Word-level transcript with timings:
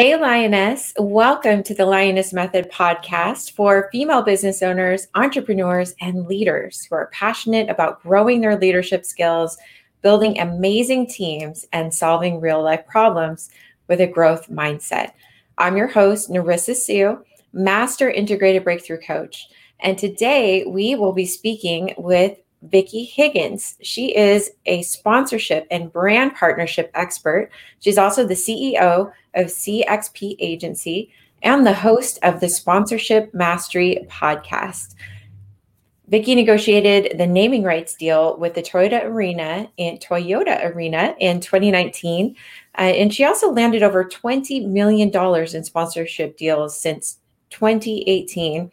Hey, 0.00 0.14
Lioness. 0.14 0.94
Welcome 0.96 1.64
to 1.64 1.74
the 1.74 1.84
Lioness 1.84 2.32
Method 2.32 2.70
podcast 2.70 3.50
for 3.50 3.88
female 3.90 4.22
business 4.22 4.62
owners, 4.62 5.08
entrepreneurs, 5.16 5.92
and 6.00 6.28
leaders 6.28 6.84
who 6.84 6.94
are 6.94 7.10
passionate 7.12 7.68
about 7.68 8.00
growing 8.00 8.40
their 8.40 8.56
leadership 8.56 9.04
skills, 9.04 9.58
building 10.00 10.38
amazing 10.38 11.08
teams, 11.08 11.66
and 11.72 11.92
solving 11.92 12.40
real 12.40 12.62
life 12.62 12.86
problems 12.86 13.50
with 13.88 14.00
a 14.00 14.06
growth 14.06 14.48
mindset. 14.48 15.14
I'm 15.58 15.76
your 15.76 15.88
host, 15.88 16.30
Narissa 16.30 16.76
Sue, 16.76 17.18
Master 17.52 18.08
Integrated 18.08 18.62
Breakthrough 18.62 19.00
Coach. 19.00 19.48
And 19.80 19.98
today 19.98 20.64
we 20.64 20.94
will 20.94 21.12
be 21.12 21.26
speaking 21.26 21.92
with 21.98 22.38
Vicki 22.62 23.04
Higgins. 23.04 23.76
She 23.82 24.16
is 24.16 24.50
a 24.66 24.82
sponsorship 24.82 25.66
and 25.70 25.92
brand 25.92 26.34
partnership 26.34 26.90
expert. 26.94 27.50
She's 27.80 27.98
also 27.98 28.26
the 28.26 28.34
CEO 28.34 29.12
of 29.34 29.46
CXP 29.46 30.36
Agency 30.38 31.10
and 31.42 31.66
the 31.66 31.74
host 31.74 32.18
of 32.22 32.40
the 32.40 32.48
Sponsorship 32.48 33.32
Mastery 33.32 34.06
podcast. 34.08 34.94
Vicki 36.08 36.34
negotiated 36.34 37.18
the 37.18 37.26
naming 37.26 37.62
rights 37.62 37.94
deal 37.94 38.36
with 38.38 38.54
the 38.54 38.62
Toyota 38.62 39.04
Arena 39.04 39.70
in 39.76 39.98
Toyota 39.98 40.64
Arena 40.74 41.14
in 41.20 41.38
2019, 41.38 42.34
uh, 42.78 42.80
and 42.80 43.12
she 43.12 43.24
also 43.24 43.52
landed 43.52 43.82
over 43.82 44.04
20 44.04 44.60
million 44.60 45.10
dollars 45.10 45.54
in 45.54 45.64
sponsorship 45.64 46.38
deals 46.38 46.78
since 46.78 47.18
2018. 47.50 48.70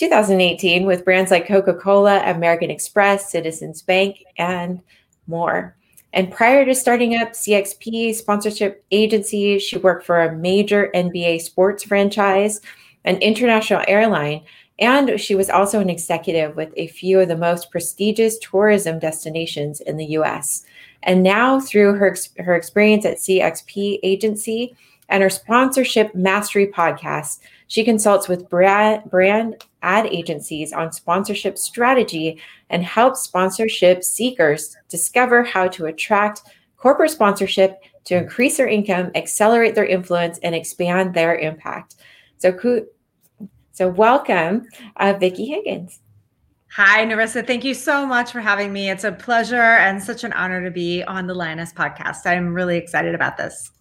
2018 0.00 0.86
with 0.86 1.04
brands 1.04 1.30
like 1.30 1.46
Coca 1.46 1.74
Cola, 1.74 2.22
American 2.24 2.70
Express, 2.70 3.30
Citizens 3.30 3.82
Bank, 3.82 4.24
and 4.38 4.80
more. 5.26 5.76
And 6.14 6.32
prior 6.32 6.64
to 6.64 6.74
starting 6.74 7.16
up 7.16 7.32
CXP 7.32 8.14
sponsorship 8.14 8.82
agency, 8.90 9.58
she 9.58 9.76
worked 9.76 10.06
for 10.06 10.22
a 10.22 10.34
major 10.34 10.90
NBA 10.94 11.42
sports 11.42 11.84
franchise, 11.84 12.62
an 13.04 13.18
international 13.18 13.84
airline, 13.86 14.42
and 14.78 15.20
she 15.20 15.34
was 15.34 15.50
also 15.50 15.80
an 15.80 15.90
executive 15.90 16.56
with 16.56 16.72
a 16.78 16.86
few 16.86 17.20
of 17.20 17.28
the 17.28 17.36
most 17.36 17.70
prestigious 17.70 18.38
tourism 18.38 18.98
destinations 18.98 19.82
in 19.82 19.98
the 19.98 20.12
US. 20.16 20.64
And 21.02 21.22
now, 21.22 21.60
through 21.60 21.96
her, 21.96 22.16
her 22.38 22.56
experience 22.56 23.04
at 23.04 23.18
CXP 23.18 23.98
agency 24.02 24.74
and 25.10 25.22
her 25.22 25.28
sponsorship 25.28 26.14
mastery 26.14 26.68
podcast, 26.68 27.40
she 27.66 27.84
consults 27.84 28.28
with 28.28 28.48
brand, 28.48 29.10
brand 29.10 29.62
ad 29.82 30.06
agencies 30.06 30.72
on 30.72 30.92
sponsorship 30.92 31.58
strategy 31.58 32.40
and 32.70 32.84
help 32.84 33.16
sponsorship 33.16 34.02
seekers 34.04 34.76
discover 34.88 35.42
how 35.42 35.68
to 35.68 35.86
attract 35.86 36.42
corporate 36.76 37.10
sponsorship 37.10 37.78
to 38.04 38.16
increase 38.16 38.56
their 38.56 38.68
income, 38.68 39.10
accelerate 39.14 39.74
their 39.74 39.86
influence, 39.86 40.38
and 40.42 40.54
expand 40.54 41.14
their 41.14 41.36
impact. 41.36 41.96
So, 42.38 42.86
so 43.72 43.88
welcome, 43.88 44.66
uh, 44.96 45.14
Vicki 45.18 45.46
Higgins. 45.46 46.00
Hi, 46.72 47.04
Narissa. 47.04 47.44
Thank 47.44 47.64
you 47.64 47.74
so 47.74 48.06
much 48.06 48.30
for 48.30 48.40
having 48.40 48.72
me. 48.72 48.90
It's 48.90 49.02
a 49.02 49.10
pleasure 49.10 49.56
and 49.56 50.00
such 50.00 50.22
an 50.22 50.32
honor 50.34 50.62
to 50.64 50.70
be 50.70 51.02
on 51.02 51.26
the 51.26 51.34
Lioness 51.34 51.72
podcast. 51.72 52.26
I'm 52.26 52.54
really 52.54 52.76
excited 52.76 53.14
about 53.14 53.36
this. 53.36 53.72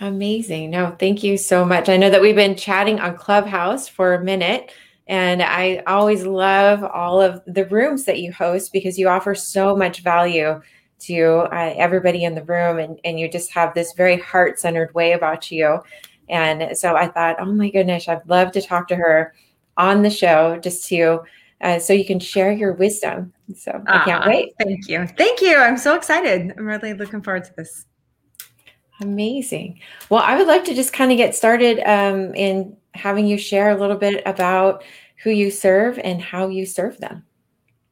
Amazing. 0.00 0.70
No, 0.70 0.96
thank 0.98 1.22
you 1.22 1.36
so 1.36 1.64
much. 1.64 1.88
I 1.88 1.96
know 1.96 2.08
that 2.08 2.22
we've 2.22 2.36
been 2.36 2.56
chatting 2.56 2.98
on 2.98 3.16
Clubhouse 3.16 3.88
for 3.88 4.14
a 4.14 4.24
minute, 4.24 4.72
and 5.08 5.42
I 5.42 5.82
always 5.86 6.24
love 6.24 6.84
all 6.84 7.20
of 7.20 7.42
the 7.46 7.64
rooms 7.66 8.04
that 8.04 8.20
you 8.20 8.32
host 8.32 8.72
because 8.72 8.98
you 8.98 9.08
offer 9.08 9.34
so 9.34 9.74
much 9.74 10.00
value 10.00 10.60
to 11.00 11.22
uh, 11.52 11.74
everybody 11.76 12.24
in 12.24 12.34
the 12.34 12.44
room, 12.44 12.78
and, 12.78 13.00
and 13.04 13.18
you 13.18 13.28
just 13.28 13.50
have 13.52 13.74
this 13.74 13.92
very 13.94 14.18
heart 14.18 14.58
centered 14.58 14.92
way 14.94 15.12
about 15.12 15.50
you. 15.50 15.80
And 16.28 16.76
so 16.76 16.94
I 16.94 17.08
thought, 17.08 17.36
oh 17.40 17.52
my 17.52 17.70
goodness, 17.70 18.08
I'd 18.08 18.28
love 18.28 18.52
to 18.52 18.62
talk 18.62 18.88
to 18.88 18.96
her 18.96 19.34
on 19.76 20.02
the 20.02 20.10
show 20.10 20.58
just 20.58 20.86
to 20.88 21.20
uh, 21.60 21.78
so 21.78 21.92
you 21.92 22.04
can 22.04 22.20
share 22.20 22.52
your 22.52 22.72
wisdom. 22.74 23.32
So 23.56 23.82
I 23.86 24.04
can't 24.04 24.26
wait. 24.26 24.52
Thank 24.60 24.88
you. 24.88 25.06
Thank 25.06 25.40
you. 25.40 25.56
I'm 25.56 25.78
so 25.78 25.94
excited. 25.94 26.54
I'm 26.56 26.66
really 26.66 26.92
looking 26.92 27.22
forward 27.22 27.44
to 27.44 27.54
this. 27.56 27.86
Amazing. 29.00 29.80
Well, 30.10 30.22
I 30.22 30.36
would 30.36 30.46
like 30.46 30.64
to 30.64 30.74
just 30.74 30.92
kind 30.92 31.10
of 31.12 31.16
get 31.16 31.34
started 31.34 31.80
um, 31.80 32.34
in 32.34 32.76
having 32.98 33.26
you 33.26 33.38
share 33.38 33.70
a 33.70 33.80
little 33.80 33.96
bit 33.96 34.22
about 34.26 34.84
who 35.22 35.30
you 35.30 35.50
serve 35.50 35.98
and 36.00 36.20
how 36.20 36.48
you 36.48 36.66
serve 36.66 36.98
them. 36.98 37.24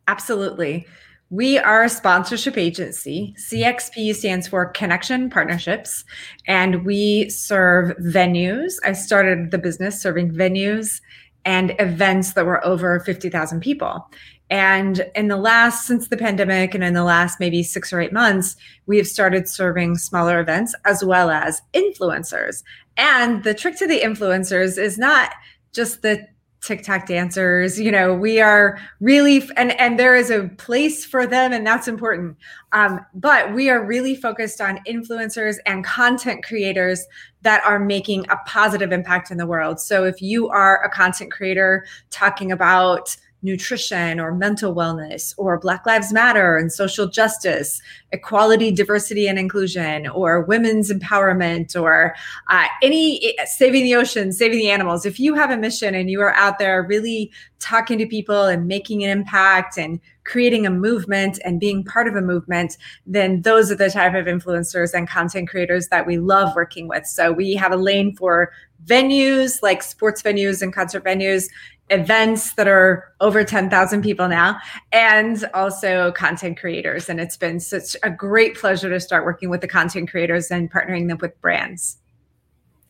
Absolutely. 0.08 0.86
We 1.30 1.58
are 1.58 1.84
a 1.84 1.88
sponsorship 1.88 2.56
agency. 2.56 3.34
CXP 3.50 4.14
stands 4.14 4.46
for 4.46 4.66
Connection 4.66 5.28
Partnerships, 5.28 6.04
and 6.46 6.84
we 6.84 7.28
serve 7.30 7.96
venues. 7.98 8.74
I 8.84 8.92
started 8.92 9.50
the 9.50 9.58
business 9.58 10.00
serving 10.00 10.30
venues 10.32 11.00
and 11.44 11.74
events 11.80 12.34
that 12.34 12.46
were 12.46 12.64
over 12.64 13.00
50,000 13.00 13.60
people. 13.60 14.08
And 14.48 15.04
in 15.14 15.28
the 15.28 15.36
last, 15.36 15.86
since 15.86 16.08
the 16.08 16.16
pandemic 16.16 16.74
and 16.74 16.84
in 16.84 16.94
the 16.94 17.04
last 17.04 17.40
maybe 17.40 17.62
six 17.62 17.92
or 17.92 18.00
eight 18.00 18.12
months, 18.12 18.56
we 18.86 18.96
have 18.96 19.06
started 19.08 19.48
serving 19.48 19.96
smaller 19.96 20.40
events 20.40 20.74
as 20.84 21.04
well 21.04 21.30
as 21.30 21.60
influencers. 21.72 22.62
And 22.96 23.42
the 23.42 23.54
trick 23.54 23.76
to 23.78 23.86
the 23.86 24.00
influencers 24.00 24.78
is 24.78 24.98
not 24.98 25.32
just 25.72 26.02
the 26.02 26.26
TikTok 26.62 27.06
dancers. 27.06 27.78
You 27.78 27.92
know, 27.92 28.14
we 28.14 28.40
are 28.40 28.78
really, 29.00 29.48
and 29.56 29.78
and 29.80 29.98
there 29.98 30.16
is 30.16 30.30
a 30.30 30.48
place 30.58 31.04
for 31.04 31.26
them, 31.26 31.52
and 31.52 31.66
that's 31.66 31.86
important. 31.86 32.36
Um, 32.72 33.00
but 33.14 33.54
we 33.54 33.70
are 33.70 33.84
really 33.84 34.16
focused 34.16 34.60
on 34.60 34.80
influencers 34.86 35.56
and 35.66 35.84
content 35.84 36.44
creators 36.44 37.06
that 37.42 37.62
are 37.64 37.78
making 37.78 38.26
a 38.30 38.36
positive 38.46 38.90
impact 38.90 39.30
in 39.30 39.38
the 39.38 39.46
world. 39.46 39.80
So 39.80 40.04
if 40.04 40.20
you 40.20 40.48
are 40.48 40.82
a 40.82 40.90
content 40.90 41.30
creator 41.30 41.86
talking 42.10 42.50
about 42.50 43.16
nutrition 43.46 44.20
or 44.20 44.34
mental 44.34 44.74
wellness 44.74 45.32
or 45.38 45.58
Black 45.58 45.86
Lives 45.86 46.12
Matter 46.12 46.58
and 46.58 46.70
social 46.70 47.06
justice, 47.06 47.80
equality, 48.12 48.70
diversity, 48.70 49.28
and 49.28 49.38
inclusion, 49.38 50.08
or 50.08 50.42
women's 50.42 50.92
empowerment, 50.92 51.80
or 51.80 52.14
uh, 52.48 52.66
any 52.82 53.34
saving 53.46 53.84
the 53.84 53.94
ocean, 53.94 54.32
saving 54.32 54.58
the 54.58 54.68
animals. 54.68 55.06
If 55.06 55.18
you 55.20 55.34
have 55.34 55.50
a 55.50 55.56
mission 55.56 55.94
and 55.94 56.10
you 56.10 56.20
are 56.20 56.34
out 56.34 56.58
there 56.58 56.82
really 56.82 57.30
talking 57.58 57.98
to 57.98 58.06
people 58.06 58.44
and 58.44 58.66
making 58.66 59.02
an 59.04 59.10
impact 59.10 59.78
and 59.78 60.00
creating 60.24 60.66
a 60.66 60.70
movement 60.70 61.38
and 61.44 61.60
being 61.60 61.84
part 61.84 62.08
of 62.08 62.16
a 62.16 62.20
movement, 62.20 62.76
then 63.06 63.42
those 63.42 63.70
are 63.70 63.76
the 63.76 63.88
type 63.88 64.14
of 64.14 64.26
influencers 64.26 64.92
and 64.92 65.08
content 65.08 65.48
creators 65.48 65.86
that 65.88 66.06
we 66.06 66.18
love 66.18 66.54
working 66.56 66.88
with. 66.88 67.06
So 67.06 67.32
we 67.32 67.54
have 67.54 67.72
a 67.72 67.76
lane 67.76 68.14
for 68.16 68.50
venues 68.84 69.62
like 69.62 69.82
sports 69.82 70.22
venues 70.22 70.62
and 70.62 70.72
concert 70.72 71.04
venues 71.04 71.48
events 71.90 72.54
that 72.54 72.66
are 72.66 73.12
over 73.20 73.44
10,000 73.44 74.02
people 74.02 74.28
now 74.28 74.58
and 74.92 75.48
also 75.54 76.12
content 76.12 76.58
creators. 76.58 77.08
And 77.08 77.20
it's 77.20 77.36
been 77.36 77.60
such 77.60 77.96
a 78.02 78.10
great 78.10 78.56
pleasure 78.56 78.88
to 78.88 78.98
start 78.98 79.24
working 79.24 79.50
with 79.50 79.60
the 79.60 79.68
content 79.68 80.10
creators 80.10 80.50
and 80.50 80.70
partnering 80.70 81.08
them 81.08 81.18
with 81.20 81.40
brands. 81.40 81.98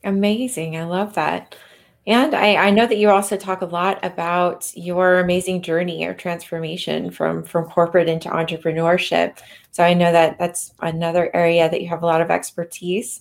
Amazing. 0.05 0.77
I 0.77 0.85
love 0.85 1.15
that. 1.15 1.57
And 2.07 2.35
I, 2.35 2.55
I 2.69 2.71
know 2.71 2.87
that 2.87 2.99
you 2.99 3.11
also 3.11 3.37
talk 3.37 3.63
a 3.63 3.67
lot 3.67 4.03
about 4.05 4.71
your 4.77 5.19
amazing 5.19 5.61
journey 5.63 6.05
or 6.07 6.15
transformation 6.15 7.11
from 7.11 7.43
from 7.43 7.65
corporate 7.65 8.09
into 8.09 8.29
entrepreneurship. 8.29 9.39
So 9.73 9.83
i 9.83 9.93
know 9.93 10.13
that 10.13 10.39
that's 10.39 10.73
another 10.81 11.35
area 11.35 11.69
that 11.69 11.83
you 11.83 11.89
have 11.89 12.05
a 12.05 12.07
lot 12.07 12.21
of 12.21 12.31
expertise 12.31 13.21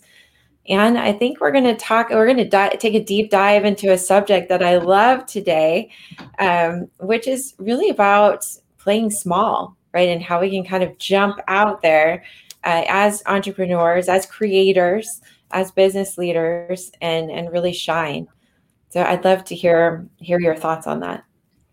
and 0.68 0.98
I 0.98 1.14
think 1.14 1.40
we're 1.40 1.52
going 1.52 1.66
to 1.66 1.76
talk, 1.76 2.10
we're 2.10 2.26
going 2.26 2.38
to 2.38 2.50
di- 2.50 2.76
take 2.80 2.96
a 2.96 3.04
deep 3.04 3.30
dive 3.30 3.66
into 3.66 3.92
a 3.92 3.98
subject 3.98 4.50
that 4.50 4.64
I 4.64 4.78
love 4.78 5.26
today, 5.26 5.92
um, 6.40 6.88
which 7.00 7.28
is 7.28 7.54
really 7.60 7.90
about 7.90 8.46
playing 8.78 9.12
small, 9.12 9.78
right? 9.94 10.10
And 10.10 10.22
how 10.22 10.42
we 10.42 10.50
can 10.50 10.64
kind 10.64 10.84
of 10.84 10.98
jump 10.98 11.40
out 11.48 11.82
there 11.82 12.24
uh, 12.64 12.84
as 12.88 13.22
entrepreneurs, 13.28 14.10
as 14.10 14.26
creators, 14.26 15.22
as 15.52 15.72
business 15.72 16.18
leaders, 16.18 16.92
and, 17.02 17.30
and 17.30 17.52
really 17.52 17.74
shine. 17.74 18.28
So 18.90 19.04
I'd 19.04 19.26
love 19.26 19.44
to 19.46 19.56
hear 19.56 20.08
hear 20.18 20.40
your 20.40 20.56
thoughts 20.56 20.88
on 20.88 21.02
that. 21.02 21.24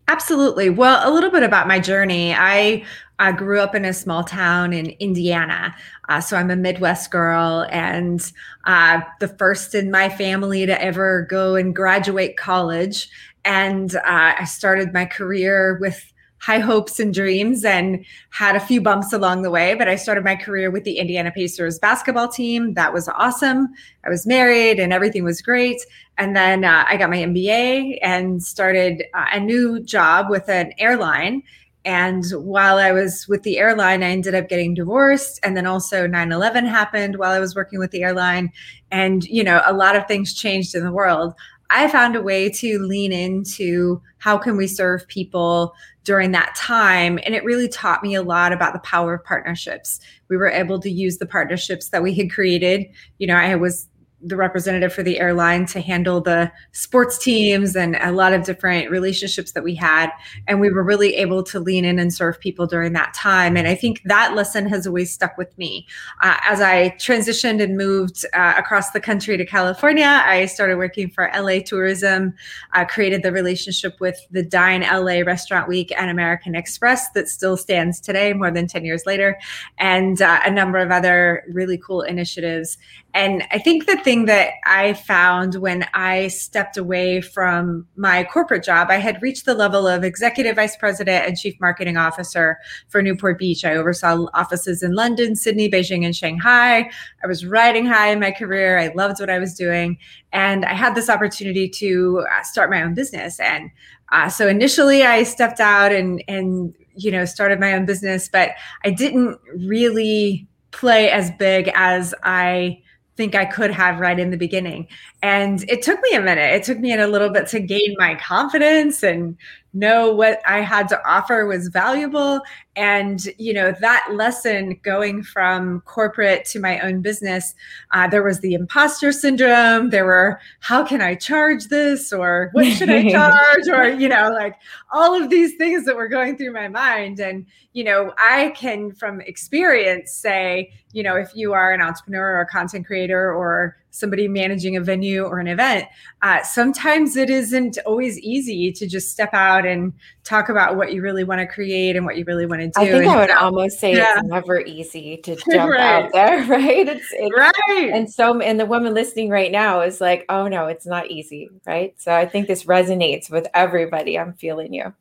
Absolutely. 0.08 0.68
Well, 0.68 1.08
a 1.08 1.12
little 1.12 1.30
bit 1.30 1.42
about 1.42 1.68
my 1.68 1.78
journey. 1.78 2.34
I 2.34 2.84
I 3.22 3.30
grew 3.30 3.60
up 3.60 3.76
in 3.76 3.84
a 3.84 3.92
small 3.92 4.24
town 4.24 4.72
in 4.72 4.86
Indiana. 4.98 5.76
Uh, 6.08 6.20
so 6.20 6.36
I'm 6.36 6.50
a 6.50 6.56
Midwest 6.56 7.12
girl 7.12 7.68
and 7.70 8.20
uh, 8.64 9.00
the 9.20 9.28
first 9.28 9.76
in 9.76 9.92
my 9.92 10.08
family 10.08 10.66
to 10.66 10.82
ever 10.82 11.22
go 11.30 11.54
and 11.54 11.72
graduate 11.72 12.36
college. 12.36 13.08
And 13.44 13.94
uh, 13.94 14.00
I 14.40 14.44
started 14.44 14.92
my 14.92 15.04
career 15.04 15.78
with 15.80 16.12
high 16.38 16.58
hopes 16.58 16.98
and 16.98 17.14
dreams 17.14 17.64
and 17.64 18.04
had 18.30 18.56
a 18.56 18.60
few 18.60 18.80
bumps 18.80 19.12
along 19.12 19.42
the 19.42 19.50
way. 19.52 19.74
But 19.74 19.86
I 19.88 19.94
started 19.94 20.24
my 20.24 20.34
career 20.34 20.72
with 20.72 20.82
the 20.82 20.98
Indiana 20.98 21.30
Pacers 21.30 21.78
basketball 21.78 22.26
team. 22.26 22.74
That 22.74 22.92
was 22.92 23.06
awesome. 23.06 23.68
I 24.04 24.10
was 24.10 24.26
married 24.26 24.80
and 24.80 24.92
everything 24.92 25.22
was 25.22 25.40
great. 25.40 25.80
And 26.18 26.34
then 26.34 26.64
uh, 26.64 26.84
I 26.88 26.96
got 26.96 27.08
my 27.08 27.18
MBA 27.18 27.98
and 28.02 28.42
started 28.42 29.04
uh, 29.14 29.26
a 29.30 29.38
new 29.38 29.80
job 29.80 30.28
with 30.28 30.48
an 30.48 30.72
airline 30.78 31.44
And 31.84 32.24
while 32.30 32.78
I 32.78 32.92
was 32.92 33.26
with 33.28 33.42
the 33.42 33.58
airline, 33.58 34.02
I 34.02 34.10
ended 34.10 34.34
up 34.34 34.48
getting 34.48 34.74
divorced. 34.74 35.40
And 35.42 35.56
then 35.56 35.66
also 35.66 36.06
9 36.06 36.32
11 36.32 36.66
happened 36.66 37.16
while 37.16 37.32
I 37.32 37.40
was 37.40 37.54
working 37.54 37.78
with 37.78 37.90
the 37.90 38.02
airline. 38.02 38.52
And, 38.90 39.24
you 39.24 39.42
know, 39.42 39.62
a 39.64 39.72
lot 39.72 39.96
of 39.96 40.06
things 40.06 40.34
changed 40.34 40.74
in 40.74 40.84
the 40.84 40.92
world. 40.92 41.34
I 41.70 41.88
found 41.88 42.14
a 42.16 42.22
way 42.22 42.50
to 42.50 42.78
lean 42.80 43.12
into 43.12 44.02
how 44.18 44.36
can 44.36 44.56
we 44.56 44.66
serve 44.66 45.08
people 45.08 45.74
during 46.04 46.32
that 46.32 46.54
time 46.54 47.18
and 47.24 47.34
it 47.34 47.44
really 47.44 47.68
taught 47.68 48.02
me 48.02 48.14
a 48.14 48.22
lot 48.22 48.52
about 48.52 48.72
the 48.72 48.80
power 48.80 49.14
of 49.14 49.24
partnerships. 49.24 50.00
We 50.28 50.36
were 50.36 50.48
able 50.48 50.80
to 50.80 50.90
use 50.90 51.18
the 51.18 51.26
partnerships 51.26 51.88
that 51.90 52.02
we 52.02 52.12
had 52.14 52.30
created. 52.30 52.86
You 53.18 53.28
know, 53.28 53.36
I 53.36 53.54
was 53.54 53.88
the 54.24 54.36
representative 54.36 54.92
for 54.92 55.02
the 55.02 55.18
airline 55.18 55.66
to 55.66 55.80
handle 55.80 56.20
the 56.20 56.50
sports 56.70 57.18
teams 57.18 57.74
and 57.74 57.96
a 57.96 58.12
lot 58.12 58.32
of 58.32 58.44
different 58.44 58.90
relationships 58.90 59.52
that 59.52 59.64
we 59.64 59.74
had. 59.74 60.10
And 60.46 60.60
we 60.60 60.70
were 60.70 60.84
really 60.84 61.16
able 61.16 61.42
to 61.44 61.58
lean 61.58 61.84
in 61.84 61.98
and 61.98 62.14
serve 62.14 62.38
people 62.38 62.66
during 62.66 62.92
that 62.92 63.14
time. 63.14 63.56
And 63.56 63.66
I 63.66 63.74
think 63.74 64.02
that 64.04 64.34
lesson 64.34 64.68
has 64.68 64.86
always 64.86 65.12
stuck 65.12 65.36
with 65.36 65.56
me. 65.58 65.86
Uh, 66.20 66.36
as 66.42 66.60
I 66.60 66.90
transitioned 66.98 67.62
and 67.62 67.76
moved 67.76 68.24
uh, 68.32 68.54
across 68.56 68.92
the 68.92 69.00
country 69.00 69.36
to 69.36 69.44
California, 69.44 70.22
I 70.24 70.46
started 70.46 70.76
working 70.76 71.10
for 71.10 71.30
LA 71.36 71.58
Tourism, 71.64 72.34
uh, 72.74 72.84
created 72.84 73.22
the 73.22 73.32
relationship 73.32 74.00
with 74.00 74.18
the 74.30 74.42
Dine 74.42 74.82
LA 74.82 75.20
Restaurant 75.20 75.68
Week 75.68 75.92
and 75.98 76.10
American 76.10 76.54
Express 76.54 77.10
that 77.10 77.28
still 77.28 77.56
stands 77.56 78.00
today, 78.00 78.32
more 78.32 78.50
than 78.50 78.66
10 78.66 78.84
years 78.84 79.02
later, 79.04 79.38
and 79.78 80.22
uh, 80.22 80.40
a 80.44 80.50
number 80.50 80.78
of 80.78 80.90
other 80.90 81.44
really 81.48 81.78
cool 81.78 82.02
initiatives. 82.02 82.78
And 83.14 83.44
I 83.50 83.58
think 83.58 83.86
that 83.86 84.04
the 84.04 84.11
thing 84.12 84.26
that 84.26 84.52
I 84.66 84.92
found 84.92 85.54
when 85.54 85.86
I 85.94 86.28
stepped 86.28 86.76
away 86.76 87.22
from 87.22 87.86
my 87.96 88.24
corporate 88.24 88.62
job, 88.62 88.88
I 88.90 88.98
had 88.98 89.22
reached 89.22 89.46
the 89.46 89.54
level 89.54 89.88
of 89.88 90.04
executive 90.04 90.56
vice 90.56 90.76
president 90.76 91.26
and 91.26 91.34
chief 91.34 91.54
marketing 91.62 91.96
officer 91.96 92.58
for 92.88 93.00
Newport 93.00 93.38
Beach. 93.38 93.64
I 93.64 93.74
oversaw 93.74 94.26
offices 94.34 94.82
in 94.82 94.94
London, 94.94 95.34
Sydney, 95.34 95.70
Beijing, 95.70 96.04
and 96.04 96.14
Shanghai. 96.14 96.90
I 97.24 97.26
was 97.26 97.46
riding 97.46 97.86
high 97.86 98.08
in 98.08 98.20
my 98.20 98.32
career. 98.32 98.78
I 98.78 98.88
loved 98.88 99.18
what 99.18 99.30
I 99.30 99.38
was 99.38 99.54
doing. 99.54 99.96
And 100.30 100.66
I 100.66 100.74
had 100.74 100.94
this 100.94 101.08
opportunity 101.08 101.66
to 101.70 102.26
uh, 102.30 102.42
start 102.42 102.68
my 102.68 102.82
own 102.82 102.92
business. 102.92 103.40
And 103.40 103.70
uh, 104.10 104.28
so 104.28 104.46
initially 104.46 105.04
I 105.04 105.22
stepped 105.22 105.58
out 105.58 105.90
and, 105.90 106.22
and, 106.28 106.74
you 106.94 107.10
know, 107.10 107.24
started 107.24 107.58
my 107.58 107.72
own 107.72 107.86
business, 107.86 108.28
but 108.28 108.50
I 108.84 108.90
didn't 108.90 109.38
really 109.56 110.46
play 110.70 111.10
as 111.10 111.30
big 111.38 111.72
as 111.74 112.14
I 112.22 112.82
think 113.16 113.34
I 113.34 113.44
could 113.44 113.70
have 113.70 114.00
right 114.00 114.18
in 114.18 114.30
the 114.30 114.36
beginning. 114.36 114.88
And 115.22 115.64
it 115.70 115.82
took 115.82 116.00
me 116.02 116.16
a 116.16 116.20
minute. 116.20 116.52
It 116.52 116.64
took 116.64 116.80
me 116.80 116.92
a 116.92 117.06
little 117.06 117.30
bit 117.30 117.46
to 117.48 117.60
gain 117.60 117.94
my 117.96 118.16
confidence 118.16 119.04
and 119.04 119.36
know 119.72 120.12
what 120.12 120.40
I 120.46 120.60
had 120.60 120.88
to 120.88 121.08
offer 121.08 121.46
was 121.46 121.68
valuable. 121.68 122.40
And, 122.74 123.24
you 123.38 123.54
know, 123.54 123.72
that 123.80 124.08
lesson 124.12 124.78
going 124.82 125.22
from 125.22 125.80
corporate 125.82 126.44
to 126.46 126.60
my 126.60 126.80
own 126.80 127.02
business, 127.02 127.54
uh, 127.92 128.08
there 128.08 128.22
was 128.22 128.40
the 128.40 128.54
imposter 128.54 129.12
syndrome. 129.12 129.90
There 129.90 130.04
were, 130.04 130.40
how 130.60 130.84
can 130.84 131.00
I 131.00 131.14
charge 131.14 131.68
this? 131.68 132.12
Or 132.12 132.50
what 132.52 132.66
should 132.66 132.90
I 132.90 133.08
charge? 133.10 133.68
or, 133.68 133.88
you 133.88 134.08
know, 134.08 134.30
like 134.30 134.56
all 134.90 135.14
of 135.14 135.30
these 135.30 135.54
things 135.54 135.84
that 135.84 135.96
were 135.96 136.08
going 136.08 136.36
through 136.36 136.52
my 136.52 136.68
mind. 136.68 137.20
And, 137.20 137.46
you 137.72 137.84
know, 137.84 138.12
I 138.18 138.52
can 138.56 138.92
from 138.92 139.20
experience 139.20 140.12
say, 140.12 140.72
you 140.92 141.02
know, 141.02 141.16
if 141.16 141.30
you 141.34 141.52
are 141.52 141.72
an 141.72 141.80
entrepreneur 141.80 142.34
or 142.36 142.40
a 142.40 142.46
content 142.46 142.86
creator 142.86 143.32
or 143.32 143.76
somebody 143.92 144.26
managing 144.26 144.76
a 144.76 144.80
venue 144.80 145.22
or 145.22 145.38
an 145.38 145.46
event, 145.46 145.86
uh, 146.22 146.42
sometimes 146.42 147.16
it 147.16 147.30
isn't 147.30 147.78
always 147.86 148.18
easy 148.18 148.72
to 148.72 148.88
just 148.88 149.10
step 149.10 149.32
out 149.32 149.64
and 149.64 149.92
talk 150.24 150.48
about 150.48 150.76
what 150.76 150.92
you 150.92 151.02
really 151.02 151.24
want 151.24 151.40
to 151.40 151.46
create 151.46 151.94
and 151.94 152.04
what 152.04 152.16
you 152.16 152.24
really 152.26 152.46
want 152.46 152.60
to 152.60 152.68
do. 152.68 152.72
I 152.80 152.90
think 152.90 153.04
and 153.04 153.10
I 153.10 153.20
would 153.20 153.30
almost 153.30 153.78
say 153.78 153.94
yeah. 153.94 154.18
it's 154.18 154.28
never 154.28 154.60
easy 154.60 155.18
to 155.18 155.36
jump 155.50 155.70
right. 155.70 156.04
out 156.04 156.12
there, 156.12 156.44
right? 156.48 156.88
It's, 156.88 157.06
it's 157.12 157.36
right. 157.36 157.90
And 157.92 158.10
so, 158.10 158.40
and 158.40 158.58
the 158.58 158.66
woman 158.66 158.94
listening 158.94 159.28
right 159.28 159.52
now 159.52 159.82
is 159.82 160.00
like, 160.00 160.24
oh 160.28 160.48
no, 160.48 160.66
it's 160.66 160.86
not 160.86 161.10
easy, 161.10 161.50
right? 161.66 161.94
So 162.00 162.14
I 162.14 162.26
think 162.26 162.48
this 162.48 162.64
resonates 162.64 163.30
with 163.30 163.46
everybody. 163.54 164.18
I'm 164.18 164.32
feeling 164.32 164.72
you. 164.72 164.92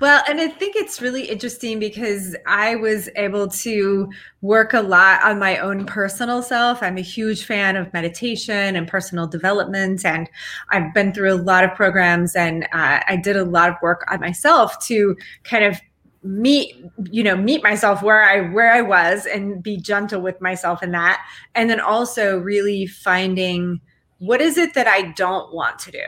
Well, 0.00 0.22
and 0.28 0.40
I 0.40 0.48
think 0.48 0.76
it's 0.76 1.02
really 1.02 1.24
interesting 1.24 1.78
because 1.78 2.34
I 2.46 2.76
was 2.76 3.10
able 3.16 3.48
to 3.48 4.10
work 4.40 4.72
a 4.72 4.80
lot 4.80 5.22
on 5.22 5.38
my 5.38 5.58
own 5.58 5.84
personal 5.84 6.42
self. 6.42 6.82
I'm 6.82 6.96
a 6.96 7.02
huge 7.02 7.44
fan 7.44 7.76
of 7.76 7.92
meditation 7.92 8.76
and 8.76 8.88
personal 8.88 9.26
development, 9.26 10.06
and 10.06 10.28
I've 10.70 10.94
been 10.94 11.12
through 11.12 11.34
a 11.34 11.42
lot 11.42 11.64
of 11.64 11.74
programs 11.74 12.34
and 12.34 12.64
uh, 12.72 13.00
I 13.06 13.20
did 13.22 13.36
a 13.36 13.44
lot 13.44 13.68
of 13.68 13.76
work 13.82 14.06
on 14.10 14.20
myself 14.20 14.82
to 14.86 15.16
kind 15.44 15.64
of 15.64 15.78
meet 16.22 16.76
you 17.10 17.22
know 17.22 17.34
meet 17.34 17.62
myself 17.62 18.02
where 18.02 18.22
i 18.22 18.40
where 18.50 18.70
i 18.70 18.82
was 18.82 19.24
and 19.24 19.62
be 19.62 19.78
gentle 19.78 20.20
with 20.20 20.40
myself 20.40 20.82
in 20.82 20.90
that. 20.92 21.24
And 21.54 21.70
then 21.70 21.80
also 21.80 22.38
really 22.38 22.86
finding 22.86 23.80
what 24.18 24.40
is 24.40 24.58
it 24.58 24.74
that 24.74 24.86
i 24.86 25.12
don't 25.12 25.54
want 25.54 25.78
to 25.80 25.90
do? 25.90 26.06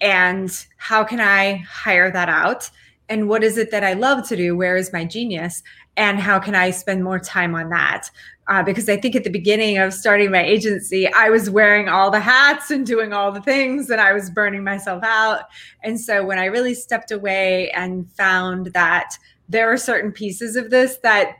And 0.00 0.50
how 0.76 1.02
can 1.04 1.20
i 1.20 1.56
hire 1.68 2.10
that 2.12 2.28
out 2.28 2.70
and 3.08 3.28
what 3.28 3.42
is 3.42 3.56
it 3.56 3.70
that 3.70 3.84
I 3.84 3.94
love 3.94 4.26
to 4.28 4.36
do? 4.36 4.56
Where 4.56 4.76
is 4.76 4.92
my 4.92 5.04
genius? 5.04 5.62
And 5.96 6.20
how 6.20 6.38
can 6.38 6.54
I 6.54 6.70
spend 6.70 7.02
more 7.02 7.18
time 7.18 7.54
on 7.54 7.70
that? 7.70 8.10
Uh, 8.46 8.62
because 8.62 8.88
I 8.88 8.96
think 8.96 9.14
at 9.14 9.24
the 9.24 9.30
beginning 9.30 9.78
of 9.78 9.92
starting 9.92 10.30
my 10.30 10.42
agency, 10.42 11.12
I 11.12 11.28
was 11.28 11.50
wearing 11.50 11.88
all 11.88 12.10
the 12.10 12.20
hats 12.20 12.70
and 12.70 12.86
doing 12.86 13.12
all 13.12 13.30
the 13.30 13.42
things, 13.42 13.90
and 13.90 14.00
I 14.00 14.12
was 14.12 14.30
burning 14.30 14.64
myself 14.64 15.02
out. 15.04 15.42
And 15.82 16.00
so 16.00 16.24
when 16.24 16.38
I 16.38 16.46
really 16.46 16.74
stepped 16.74 17.10
away 17.10 17.70
and 17.72 18.10
found 18.12 18.66
that 18.74 19.16
there 19.48 19.70
are 19.70 19.76
certain 19.76 20.12
pieces 20.12 20.56
of 20.56 20.70
this 20.70 20.98
that 21.02 21.36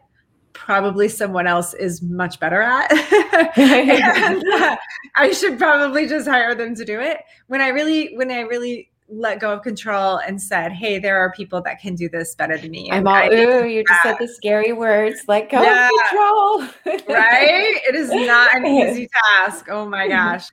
probably 0.53 1.09
someone 1.09 1.47
else 1.47 1.73
is 1.75 2.03
much 2.03 2.41
better 2.41 2.61
at. 2.61 2.93
and, 3.57 4.45
uh, 4.53 4.77
I 5.15 5.31
should 5.31 5.59
probably 5.59 6.07
just 6.07 6.27
hire 6.27 6.55
them 6.55 6.75
to 6.75 6.85
do 6.85 7.01
it. 7.01 7.19
When 7.47 7.61
I 7.61 7.69
really, 7.69 8.17
when 8.17 8.31
I 8.31 8.41
really 8.41 8.88
let 9.09 9.41
go 9.41 9.53
of 9.53 9.63
control 9.63 10.19
and 10.19 10.41
said, 10.41 10.73
"Hey, 10.73 10.99
there 10.99 11.19
are 11.19 11.33
people 11.33 11.61
that 11.63 11.81
can 11.81 11.95
do 11.95 12.09
this 12.09 12.35
better 12.35 12.59
than 12.59 12.71
me." 12.71 12.91
I'm 12.91 13.07
all, 13.07 13.33
ooh, 13.33 13.67
you 13.67 13.85
just 13.89 14.03
said 14.03 14.17
the 14.19 14.29
scary 14.29 14.73
words, 14.73 15.23
"Let 15.27 15.51
go 15.51 15.63
yeah. 15.63 15.89
of 15.89 16.09
control." 16.09 16.59
right? 17.09 17.81
It 17.89 17.95
is 17.95 18.11
not 18.11 18.55
an 18.55 18.67
easy 18.67 19.09
task. 19.25 19.67
Oh 19.71 19.89
my 19.89 20.09
gosh. 20.09 20.49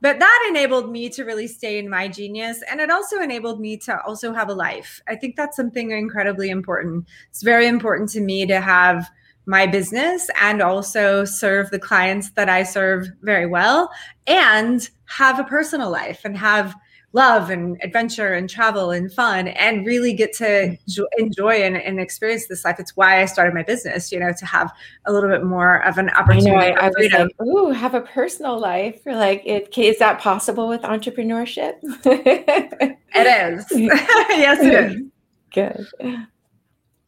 But 0.00 0.18
that 0.18 0.46
enabled 0.48 0.90
me 0.90 1.08
to 1.10 1.24
really 1.24 1.46
stay 1.46 1.78
in 1.78 1.88
my 1.88 2.08
genius 2.08 2.62
and 2.70 2.80
it 2.80 2.90
also 2.90 3.20
enabled 3.20 3.60
me 3.60 3.76
to 3.78 4.00
also 4.02 4.32
have 4.32 4.48
a 4.48 4.54
life. 4.54 5.00
I 5.08 5.14
think 5.14 5.36
that's 5.36 5.56
something 5.56 5.90
incredibly 5.90 6.48
important. 6.48 7.06
It's 7.28 7.42
very 7.42 7.66
important 7.66 8.08
to 8.10 8.20
me 8.20 8.46
to 8.46 8.60
have 8.60 9.10
my 9.46 9.66
business 9.66 10.28
and 10.40 10.62
also 10.62 11.24
serve 11.24 11.70
the 11.70 11.78
clients 11.78 12.30
that 12.30 12.48
I 12.48 12.62
serve 12.62 13.08
very 13.22 13.46
well 13.46 13.90
and 14.26 14.88
have 15.06 15.38
a 15.38 15.44
personal 15.44 15.90
life 15.90 16.22
and 16.24 16.36
have 16.36 16.74
love 17.12 17.50
and 17.50 17.76
adventure 17.82 18.34
and 18.34 18.48
travel 18.48 18.90
and 18.92 19.12
fun 19.12 19.48
and 19.48 19.84
really 19.84 20.12
get 20.12 20.32
to 20.32 20.44
mm-hmm. 20.44 21.02
enjoy 21.18 21.54
and, 21.62 21.76
and, 21.76 21.98
experience 21.98 22.46
this 22.46 22.64
life. 22.64 22.78
It's 22.78 22.96
why 22.96 23.20
I 23.20 23.24
started 23.24 23.52
my 23.52 23.64
business, 23.64 24.12
you 24.12 24.20
know, 24.20 24.32
to 24.32 24.46
have 24.46 24.72
a 25.06 25.12
little 25.12 25.28
bit 25.28 25.44
more 25.44 25.84
of 25.84 25.98
an 25.98 26.10
opportunity. 26.10 26.50
I, 26.50 26.70
know, 26.70 26.76
I, 26.76 26.86
I 26.86 26.88
was 26.88 27.12
like, 27.12 27.48
ooh, 27.48 27.70
have 27.70 27.94
a 27.94 28.00
personal 28.00 28.58
life. 28.58 29.00
Like, 29.06 29.42
it, 29.44 29.76
is 29.76 29.98
that 29.98 30.20
possible 30.20 30.68
with 30.68 30.82
entrepreneurship? 30.82 31.74
it 32.04 32.98
is. 33.14 33.66
yes, 33.72 34.60
it 34.62 34.92
is. 34.92 35.02
Good. 35.52 35.86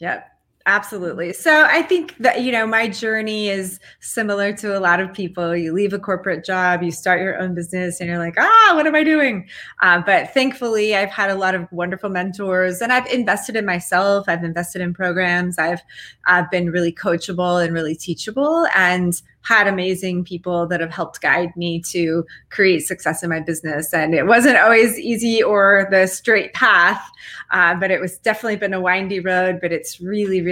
Yep. 0.01 0.32
Absolutely. 0.67 1.33
So 1.33 1.65
I 1.69 1.83
think 1.83 2.17
that, 2.19 2.43
you 2.43 2.53
know, 2.53 2.67
my 2.67 2.89
journey 2.89 3.49
is 3.49 3.81
similar 4.01 4.53
to 4.55 4.79
a 4.79 4.81
lot 4.81 5.01
of 5.01 5.13
people. 5.13 5.57
You 5.57 5.73
leave 5.73 5.93
a 5.93 5.99
corporate 5.99 6.45
job, 6.45 6.83
you 6.83 6.93
start 6.93 7.21
your 7.21 7.37
own 7.41 7.55
business, 7.55 8.01
and 8.01 8.09
you're 8.09 8.19
like, 8.19 8.37
ah, 8.39 8.73
what 8.75 8.87
am 8.87 8.95
I 8.95 9.03
doing? 9.03 9.49
Uh, 9.81 10.03
but 10.05 10.33
thankfully, 10.33 10.95
I've 10.95 11.11
had 11.11 11.31
a 11.31 11.35
lot 11.35 11.57
of 11.57 11.67
wonderful 11.73 12.11
mentors 12.11 12.81
and 12.81 12.93
I've 12.93 13.07
invested 13.07 13.57
in 13.57 13.67
myself. 13.67 14.29
I've 14.29 14.45
invested 14.45 14.83
in 14.83 14.95
programs. 14.95 15.59
I've, 15.59 15.83
I've 16.27 16.51
been 16.51 16.71
really 16.71 16.93
coachable 16.93 17.65
and 17.65 17.75
really 17.75 17.97
teachable. 17.97 18.67
And 18.77 19.21
had 19.43 19.67
amazing 19.67 20.25
people 20.25 20.67
that 20.69 20.81
have 20.81 20.93
helped 20.93 21.21
guide 21.21 21.55
me 21.57 21.81
to 21.81 22.25
create 22.51 22.81
success 22.81 23.23
in 23.23 23.31
my 23.31 23.41
business. 23.41 23.93
And 23.93 24.15
it 24.15 24.27
wasn't 24.27 24.57
always 24.57 24.99
easy 24.99 25.43
or 25.43 25.89
the 25.91 26.07
straight 26.07 26.53
path, 26.55 27.03
uh, 27.51 27.75
but 27.75 27.91
it 27.91 28.01
was 28.01 28.19
definitely 28.19 28.57
been 28.57 28.75
a 28.75 28.81
windy 28.81 29.21
road. 29.21 29.59
But 29.61 29.73
it's 29.73 30.01
really, 30.01 30.41
really 30.41 30.52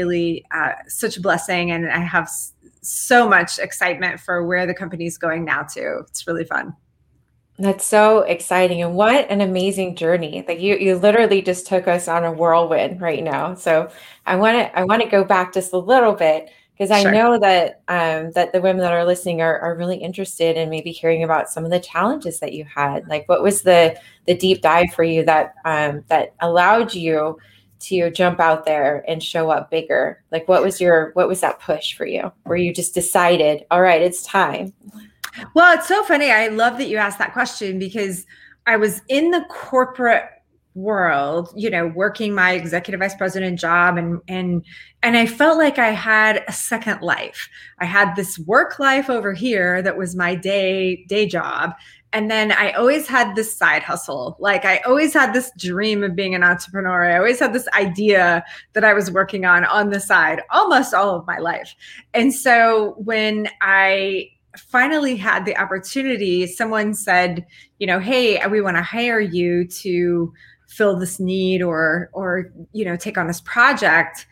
uh, 0.50 0.72
such 0.88 1.16
a 1.16 1.20
blessing. 1.20 1.70
And 1.70 1.90
I 1.90 2.00
have 2.00 2.30
so 2.82 3.28
much 3.28 3.58
excitement 3.58 4.20
for 4.20 4.46
where 4.46 4.66
the 4.66 4.74
company 4.74 5.06
is 5.06 5.18
going 5.18 5.44
now, 5.44 5.62
too. 5.62 6.02
It's 6.08 6.26
really 6.26 6.44
fun. 6.44 6.74
That's 7.58 7.84
so 7.84 8.20
exciting. 8.20 8.82
And 8.82 8.94
what 8.94 9.30
an 9.30 9.42
amazing 9.42 9.94
journey. 9.94 10.42
Like 10.48 10.60
you 10.60 10.76
you 10.76 10.96
literally 10.96 11.42
just 11.42 11.66
took 11.66 11.86
us 11.88 12.08
on 12.08 12.24
a 12.24 12.32
whirlwind 12.32 13.02
right 13.02 13.22
now. 13.22 13.54
So 13.54 13.90
I 14.24 14.36
want 14.36 14.56
to 14.56 14.78
I 14.78 14.84
want 14.84 15.02
to 15.02 15.08
go 15.08 15.24
back 15.24 15.52
just 15.52 15.74
a 15.74 15.78
little 15.78 16.14
bit 16.14 16.48
because 16.72 16.90
I 16.90 17.02
sure. 17.02 17.12
know 17.12 17.38
that 17.38 17.82
um, 17.88 18.32
that 18.32 18.54
the 18.54 18.62
women 18.62 18.80
that 18.80 18.94
are 18.94 19.04
listening 19.04 19.42
are, 19.42 19.58
are 19.58 19.76
really 19.76 19.98
interested 19.98 20.56
in 20.56 20.70
maybe 20.70 20.90
hearing 20.90 21.22
about 21.22 21.50
some 21.50 21.66
of 21.66 21.70
the 21.70 21.78
challenges 21.78 22.40
that 22.40 22.54
you 22.54 22.64
had. 22.64 23.06
Like, 23.06 23.28
what 23.28 23.42
was 23.42 23.60
the 23.60 24.00
the 24.24 24.34
deep 24.34 24.62
dive 24.62 24.94
for 24.94 25.04
you 25.04 25.22
that 25.26 25.56
um, 25.66 26.02
that 26.08 26.32
allowed 26.40 26.94
you 26.94 27.36
to 27.80 28.10
jump 28.10 28.40
out 28.40 28.64
there 28.64 29.04
and 29.08 29.22
show 29.22 29.50
up 29.50 29.70
bigger? 29.70 30.22
Like 30.30 30.48
what 30.48 30.62
was 30.62 30.80
your 30.80 31.10
what 31.14 31.28
was 31.28 31.40
that 31.40 31.60
push 31.60 31.94
for 31.94 32.06
you? 32.06 32.32
Where 32.44 32.56
you 32.56 32.72
just 32.72 32.94
decided, 32.94 33.64
all 33.70 33.82
right, 33.82 34.02
it's 34.02 34.24
time. 34.24 34.72
Well, 35.54 35.76
it's 35.76 35.88
so 35.88 36.02
funny. 36.04 36.30
I 36.30 36.48
love 36.48 36.78
that 36.78 36.88
you 36.88 36.96
asked 36.96 37.18
that 37.18 37.32
question 37.32 37.78
because 37.78 38.26
I 38.66 38.76
was 38.76 39.02
in 39.08 39.30
the 39.30 39.44
corporate 39.48 40.24
world, 40.74 41.52
you 41.56 41.68
know, 41.68 41.88
working 41.88 42.34
my 42.34 42.52
executive 42.52 43.00
vice 43.00 43.14
president 43.14 43.58
job 43.58 43.96
and 43.96 44.20
and 44.28 44.64
and 45.02 45.16
I 45.16 45.26
felt 45.26 45.58
like 45.58 45.78
I 45.78 45.90
had 45.90 46.44
a 46.46 46.52
second 46.52 47.00
life. 47.00 47.48
I 47.78 47.84
had 47.84 48.14
this 48.14 48.38
work 48.38 48.78
life 48.78 49.10
over 49.10 49.32
here 49.32 49.82
that 49.82 49.96
was 49.96 50.14
my 50.14 50.34
day 50.34 51.04
day 51.08 51.26
job 51.26 51.72
and 52.12 52.30
then 52.30 52.50
I 52.52 52.72
always 52.72 53.06
had 53.06 53.36
this 53.36 53.56
side 53.56 53.82
hustle. 53.82 54.36
Like 54.40 54.64
I 54.64 54.78
always 54.78 55.14
had 55.14 55.32
this 55.32 55.52
dream 55.56 56.02
of 56.02 56.16
being 56.16 56.34
an 56.34 56.42
entrepreneur. 56.42 57.04
I 57.04 57.16
always 57.16 57.38
had 57.38 57.52
this 57.52 57.68
idea 57.68 58.44
that 58.72 58.84
I 58.84 58.94
was 58.94 59.10
working 59.10 59.44
on 59.44 59.64
on 59.64 59.90
the 59.90 60.00
side 60.00 60.42
almost 60.50 60.92
all 60.92 61.14
of 61.14 61.26
my 61.26 61.38
life. 61.38 61.74
And 62.12 62.34
so 62.34 62.94
when 62.98 63.48
I 63.60 64.30
finally 64.56 65.16
had 65.16 65.44
the 65.44 65.56
opportunity, 65.56 66.46
someone 66.46 66.94
said, 66.94 67.46
you 67.78 67.86
know, 67.86 68.00
hey, 68.00 68.44
we 68.48 68.60
want 68.60 68.76
to 68.76 68.82
hire 68.82 69.20
you 69.20 69.66
to 69.68 70.32
fill 70.66 70.98
this 70.98 71.20
need 71.20 71.62
or 71.62 72.10
or 72.12 72.50
you 72.72 72.84
know, 72.84 72.96
take 72.96 73.18
on 73.18 73.28
this 73.28 73.40
project. 73.40 74.26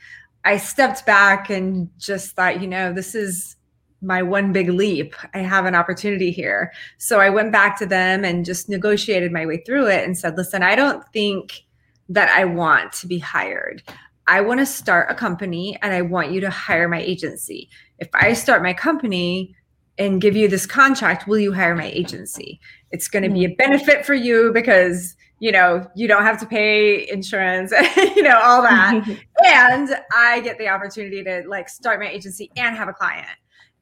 I 0.45 0.57
stepped 0.57 1.07
back 1.07 1.51
and 1.51 1.91
just 1.99 2.35
thought, 2.35 2.61
you 2.61 2.67
know, 2.67 2.93
this 2.93 3.15
is 3.15 3.57
my 4.01 4.23
one 4.23 4.53
big 4.53 4.69
leap. 4.69 5.15
I 5.35 5.39
have 5.39 5.67
an 5.67 5.75
opportunity 5.75 6.31
here. 6.31 6.73
So 6.99 7.21
I 7.21 7.31
went 7.31 7.53
back 7.53 7.79
to 7.79 7.87
them 7.87 8.25
and 8.25 8.45
just 8.45 8.69
negotiated 8.69 9.33
my 9.33 9.45
way 9.47 9.59
through 9.59 9.89
it 9.89 10.05
and 10.05 10.17
said, 10.17 10.37
listen, 10.37 10.63
I 10.63 10.75
don't 10.77 11.05
think 11.13 11.65
that 12.09 12.29
I 12.31 12.45
want 12.45 12.93
to 12.95 13.07
be 13.07 13.19
hired. 13.19 13.83
I 14.27 14.41
want 14.41 14.61
to 14.61 14.67
start 14.67 15.11
a 15.11 15.15
company 15.15 15.79
and 15.83 15.93
I 15.93 16.03
want 16.03 16.33
you 16.33 16.41
to 16.43 16.51
hire 16.51 16.89
my 16.89 17.01
agency. 17.01 17.69
If 17.99 18.09
I 18.15 18.35
start 18.35 18.63
my 18.63 18.73
company 18.73 19.55
and 19.97 20.21
give 20.21 20.37
you 20.37 20.49
this 20.49 20.67
contract, 20.67 21.27
will 21.27 21.39
you 21.39 21.53
hire 21.53 21.75
my 21.75 21.87
agency? 21.87 22.61
It's 22.91 23.09
going 23.09 23.25
to 23.25 23.31
be 23.31 23.45
a 23.45 23.49
hmm. 23.49 23.55
benefit 23.55 24.07
for 24.07 24.15
you 24.15 24.53
because 24.53 25.17
you 25.41 25.53
know 25.53 25.89
you 25.95 26.09
don't 26.09 26.25
have 26.25 26.41
to 26.41 26.47
pay 26.47 27.09
insurance 27.09 27.73
you 27.97 28.23
know 28.23 28.41
all 28.43 28.61
that 28.61 29.07
and 29.47 29.95
i 30.13 30.41
get 30.41 30.59
the 30.59 30.67
opportunity 30.67 31.23
to 31.23 31.45
like 31.47 31.69
start 31.69 32.01
my 32.01 32.09
agency 32.09 32.51
and 32.57 32.77
have 32.77 32.89
a 32.89 32.93
client 32.93 33.29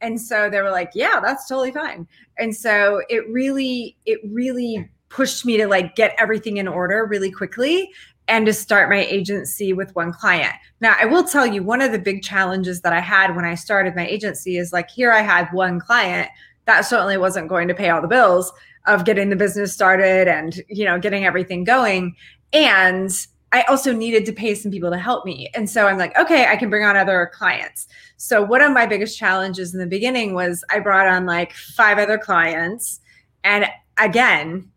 and 0.00 0.20
so 0.20 0.50
they 0.50 0.60
were 0.60 0.70
like 0.70 0.90
yeah 0.94 1.20
that's 1.20 1.48
totally 1.48 1.72
fine 1.72 2.06
and 2.38 2.54
so 2.54 3.02
it 3.08 3.28
really 3.30 3.96
it 4.06 4.20
really 4.30 4.88
pushed 5.08 5.44
me 5.44 5.56
to 5.56 5.66
like 5.66 5.94
get 5.94 6.14
everything 6.18 6.56
in 6.56 6.68
order 6.68 7.06
really 7.06 7.30
quickly 7.30 7.90
and 8.28 8.46
to 8.46 8.52
start 8.52 8.90
my 8.90 9.04
agency 9.04 9.72
with 9.72 9.94
one 9.94 10.12
client. 10.12 10.52
Now, 10.80 10.96
I 11.00 11.06
will 11.06 11.22
tell 11.22 11.46
you 11.46 11.62
one 11.62 11.80
of 11.80 11.92
the 11.92 11.98
big 11.98 12.22
challenges 12.22 12.80
that 12.80 12.92
I 12.92 13.00
had 13.00 13.36
when 13.36 13.44
I 13.44 13.54
started 13.54 13.94
my 13.94 14.06
agency 14.06 14.56
is 14.56 14.72
like 14.72 14.90
here 14.90 15.12
I 15.12 15.20
had 15.20 15.48
one 15.52 15.78
client 15.78 16.28
that 16.64 16.80
certainly 16.82 17.16
wasn't 17.16 17.48
going 17.48 17.68
to 17.68 17.74
pay 17.74 17.88
all 17.90 18.02
the 18.02 18.08
bills 18.08 18.52
of 18.86 19.04
getting 19.04 19.30
the 19.30 19.36
business 19.36 19.72
started 19.72 20.28
and 20.28 20.60
you 20.68 20.84
know 20.84 20.98
getting 20.98 21.24
everything 21.24 21.64
going 21.64 22.14
and 22.52 23.10
I 23.52 23.62
also 23.62 23.92
needed 23.92 24.26
to 24.26 24.32
pay 24.32 24.54
some 24.54 24.70
people 24.70 24.90
to 24.90 24.98
help 24.98 25.24
me. 25.24 25.48
And 25.54 25.70
so 25.70 25.86
I'm 25.86 25.98
like, 25.98 26.18
okay, 26.18 26.46
I 26.46 26.56
can 26.56 26.68
bring 26.68 26.84
on 26.84 26.96
other 26.96 27.30
clients. 27.32 27.86
So 28.16 28.42
one 28.42 28.60
of 28.60 28.72
my 28.72 28.86
biggest 28.86 29.18
challenges 29.18 29.72
in 29.72 29.80
the 29.80 29.86
beginning 29.86 30.34
was 30.34 30.64
I 30.70 30.80
brought 30.80 31.06
on 31.06 31.26
like 31.26 31.52
five 31.52 31.98
other 31.98 32.18
clients. 32.18 33.00
And 33.44 33.66
again, 33.98 34.70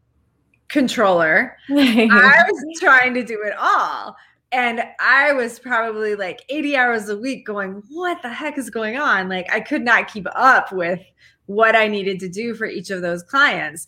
controller. 0.67 1.57
I 1.69 2.43
was 2.47 2.79
trying 2.79 3.13
to 3.15 3.23
do 3.23 3.41
it 3.43 3.53
all. 3.57 4.15
And 4.51 4.83
I 4.99 5.33
was 5.33 5.59
probably 5.59 6.15
like 6.15 6.43
80 6.49 6.75
hours 6.75 7.09
a 7.09 7.17
week 7.17 7.45
going, 7.45 7.83
what 7.89 8.21
the 8.21 8.29
heck 8.29 8.57
is 8.57 8.69
going 8.69 8.97
on? 8.97 9.29
Like 9.29 9.51
I 9.51 9.59
could 9.59 9.83
not 9.83 10.11
keep 10.11 10.25
up 10.33 10.71
with 10.71 11.01
what 11.45 11.75
I 11.75 11.87
needed 11.87 12.19
to 12.21 12.29
do 12.29 12.55
for 12.55 12.65
each 12.65 12.89
of 12.89 13.01
those 13.01 13.23
clients. 13.23 13.87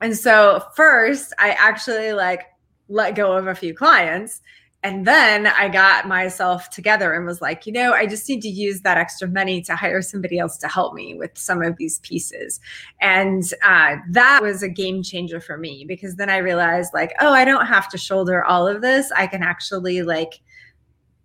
And 0.00 0.16
so 0.16 0.64
first 0.76 1.32
I 1.38 1.50
actually 1.50 2.12
like 2.12 2.46
let 2.88 3.14
go 3.14 3.36
of 3.36 3.46
a 3.46 3.54
few 3.54 3.74
clients. 3.74 4.40
And 4.84 5.04
then 5.04 5.48
I 5.48 5.68
got 5.68 6.06
myself 6.06 6.70
together 6.70 7.12
and 7.12 7.26
was 7.26 7.42
like, 7.42 7.66
you 7.66 7.72
know, 7.72 7.92
I 7.92 8.06
just 8.06 8.28
need 8.28 8.42
to 8.42 8.48
use 8.48 8.82
that 8.82 8.96
extra 8.96 9.26
money 9.26 9.60
to 9.62 9.74
hire 9.74 10.00
somebody 10.02 10.38
else 10.38 10.56
to 10.58 10.68
help 10.68 10.94
me 10.94 11.14
with 11.14 11.36
some 11.36 11.62
of 11.62 11.76
these 11.78 11.98
pieces. 11.98 12.60
And 13.00 13.42
uh, 13.64 13.96
that 14.10 14.40
was 14.40 14.62
a 14.62 14.68
game 14.68 15.02
changer 15.02 15.40
for 15.40 15.58
me 15.58 15.84
because 15.86 16.14
then 16.14 16.30
I 16.30 16.36
realized, 16.36 16.94
like, 16.94 17.12
oh, 17.20 17.32
I 17.32 17.44
don't 17.44 17.66
have 17.66 17.88
to 17.88 17.98
shoulder 17.98 18.44
all 18.44 18.68
of 18.68 18.80
this. 18.80 19.10
I 19.10 19.26
can 19.26 19.42
actually, 19.42 20.02
like, 20.02 20.40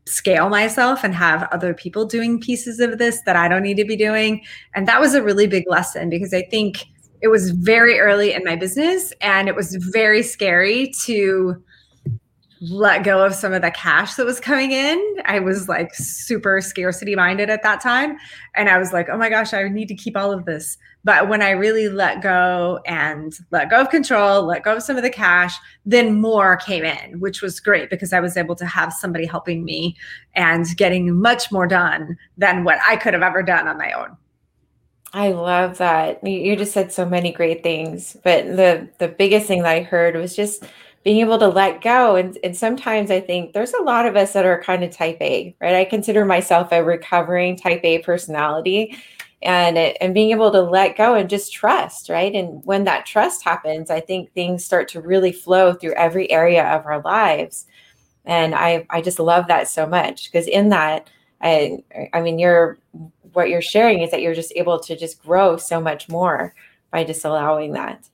scale 0.06 0.50
myself 0.50 1.04
and 1.04 1.14
have 1.14 1.48
other 1.52 1.76
people 1.76 2.06
doing 2.06 2.40
pieces 2.40 2.80
of 2.80 2.98
this 2.98 3.22
that 3.22 3.36
I 3.36 3.48
don't 3.48 3.64
need 3.64 3.78
to 3.78 3.86
be 3.86 3.96
doing. 3.96 4.44
And 4.74 4.88
that 4.88 5.00
was 5.00 5.14
a 5.14 5.24
really 5.24 5.48
big 5.48 5.66
lesson 5.70 6.10
because 6.10 6.34
I 6.34 6.42
think 6.42 6.88
it 7.24 7.30
was 7.30 7.52
very 7.52 8.00
early 8.00 8.34
in 8.34 8.44
my 8.44 8.58
business 8.58 9.14
and 9.22 9.48
it 9.48 9.56
was 9.56 9.76
very 9.76 10.22
scary 10.22 10.92
to 11.06 11.56
let 12.70 13.04
go 13.04 13.26
of 13.26 13.34
some 13.34 13.54
of 13.54 13.62
the 13.62 13.72
cash 13.72 14.16
that 14.16 14.26
was 14.26 14.42
coming 14.42 14.74
in. 14.74 15.02
I 15.24 15.40
was 15.40 15.70
like 15.70 15.94
super 15.96 16.60
scarcity 16.60 17.16
minded 17.16 17.50
at 17.50 17.64
that 17.64 17.80
time. 17.80 18.18
And 18.56 18.70
I 18.70 18.78
was 18.78 18.92
like, 18.92 19.08
oh 19.10 19.18
my 19.18 19.30
gosh, 19.30 19.54
I 19.54 19.68
need 19.70 19.88
to 19.88 19.96
keep 19.96 20.18
all 20.18 20.34
of 20.34 20.44
this. 20.44 20.78
But 21.06 21.30
when 21.30 21.42
I 21.42 21.52
really 21.52 21.88
let 21.88 22.22
go 22.22 22.82
and 22.86 23.34
let 23.52 23.70
go 23.70 23.82
of 23.82 23.90
control, 23.90 24.44
let 24.44 24.64
go 24.64 24.76
of 24.76 24.84
some 24.84 24.98
of 24.98 25.04
the 25.04 25.10
cash, 25.10 25.56
then 25.86 26.20
more 26.20 26.58
came 26.58 26.84
in, 26.84 27.22
which 27.22 27.42
was 27.42 27.60
great 27.60 27.90
because 27.90 28.12
I 28.12 28.20
was 28.20 28.36
able 28.36 28.56
to 28.56 28.66
have 28.66 28.92
somebody 28.92 29.26
helping 29.26 29.64
me 29.64 29.96
and 30.36 30.66
getting 30.76 31.14
much 31.22 31.54
more 31.54 31.68
done 31.68 32.18
than 32.38 32.66
what 32.66 32.80
I 32.86 32.98
could 32.98 33.14
have 33.14 33.24
ever 33.24 33.44
done 33.44 33.68
on 33.70 33.78
my 33.78 33.94
own. 33.94 34.18
I 35.14 35.30
love 35.32 35.78
that. 35.78 36.26
You 36.26 36.56
just 36.56 36.74
said 36.74 36.92
so 36.92 37.06
many 37.06 37.32
great 37.32 37.62
things, 37.62 38.18
but 38.24 38.46
the 38.46 38.90
the 38.98 39.08
biggest 39.08 39.46
thing 39.48 39.62
that 39.62 39.72
I 39.72 39.82
heard 39.82 40.16
was 40.16 40.36
just 40.36 40.64
being 41.04 41.20
able 41.20 41.38
to 41.40 41.48
let 41.48 41.82
go. 41.82 42.16
And 42.16 42.38
and 42.44 42.56
sometimes 42.58 43.12
I 43.12 43.20
think 43.20 43.54
there's 43.54 43.74
a 43.74 43.84
lot 43.84 44.08
of 44.08 44.16
us 44.16 44.34
that 44.34 44.46
are 44.46 44.62
kind 44.64 44.84
of 44.84 44.92
type 44.92 45.18
A, 45.22 45.56
right? 45.62 45.76
I 45.76 45.86
consider 45.86 46.26
myself 46.26 46.70
a 46.72 46.84
recovering 46.84 47.56
type 47.58 47.82
A 47.84 48.00
personality. 48.00 48.98
And, 49.46 49.78
and 49.78 50.14
being 50.14 50.32
able 50.32 50.52
to 50.54 50.62
let 50.62 50.96
go 50.96 51.16
and 51.16 51.30
just 51.30 51.52
trust, 51.52 52.08
right? 52.08 52.34
And 52.34 52.64
when 52.64 52.86
that 52.86 53.06
trust 53.06 53.44
happens, 53.44 53.92
I 53.92 54.00
think 54.00 54.32
things 54.32 54.64
start 54.64 54.88
to 54.90 55.02
really 55.02 55.34
flow 55.34 55.74
through 55.74 55.96
every 55.96 56.32
area 56.32 56.64
of 56.66 56.86
our 56.86 57.02
lives. 57.02 57.66
And 58.26 58.56
I, 58.56 58.86
I 58.90 59.02
just 59.02 59.20
love 59.20 59.48
that 59.48 59.68
so 59.68 59.88
much 59.88 60.32
because 60.32 60.48
in 60.48 60.70
that, 60.70 61.10
I, 61.42 61.84
I 62.14 62.22
mean, 62.22 62.40
you're 62.40 62.80
what 63.34 63.50
you're 63.50 63.62
sharing 63.62 64.02
is 64.02 64.12
that 64.12 64.22
you're 64.22 64.34
just 64.34 64.54
able 64.56 64.80
to 64.80 64.96
just 64.96 65.22
grow 65.22 65.58
so 65.58 65.82
much 65.82 66.10
more 66.10 66.54
by 66.92 67.04
just 67.04 67.26
allowing 67.26 67.74
that. 67.74 68.08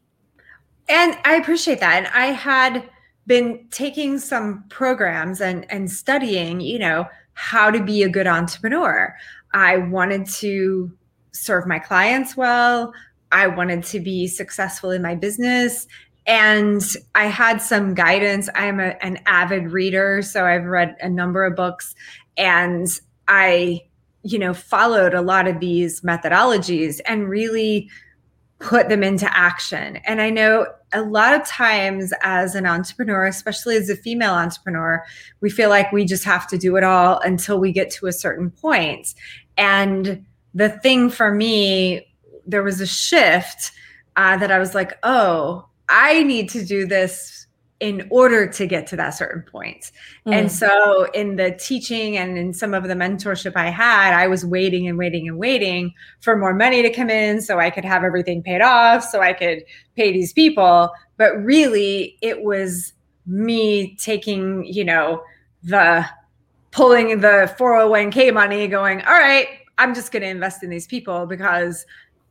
And 0.88 1.18
I 1.26 1.36
appreciate 1.36 1.80
that. 1.82 1.98
And 1.98 2.08
I 2.08 2.28
had 2.28 2.90
been 3.28 3.68
taking 3.70 4.18
some 4.18 4.64
programs 4.70 5.40
and 5.40 5.70
and 5.72 5.92
studying, 5.92 6.62
you 6.62 6.80
know, 6.80 7.06
how 7.34 7.70
to 7.70 7.84
be 7.84 8.04
a 8.04 8.10
good 8.10 8.28
entrepreneur. 8.28 9.16
I 9.54 9.78
wanted 9.78 10.26
to 10.28 10.92
serve 11.32 11.68
my 11.68 11.80
clients 11.80 12.36
well. 12.36 12.92
I 13.32 13.48
wanted 13.48 13.84
to 13.86 14.00
be 14.00 14.28
successful 14.28 14.90
in 14.90 15.02
my 15.02 15.16
business 15.16 15.88
and 16.26 16.82
I 17.16 17.26
had 17.26 17.62
some 17.62 17.94
guidance. 17.94 18.50
I'm 18.54 18.80
a, 18.80 18.96
an 19.04 19.20
avid 19.26 19.72
reader, 19.72 20.22
so 20.22 20.46
I've 20.46 20.66
read 20.66 20.96
a 21.02 21.10
number 21.10 21.44
of 21.44 21.56
books 21.56 21.96
and 22.38 22.88
I 23.28 23.82
you 24.24 24.40
know, 24.40 24.54
followed 24.54 25.14
a 25.14 25.22
lot 25.22 25.48
of 25.48 25.60
these 25.60 26.02
methodologies 26.02 27.00
and 27.06 27.30
really 27.30 27.90
put 28.60 28.90
them 28.90 29.04
into 29.04 29.26
action. 29.38 29.98
And 29.98 30.22
I 30.22 30.30
know 30.30 30.68
a 30.92 31.02
lot 31.02 31.34
of 31.34 31.48
times 31.48 32.14
as 32.22 32.56
an 32.56 32.66
entrepreneur, 32.66 33.26
especially 33.26 33.78
as 33.78 33.90
a 33.90 33.96
female 33.96 34.34
entrepreneur, 34.34 35.04
we 35.40 35.50
feel 35.50 35.70
like 35.70 35.92
we 35.92 36.04
just 36.04 36.26
have 36.26 36.48
to 36.48 36.58
do 36.58 36.76
it 36.76 36.84
all 36.84 37.20
until 37.20 37.60
we 37.60 37.72
get 37.72 37.90
to 37.92 38.08
a 38.08 38.12
certain 38.12 38.52
point. 38.52 39.14
And 39.58 40.26
the 40.54 40.70
thing 40.70 41.10
for 41.10 41.34
me, 41.34 42.08
there 42.46 42.64
was 42.64 42.82
a 42.82 42.88
shift 42.88 43.72
uh, 44.18 44.36
that 44.38 44.52
I 44.52 44.60
was 44.60 44.76
like, 44.76 44.98
oh, 45.04 45.66
I 45.88 46.24
need 46.24 46.50
to 46.50 46.66
do 46.66 46.86
this 46.86 47.48
in 47.80 48.08
order 48.10 48.46
to 48.46 48.66
get 48.66 48.88
to 48.88 48.96
that 48.98 49.12
certain 49.12 49.42
point. 49.42 49.92
Mm. 50.28 50.36
And 50.36 50.52
so 50.52 51.10
in 51.14 51.38
the 51.38 51.52
teaching 51.52 52.18
and 52.18 52.38
in 52.38 52.54
some 52.54 52.74
of 52.74 52.84
the 52.84 52.94
mentorship 52.94 53.54
I 53.56 53.70
had, 53.70 54.14
I 54.14 54.28
was 54.28 54.46
waiting 54.46 54.88
and 54.88 54.98
waiting 54.98 55.30
and 55.30 55.38
waiting 55.38 55.94
for 56.20 56.38
more 56.38 56.54
money 56.54 56.82
to 56.82 56.90
come 56.90 57.10
in 57.10 57.42
so 57.42 57.58
I 57.58 57.70
could 57.70 57.86
have 57.86 58.04
everything 58.04 58.44
paid 58.44 58.62
off, 58.62 59.04
so 59.04 59.22
I 59.22 59.34
could 59.34 59.64
pay 59.96 60.12
these 60.12 60.34
people. 60.34 60.92
But 61.18 61.38
really, 61.42 62.18
it 62.22 62.44
was 62.44 62.94
me 63.26 63.96
taking, 63.96 64.66
you 64.66 64.84
know, 64.84 65.24
the 65.64 66.06
pulling 66.72 67.22
the 67.22 67.54
401k 67.58 68.34
money 68.34 68.68
going, 68.68 69.02
all 69.02 69.14
right, 69.14 69.48
I'm 69.78 69.96
just 69.96 70.12
going 70.12 70.24
to 70.24 70.30
invest 70.30 70.64
in 70.64 70.70
these 70.70 70.88
people 70.88 71.26
because 71.26 71.86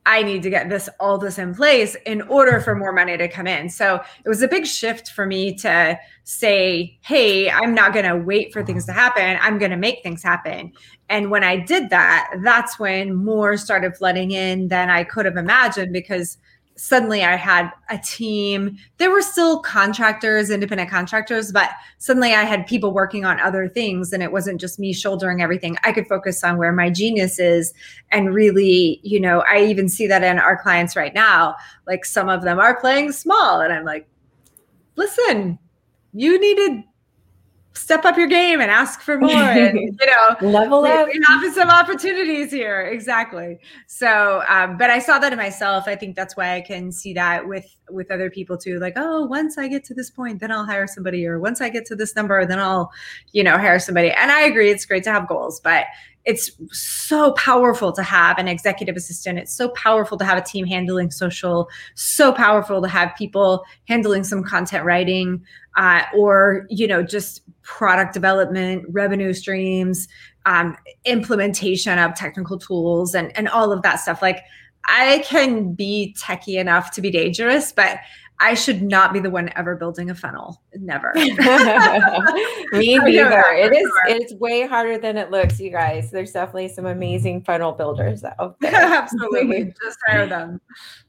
I 0.08 0.22
need 0.22 0.42
to 0.44 0.48
get 0.48 0.70
this 0.70 0.88
all 0.98 1.18
this 1.18 1.36
in 1.38 1.54
place 1.54 1.94
in 2.06 2.22
order 2.22 2.62
for 2.62 2.74
more 2.74 2.92
money 2.92 3.18
to 3.18 3.28
come 3.28 3.46
in. 3.46 3.68
So 3.68 4.00
it 4.24 4.28
was 4.28 4.40
a 4.40 4.48
big 4.48 4.64
shift 4.64 5.10
for 5.10 5.26
me 5.26 5.54
to 5.56 5.98
say, 6.24 6.98
hey, 7.02 7.50
I'm 7.50 7.74
not 7.74 7.92
going 7.92 8.06
to 8.06 8.16
wait 8.16 8.50
for 8.50 8.64
things 8.64 8.86
to 8.86 8.92
happen. 8.92 9.38
I'm 9.42 9.58
going 9.58 9.70
to 9.70 9.76
make 9.76 10.02
things 10.02 10.22
happen. 10.22 10.72
And 11.10 11.30
when 11.30 11.44
I 11.44 11.56
did 11.56 11.90
that, 11.90 12.30
that's 12.42 12.78
when 12.78 13.16
more 13.16 13.58
started 13.58 13.98
flooding 13.98 14.30
in 14.30 14.68
than 14.68 14.88
I 14.88 15.04
could 15.04 15.26
have 15.26 15.36
imagined 15.36 15.92
because 15.92 16.38
suddenly 16.78 17.24
I 17.24 17.34
had 17.34 17.72
a 17.90 17.98
team. 17.98 18.78
There 18.98 19.10
were 19.10 19.20
still 19.20 19.58
contractors, 19.60 20.48
independent 20.48 20.88
contractors, 20.88 21.50
but 21.50 21.70
suddenly 21.98 22.34
I 22.34 22.44
had 22.44 22.68
people 22.68 22.92
working 22.92 23.24
on 23.24 23.40
other 23.40 23.68
things 23.68 24.12
and 24.12 24.22
it 24.22 24.30
wasn't 24.30 24.60
just 24.60 24.78
me 24.78 24.92
shouldering 24.92 25.42
everything. 25.42 25.76
I 25.82 25.92
could 25.92 26.06
focus 26.06 26.44
on 26.44 26.56
where 26.56 26.72
my 26.72 26.88
genius 26.88 27.40
is 27.40 27.74
and 28.12 28.32
really, 28.32 29.00
you 29.02 29.18
know, 29.18 29.42
I 29.50 29.64
even 29.64 29.88
see 29.88 30.06
that 30.06 30.22
in 30.22 30.38
our 30.38 30.56
clients 30.56 30.94
right 30.94 31.12
now. 31.12 31.56
Like 31.86 32.04
some 32.04 32.28
of 32.28 32.42
them 32.42 32.60
are 32.60 32.80
playing 32.80 33.10
small 33.10 33.60
and 33.60 33.72
I'm 33.72 33.84
like, 33.84 34.08
listen, 34.94 35.58
you 36.12 36.40
needed 36.40 36.84
step 37.78 38.04
up 38.04 38.16
your 38.16 38.26
game 38.26 38.60
and 38.60 38.70
ask 38.70 39.00
for 39.00 39.18
more 39.18 39.30
and 39.30 39.78
you 40.00 40.06
know 40.06 40.50
level 40.50 40.82
we, 40.82 40.90
up 40.90 41.06
we 41.06 41.20
have 41.26 41.54
some 41.54 41.70
opportunities 41.70 42.50
here. 42.50 42.82
Exactly. 42.82 43.58
So 43.86 44.42
um, 44.48 44.76
but 44.76 44.90
i 44.90 44.98
saw 44.98 45.18
that 45.18 45.32
in 45.32 45.38
myself. 45.38 45.84
I 45.86 45.94
think 45.94 46.16
that's 46.16 46.36
why 46.36 46.54
i 46.54 46.60
can 46.60 46.90
see 46.90 47.12
that 47.14 47.46
with 47.46 47.76
with 47.90 48.10
other 48.10 48.30
people 48.30 48.58
too. 48.58 48.78
Like 48.78 48.94
oh 48.96 49.26
once 49.26 49.58
i 49.58 49.68
get 49.68 49.84
to 49.84 49.94
this 49.94 50.10
point 50.10 50.40
then 50.40 50.50
i'll 50.50 50.66
hire 50.66 50.86
somebody 50.86 51.26
or 51.26 51.38
once 51.38 51.60
i 51.60 51.68
get 51.68 51.86
to 51.86 51.96
this 51.96 52.16
number 52.16 52.44
then 52.44 52.58
i'll 52.58 52.90
you 53.32 53.44
know 53.44 53.56
hire 53.56 53.78
somebody. 53.78 54.10
And 54.10 54.32
i 54.32 54.42
agree 54.42 54.70
it's 54.70 54.84
great 54.84 55.04
to 55.04 55.12
have 55.12 55.28
goals 55.28 55.60
but 55.60 55.86
it's 56.28 56.50
so 56.72 57.32
powerful 57.32 57.90
to 57.90 58.02
have 58.02 58.36
an 58.36 58.48
executive 58.48 58.96
assistant. 58.96 59.38
It's 59.38 59.54
so 59.54 59.70
powerful 59.70 60.18
to 60.18 60.26
have 60.26 60.36
a 60.36 60.42
team 60.42 60.66
handling 60.66 61.10
social, 61.10 61.70
so 61.94 62.32
powerful 62.32 62.82
to 62.82 62.88
have 62.88 63.14
people 63.16 63.64
handling 63.88 64.24
some 64.24 64.44
content 64.44 64.84
writing 64.84 65.42
uh, 65.78 66.02
or, 66.14 66.66
you 66.68 66.86
know, 66.86 67.02
just 67.02 67.40
product 67.62 68.12
development, 68.12 68.84
revenue 68.90 69.32
streams, 69.32 70.06
um, 70.44 70.76
implementation 71.06 71.98
of 71.98 72.14
technical 72.14 72.58
tools 72.58 73.14
and, 73.14 73.34
and 73.34 73.48
all 73.48 73.72
of 73.72 73.80
that 73.80 73.96
stuff. 73.96 74.20
Like 74.20 74.42
I 74.84 75.24
can 75.24 75.72
be 75.72 76.14
techie 76.18 76.60
enough 76.60 76.90
to 76.90 77.00
be 77.00 77.10
dangerous, 77.10 77.72
but 77.72 78.00
I 78.40 78.54
should 78.54 78.82
not 78.82 79.12
be 79.12 79.18
the 79.18 79.30
one 79.30 79.50
ever 79.56 79.74
building 79.74 80.10
a 80.10 80.14
funnel. 80.14 80.62
Never. 80.74 81.12
Me 81.14 81.26
neither. 82.72 83.44
It 83.50 83.72
is 83.72 83.90
it's 84.06 84.34
way 84.34 84.66
harder 84.66 84.96
than 84.96 85.16
it 85.16 85.30
looks, 85.30 85.58
you 85.58 85.70
guys. 85.70 86.10
There's 86.10 86.32
definitely 86.32 86.68
some 86.68 86.86
amazing 86.86 87.42
funnel 87.42 87.72
builders 87.72 88.22
out 88.22 88.56
there. 88.60 88.74
Absolutely. 88.74 89.74
Just 89.82 89.98
hire 90.06 90.26
them 90.26 90.60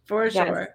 for 0.05 0.25
yes. 0.25 0.33
sure. 0.33 0.69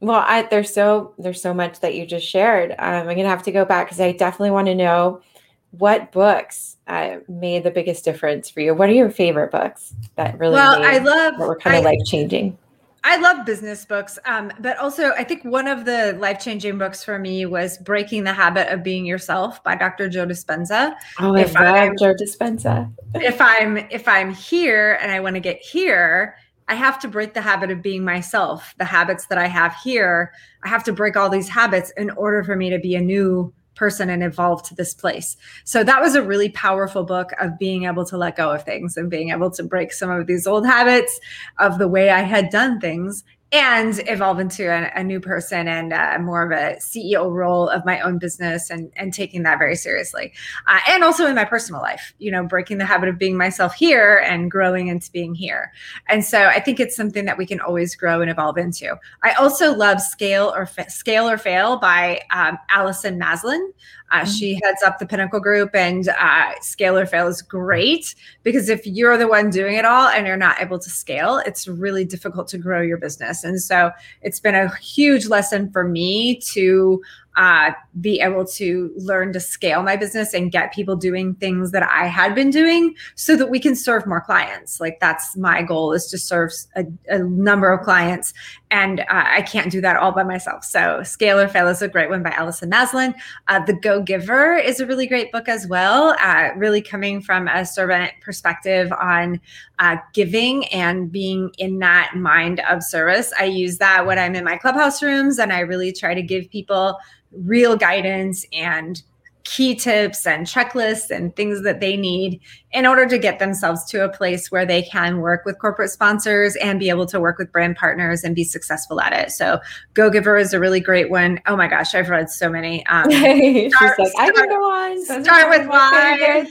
Well, 0.00 0.24
I, 0.26 0.42
there's 0.42 0.72
so 0.74 1.14
there's 1.18 1.40
so 1.40 1.54
much 1.54 1.78
that 1.80 1.94
you 1.94 2.04
just 2.04 2.26
shared. 2.26 2.72
Um, 2.72 3.08
I'm 3.08 3.16
gonna 3.16 3.28
have 3.28 3.44
to 3.44 3.52
go 3.52 3.64
back 3.64 3.86
because 3.86 4.00
I 4.00 4.10
definitely 4.10 4.50
want 4.50 4.66
to 4.66 4.74
know 4.74 5.22
what 5.70 6.10
books 6.10 6.78
uh, 6.88 7.18
made 7.28 7.62
the 7.62 7.70
biggest 7.70 8.04
difference 8.04 8.50
for 8.50 8.60
you. 8.60 8.74
What 8.74 8.90
are 8.90 8.94
your 8.94 9.10
favorite 9.10 9.52
books 9.52 9.94
that 10.16 10.36
really? 10.40 10.54
Well, 10.54 10.82
I 10.82 10.98
love. 10.98 11.38
That 11.38 11.46
were 11.46 11.56
kind 11.56 11.76
of 11.76 11.84
life 11.84 12.00
changing. 12.06 12.58
I 13.04 13.16
love 13.16 13.44
business 13.44 13.84
books, 13.84 14.18
um, 14.24 14.52
but 14.60 14.78
also 14.78 15.12
I 15.12 15.24
think 15.24 15.44
one 15.44 15.66
of 15.66 15.84
the 15.84 16.16
life 16.20 16.40
changing 16.40 16.78
books 16.78 17.02
for 17.02 17.18
me 17.18 17.46
was 17.46 17.78
"Breaking 17.78 18.24
the 18.24 18.32
Habit 18.32 18.72
of 18.72 18.82
Being 18.82 19.04
Yourself" 19.04 19.62
by 19.64 19.74
Dr. 19.74 20.08
Joe 20.08 20.26
Dispenza. 20.26 20.94
Oh, 21.18 21.34
if 21.34 21.56
I 21.56 21.86
love 21.86 21.94
Joe 21.98 22.14
Dispenza. 22.14 22.92
if 23.16 23.40
I'm 23.40 23.76
if 23.76 24.06
I'm 24.06 24.32
here 24.32 24.98
and 25.02 25.10
I 25.10 25.18
want 25.20 25.34
to 25.34 25.40
get 25.40 25.58
here, 25.58 26.36
I 26.68 26.74
have 26.74 26.98
to 27.00 27.08
break 27.08 27.34
the 27.34 27.40
habit 27.40 27.70
of 27.70 27.82
being 27.82 28.04
myself. 28.04 28.74
The 28.78 28.84
habits 28.84 29.26
that 29.26 29.38
I 29.38 29.48
have 29.48 29.74
here, 29.82 30.32
I 30.62 30.68
have 30.68 30.84
to 30.84 30.92
break 30.92 31.16
all 31.16 31.28
these 31.28 31.48
habits 31.48 31.92
in 31.96 32.10
order 32.10 32.44
for 32.44 32.54
me 32.54 32.70
to 32.70 32.78
be 32.78 32.94
a 32.94 33.00
new 33.00 33.52
person 33.74 34.10
and 34.10 34.22
evolve 34.22 34.62
to 34.68 34.74
this 34.74 34.94
place. 34.94 35.36
So 35.64 35.82
that 35.84 36.00
was 36.00 36.14
a 36.14 36.22
really 36.22 36.50
powerful 36.50 37.04
book 37.04 37.32
of 37.40 37.58
being 37.58 37.84
able 37.84 38.04
to 38.06 38.16
let 38.16 38.36
go 38.36 38.50
of 38.50 38.64
things 38.64 38.96
and 38.96 39.10
being 39.10 39.30
able 39.30 39.50
to 39.52 39.62
break 39.62 39.92
some 39.92 40.10
of 40.10 40.26
these 40.26 40.46
old 40.46 40.66
habits 40.66 41.18
of 41.58 41.78
the 41.78 41.88
way 41.88 42.10
I 42.10 42.20
had 42.20 42.50
done 42.50 42.80
things 42.80 43.24
and 43.52 44.00
evolve 44.08 44.40
into 44.40 44.64
a, 44.64 44.90
a 44.98 45.04
new 45.04 45.20
person 45.20 45.68
and 45.68 45.92
uh, 45.92 46.18
more 46.18 46.42
of 46.42 46.50
a 46.52 46.76
CEO 46.76 47.30
role 47.30 47.68
of 47.68 47.84
my 47.84 48.00
own 48.00 48.18
business 48.18 48.70
and, 48.70 48.90
and 48.96 49.12
taking 49.12 49.42
that 49.42 49.58
very 49.58 49.76
seriously. 49.76 50.32
Uh, 50.66 50.80
and 50.88 51.04
also 51.04 51.26
in 51.26 51.34
my 51.34 51.44
personal 51.44 51.82
life, 51.82 52.14
you 52.18 52.30
know, 52.30 52.42
breaking 52.42 52.78
the 52.78 52.86
habit 52.86 53.10
of 53.10 53.18
being 53.18 53.36
myself 53.36 53.74
here 53.74 54.24
and 54.26 54.50
growing 54.50 54.88
into 54.88 55.10
being 55.10 55.34
here. 55.34 55.70
And 56.08 56.24
so 56.24 56.46
I 56.46 56.60
think 56.60 56.80
it's 56.80 56.96
something 56.96 57.26
that 57.26 57.36
we 57.36 57.44
can 57.44 57.60
always 57.60 57.94
grow 57.94 58.22
and 58.22 58.30
evolve 58.30 58.56
into. 58.56 58.96
I 59.22 59.32
also 59.32 59.74
love 59.74 60.00
Scale 60.00 60.52
or 60.56 60.64
Fa- 60.64 60.90
Scale 60.90 61.28
or 61.28 61.36
Fail 61.36 61.76
by 61.76 62.22
um, 62.30 62.58
Allison 62.70 63.20
Maslan. 63.20 63.72
Uh, 64.12 64.20
mm-hmm. 64.20 64.30
She 64.30 64.60
heads 64.62 64.82
up 64.84 64.98
the 64.98 65.06
Pinnacle 65.06 65.40
Group, 65.40 65.74
and 65.74 66.08
uh, 66.08 66.52
Scale 66.60 66.98
or 66.98 67.06
Fail 67.06 67.26
is 67.26 67.42
great 67.42 68.14
because 68.42 68.68
if 68.68 68.86
you're 68.86 69.16
the 69.16 69.26
one 69.26 69.50
doing 69.50 69.76
it 69.76 69.84
all 69.84 70.08
and 70.08 70.26
you're 70.26 70.36
not 70.36 70.60
able 70.60 70.78
to 70.78 70.90
scale, 70.90 71.38
it's 71.46 71.66
really 71.66 72.04
difficult 72.04 72.46
to 72.48 72.58
grow 72.58 72.82
your 72.82 72.98
business. 72.98 73.42
And 73.42 73.60
so 73.60 73.90
it's 74.20 74.38
been 74.38 74.54
a 74.54 74.74
huge 74.76 75.26
lesson 75.26 75.70
for 75.70 75.84
me 75.84 76.36
to 76.52 77.02
uh, 77.36 77.72
be 78.00 78.20
able 78.20 78.44
to 78.44 78.92
learn 78.96 79.32
to 79.32 79.40
scale 79.40 79.82
my 79.82 79.96
business 79.96 80.34
and 80.34 80.52
get 80.52 80.72
people 80.72 80.96
doing 80.96 81.34
things 81.36 81.70
that 81.70 81.82
I 81.82 82.06
had 82.06 82.34
been 82.34 82.50
doing 82.50 82.94
so 83.14 83.36
that 83.36 83.48
we 83.48 83.58
can 83.58 83.74
serve 83.74 84.06
more 84.06 84.20
clients. 84.20 84.80
Like 84.80 84.98
that's 85.00 85.36
my 85.36 85.62
goal 85.62 85.92
is 85.92 86.06
to 86.08 86.18
serve 86.18 86.52
a, 86.76 86.84
a 87.08 87.18
number 87.20 87.72
of 87.72 87.84
clients. 87.84 88.34
And 88.70 89.00
uh, 89.00 89.04
I 89.10 89.42
can't 89.42 89.70
do 89.70 89.80
that 89.82 89.96
all 89.96 90.12
by 90.12 90.22
myself. 90.22 90.64
So 90.64 91.02
Scale 91.02 91.38
or 91.38 91.48
Fail 91.48 91.68
is 91.68 91.82
a 91.82 91.88
great 91.88 92.08
one 92.08 92.22
by 92.22 92.30
Allison 92.30 92.70
Maslan. 92.70 93.14
Uh, 93.48 93.64
the 93.64 93.74
Go 93.74 94.02
Giver 94.02 94.54
is 94.56 94.80
a 94.80 94.86
really 94.86 95.06
great 95.06 95.30
book 95.30 95.48
as 95.48 95.66
well, 95.66 96.16
uh, 96.20 96.50
really 96.56 96.80
coming 96.80 97.20
from 97.20 97.48
a 97.48 97.66
servant 97.66 98.12
perspective 98.22 98.90
on 98.92 99.40
uh, 99.82 99.96
giving 100.14 100.64
and 100.66 101.10
being 101.10 101.50
in 101.58 101.80
that 101.80 102.12
mind 102.14 102.60
of 102.70 102.84
service. 102.84 103.32
I 103.36 103.46
use 103.46 103.78
that 103.78 104.06
when 104.06 104.16
I'm 104.16 104.36
in 104.36 104.44
my 104.44 104.56
clubhouse 104.56 105.02
rooms 105.02 105.40
and 105.40 105.52
I 105.52 105.58
really 105.58 105.92
try 105.92 106.14
to 106.14 106.22
give 106.22 106.48
people 106.50 106.98
real 107.32 107.76
guidance 107.76 108.46
and 108.52 109.02
key 109.42 109.74
tips 109.74 110.24
and 110.24 110.46
checklists 110.46 111.10
and 111.10 111.34
things 111.34 111.64
that 111.64 111.80
they 111.80 111.96
need 111.96 112.40
in 112.70 112.86
order 112.86 113.08
to 113.08 113.18
get 113.18 113.40
themselves 113.40 113.84
to 113.86 114.04
a 114.04 114.08
place 114.08 114.52
where 114.52 114.64
they 114.64 114.82
can 114.82 115.18
work 115.18 115.44
with 115.44 115.58
corporate 115.58 115.90
sponsors 115.90 116.54
and 116.62 116.78
be 116.78 116.88
able 116.88 117.06
to 117.06 117.18
work 117.18 117.36
with 117.36 117.50
brand 117.50 117.74
partners 117.74 118.22
and 118.22 118.36
be 118.36 118.44
successful 118.44 119.00
at 119.00 119.12
it. 119.12 119.32
So 119.32 119.58
Go 119.94 120.10
Giver 120.10 120.36
is 120.36 120.54
a 120.54 120.60
really 120.60 120.78
great 120.78 121.10
one. 121.10 121.40
Oh 121.48 121.56
my 121.56 121.66
gosh, 121.66 121.92
I've 121.92 122.08
read 122.08 122.30
so 122.30 122.48
many. 122.48 122.86
Um, 122.86 123.10
She's 123.10 123.74
start, 123.74 123.98
like, 123.98 124.12
I 124.16 124.30
can 124.30 124.48
go 124.48 124.62
on. 124.62 125.24
Start 125.24 125.50
with 125.50 125.66
why. 125.66 126.46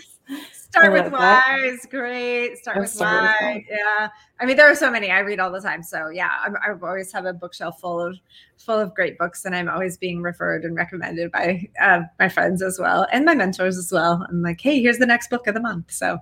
Start 0.72 0.94
with 0.94 1.12
why 1.12 1.60
is 1.66 1.86
great. 1.86 2.58
Start 2.58 2.80
with 2.80 2.96
why. 2.96 3.66
Yeah. 3.70 4.08
I 4.40 4.46
mean, 4.46 4.56
there 4.56 4.72
are 4.72 4.76
so 4.76 4.90
many 4.90 5.12
I 5.12 5.20
read 5.20 5.42
all 5.42 5.52
the 5.52 5.60
time. 5.60 5.84
So 5.84 6.08
yeah, 6.08 6.32
I'm, 6.42 6.56
I 6.56 6.72
always 6.82 7.12
have 7.12 7.26
a 7.26 7.34
bookshelf 7.34 7.82
full 7.82 8.00
of 8.00 8.18
full 8.58 8.80
of 8.80 8.96
great 8.96 9.18
books, 9.18 9.44
and 9.44 9.54
I'm 9.54 9.68
always 9.68 9.98
being 9.98 10.22
referred 10.22 10.64
and 10.64 10.74
recommended 10.74 11.30
by 11.32 11.68
uh, 11.82 12.04
my 12.20 12.30
friends 12.30 12.62
as 12.62 12.80
well 12.80 13.06
and 13.12 13.26
my 13.26 13.36
mentors 13.36 13.78
as 13.78 13.92
well. 13.92 14.26
I'm 14.30 14.42
like, 14.42 14.62
hey, 14.62 14.82
here's 14.82 14.98
the 14.98 15.06
next 15.06 15.30
book 15.30 15.46
of 15.48 15.56
the 15.56 15.60
month. 15.60 15.92
So 15.92 16.20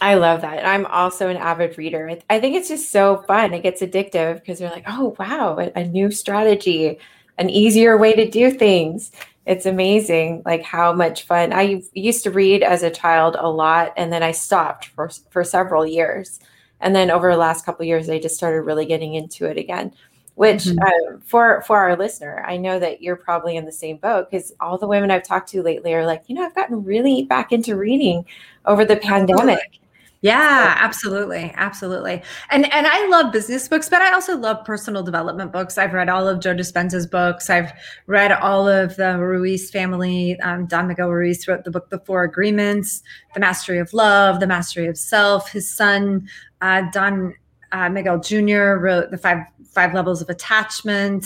I 0.00 0.14
love 0.14 0.40
that. 0.40 0.66
I'm 0.66 0.86
also 0.86 1.28
an 1.28 1.36
avid 1.36 1.78
reader. 1.78 2.18
I 2.28 2.40
think 2.40 2.56
it's 2.56 2.68
just 2.68 2.90
so 2.90 3.22
fun. 3.28 3.54
It 3.54 3.62
gets 3.62 3.82
addictive 3.82 4.40
because 4.40 4.60
you're 4.60 4.70
like, 4.70 4.84
oh 4.88 5.14
wow, 5.16 5.56
a, 5.58 5.70
a 5.78 5.84
new 5.84 6.10
strategy, 6.10 6.98
an 7.38 7.50
easier 7.50 7.96
way 7.96 8.14
to 8.14 8.28
do 8.28 8.50
things 8.50 9.12
it's 9.46 9.66
amazing 9.66 10.42
like 10.44 10.62
how 10.62 10.92
much 10.92 11.24
fun. 11.24 11.52
I 11.52 11.82
used 11.94 12.22
to 12.24 12.30
read 12.30 12.62
as 12.62 12.82
a 12.82 12.90
child 12.90 13.36
a 13.38 13.48
lot 13.48 13.92
and 13.96 14.12
then 14.12 14.22
i 14.22 14.32
stopped 14.32 14.86
for 14.86 15.10
for 15.30 15.44
several 15.44 15.86
years. 15.86 16.40
And 16.82 16.96
then 16.96 17.10
over 17.10 17.30
the 17.30 17.36
last 17.36 17.66
couple 17.66 17.84
years 17.84 18.08
i 18.08 18.18
just 18.18 18.36
started 18.36 18.62
really 18.62 18.86
getting 18.86 19.14
into 19.14 19.44
it 19.46 19.58
again 19.58 19.92
which 20.40 20.64
mm-hmm. 20.64 20.78
uh, 20.78 21.18
for 21.22 21.60
for 21.66 21.76
our 21.76 21.96
listener 21.98 22.42
i 22.46 22.56
know 22.56 22.78
that 22.78 23.02
you're 23.02 23.14
probably 23.14 23.56
in 23.56 23.66
the 23.66 23.72
same 23.72 23.98
boat 23.98 24.30
because 24.30 24.54
all 24.58 24.78
the 24.78 24.86
women 24.86 25.10
i've 25.10 25.22
talked 25.22 25.50
to 25.50 25.62
lately 25.62 25.92
are 25.92 26.06
like 26.06 26.22
you 26.28 26.34
know 26.34 26.42
i've 26.42 26.54
gotten 26.54 26.82
really 26.82 27.24
back 27.24 27.52
into 27.52 27.76
reading 27.76 28.24
over 28.64 28.82
the 28.82 28.96
pandemic 28.96 29.80
yeah, 30.22 30.76
absolutely. 30.78 31.50
Absolutely. 31.56 32.22
And 32.50 32.70
and 32.74 32.86
I 32.86 33.06
love 33.08 33.32
business 33.32 33.66
books, 33.68 33.88
but 33.88 34.02
I 34.02 34.12
also 34.12 34.36
love 34.36 34.66
personal 34.66 35.02
development 35.02 35.50
books. 35.50 35.78
I've 35.78 35.94
read 35.94 36.10
all 36.10 36.28
of 36.28 36.40
Joe 36.40 36.54
Dispenza's 36.54 37.06
books. 37.06 37.48
I've 37.48 37.72
read 38.06 38.30
all 38.30 38.68
of 38.68 38.96
the 38.96 39.16
Ruiz 39.18 39.70
family. 39.70 40.38
Um, 40.40 40.66
Don 40.66 40.88
Miguel 40.88 41.08
Ruiz 41.08 41.48
wrote 41.48 41.64
the 41.64 41.70
book 41.70 41.88
The 41.88 42.00
Four 42.00 42.24
Agreements, 42.24 43.02
The 43.32 43.40
Mastery 43.40 43.78
of 43.78 43.94
Love, 43.94 44.40
The 44.40 44.46
Mastery 44.46 44.88
of 44.88 44.98
Self. 44.98 45.50
His 45.52 45.74
son, 45.74 46.28
uh, 46.60 46.82
Don 46.92 47.34
uh, 47.72 47.88
Miguel 47.88 48.20
Jr. 48.20 48.76
wrote 48.78 49.10
the 49.10 49.18
five 49.18 49.38
five 49.70 49.94
levels 49.94 50.20
of 50.20 50.28
attachment. 50.28 51.24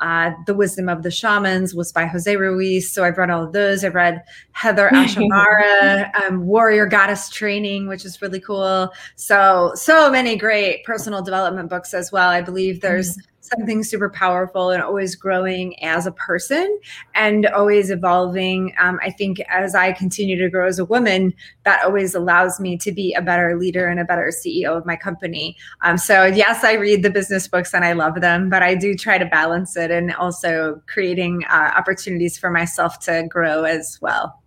Uh, 0.00 0.30
the 0.46 0.54
Wisdom 0.54 0.88
of 0.88 1.02
the 1.02 1.10
Shamans 1.10 1.74
was 1.74 1.92
by 1.92 2.06
Jose 2.06 2.36
Ruiz. 2.36 2.92
So 2.92 3.04
I've 3.04 3.18
read 3.18 3.30
all 3.30 3.44
of 3.44 3.52
those. 3.52 3.84
I've 3.84 3.94
read 3.94 4.22
Heather 4.52 4.88
Ash 4.94 5.16
Amara, 5.16 6.12
um, 6.24 6.46
Warrior 6.46 6.86
Goddess 6.86 7.28
Training, 7.28 7.88
which 7.88 8.04
is 8.04 8.22
really 8.22 8.40
cool. 8.40 8.90
So, 9.16 9.72
so 9.74 10.10
many 10.10 10.36
great 10.36 10.84
personal 10.84 11.22
development 11.22 11.68
books 11.68 11.94
as 11.94 12.12
well. 12.12 12.28
I 12.28 12.42
believe 12.42 12.80
there's 12.80 13.12
mm-hmm 13.12 13.28
something 13.48 13.82
super 13.82 14.10
powerful 14.10 14.70
and 14.70 14.82
always 14.82 15.14
growing 15.14 15.82
as 15.82 16.06
a 16.06 16.12
person 16.12 16.78
and 17.14 17.46
always 17.46 17.90
evolving. 17.90 18.74
Um, 18.78 18.98
I 19.02 19.10
think 19.10 19.40
as 19.48 19.74
I 19.74 19.92
continue 19.92 20.38
to 20.38 20.48
grow 20.48 20.66
as 20.66 20.78
a 20.78 20.84
woman, 20.84 21.34
that 21.64 21.84
always 21.84 22.14
allows 22.14 22.60
me 22.60 22.76
to 22.78 22.92
be 22.92 23.14
a 23.14 23.22
better 23.22 23.58
leader 23.58 23.88
and 23.88 24.00
a 24.00 24.04
better 24.04 24.30
CEO 24.32 24.76
of 24.76 24.86
my 24.86 24.96
company. 24.96 25.56
Um, 25.82 25.98
so, 25.98 26.24
yes, 26.24 26.64
I 26.64 26.74
read 26.74 27.02
the 27.02 27.10
business 27.10 27.48
books 27.48 27.74
and 27.74 27.84
I 27.84 27.92
love 27.92 28.20
them, 28.20 28.48
but 28.50 28.62
I 28.62 28.74
do 28.74 28.94
try 28.94 29.18
to 29.18 29.26
balance 29.26 29.76
it 29.76 29.90
and 29.90 30.14
also 30.14 30.82
creating 30.86 31.44
uh, 31.50 31.72
opportunities 31.76 32.38
for 32.38 32.50
myself 32.50 32.98
to 33.00 33.26
grow 33.28 33.64
as 33.64 33.98
well. 34.00 34.40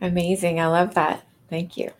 Amazing. 0.00 0.60
I 0.60 0.66
love 0.66 0.94
that. 0.94 1.26
Thank 1.48 1.76
you. 1.76 1.90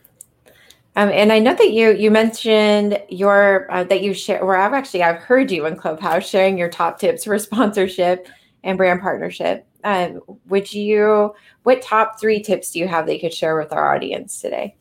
Um, 0.96 1.10
and 1.10 1.32
I 1.32 1.38
know 1.38 1.54
that 1.54 1.72
you 1.72 1.92
you 1.92 2.10
mentioned 2.10 3.00
your 3.10 3.70
uh, 3.70 3.84
that 3.84 4.02
you 4.02 4.14
share. 4.14 4.44
Where 4.44 4.56
I've 4.56 4.72
actually 4.72 5.02
I've 5.02 5.18
heard 5.20 5.50
you 5.50 5.66
in 5.66 5.76
Clubhouse 5.76 6.28
sharing 6.28 6.58
your 6.58 6.70
top 6.70 6.98
tips 6.98 7.24
for 7.24 7.38
sponsorship 7.40 8.28
and 8.64 8.78
brand 8.78 9.02
partnership. 9.02 9.66
Um, 9.84 10.20
would 10.46 10.72
you? 10.72 11.34
What 11.64 11.82
top 11.82 12.18
three 12.18 12.42
tips 12.42 12.72
do 12.72 12.78
you 12.78 12.88
have 12.88 13.06
that 13.06 13.14
you 13.14 13.20
could 13.20 13.34
share 13.34 13.56
with 13.58 13.72
our 13.72 13.94
audience 13.94 14.40
today? 14.40 14.76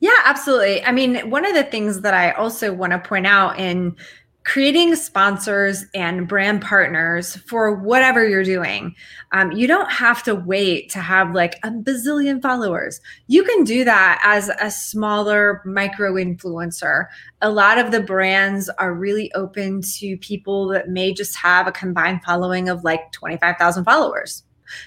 Yeah, 0.00 0.18
absolutely. 0.24 0.84
I 0.84 0.92
mean, 0.92 1.30
one 1.30 1.46
of 1.46 1.54
the 1.54 1.64
things 1.64 2.02
that 2.02 2.12
I 2.12 2.32
also 2.32 2.74
want 2.74 2.92
to 2.92 2.98
point 2.98 3.26
out 3.26 3.58
in 3.58 3.96
creating 4.44 4.94
sponsors 4.94 5.86
and 5.94 6.28
brand 6.28 6.60
partners 6.60 7.36
for 7.48 7.74
whatever 7.74 8.28
you're 8.28 8.44
doing. 8.44 8.94
Um, 9.32 9.52
you 9.52 9.66
don't 9.66 9.90
have 9.90 10.22
to 10.24 10.34
wait 10.34 10.90
to 10.90 11.00
have 11.00 11.34
like 11.34 11.54
a 11.64 11.70
bazillion 11.70 12.42
followers. 12.42 13.00
You 13.26 13.42
can 13.42 13.64
do 13.64 13.84
that 13.84 14.20
as 14.22 14.50
a 14.60 14.70
smaller 14.70 15.62
micro 15.64 16.14
influencer. 16.14 17.06
A 17.40 17.50
lot 17.50 17.78
of 17.78 17.90
the 17.90 18.02
brands 18.02 18.68
are 18.78 18.92
really 18.92 19.32
open 19.34 19.80
to 19.98 20.18
people 20.18 20.68
that 20.68 20.90
may 20.90 21.14
just 21.14 21.36
have 21.36 21.66
a 21.66 21.72
combined 21.72 22.22
following 22.22 22.68
of 22.68 22.84
like 22.84 23.12
25,000 23.12 23.84
followers 23.84 24.42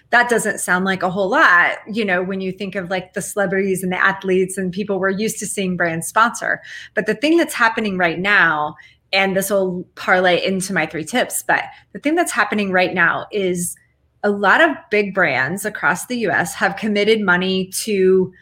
that 0.10 0.30
doesn't 0.30 0.60
sound 0.60 0.86
like 0.86 1.04
a 1.04 1.10
whole 1.10 1.30
lot, 1.30 1.78
you 1.92 2.04
know, 2.04 2.24
when 2.24 2.42
you 2.42 2.52
think 2.52 2.76
of 2.76 2.90
like 2.90 3.14
the 3.14 3.22
celebrities 3.22 3.84
and 3.84 3.92
the 3.92 4.04
athletes 4.04 4.58
and 4.58 4.72
people 4.72 5.00
we're 5.00 5.10
used 5.10 5.40
to 5.40 5.46
seeing 5.46 5.78
brands 5.78 6.08
sponsor. 6.08 6.62
But 6.94 7.06
the 7.06 7.16
thing 7.16 7.38
that's 7.38 7.54
happening 7.54 7.98
right 7.98 8.20
now 8.20 8.76
and 9.14 9.36
this 9.36 9.50
will 9.50 9.88
parlay 9.96 10.46
into 10.46 10.74
my 10.74 10.86
three 10.86 11.06
tips. 11.06 11.44
But 11.44 11.64
the 11.94 12.00
thing 12.00 12.16
that's 12.16 12.32
happening 12.32 12.72
right 12.72 12.94
now 12.94 13.28
is 13.32 13.76
a 14.24 14.30
lot 14.30 14.62
of 14.62 14.76
big 14.90 15.14
brands 15.14 15.66
across 15.66 16.08
the 16.08 16.18
US 16.28 16.54
have 16.56 16.76
committed 16.76 17.22
money 17.22 17.68
to 17.84 18.34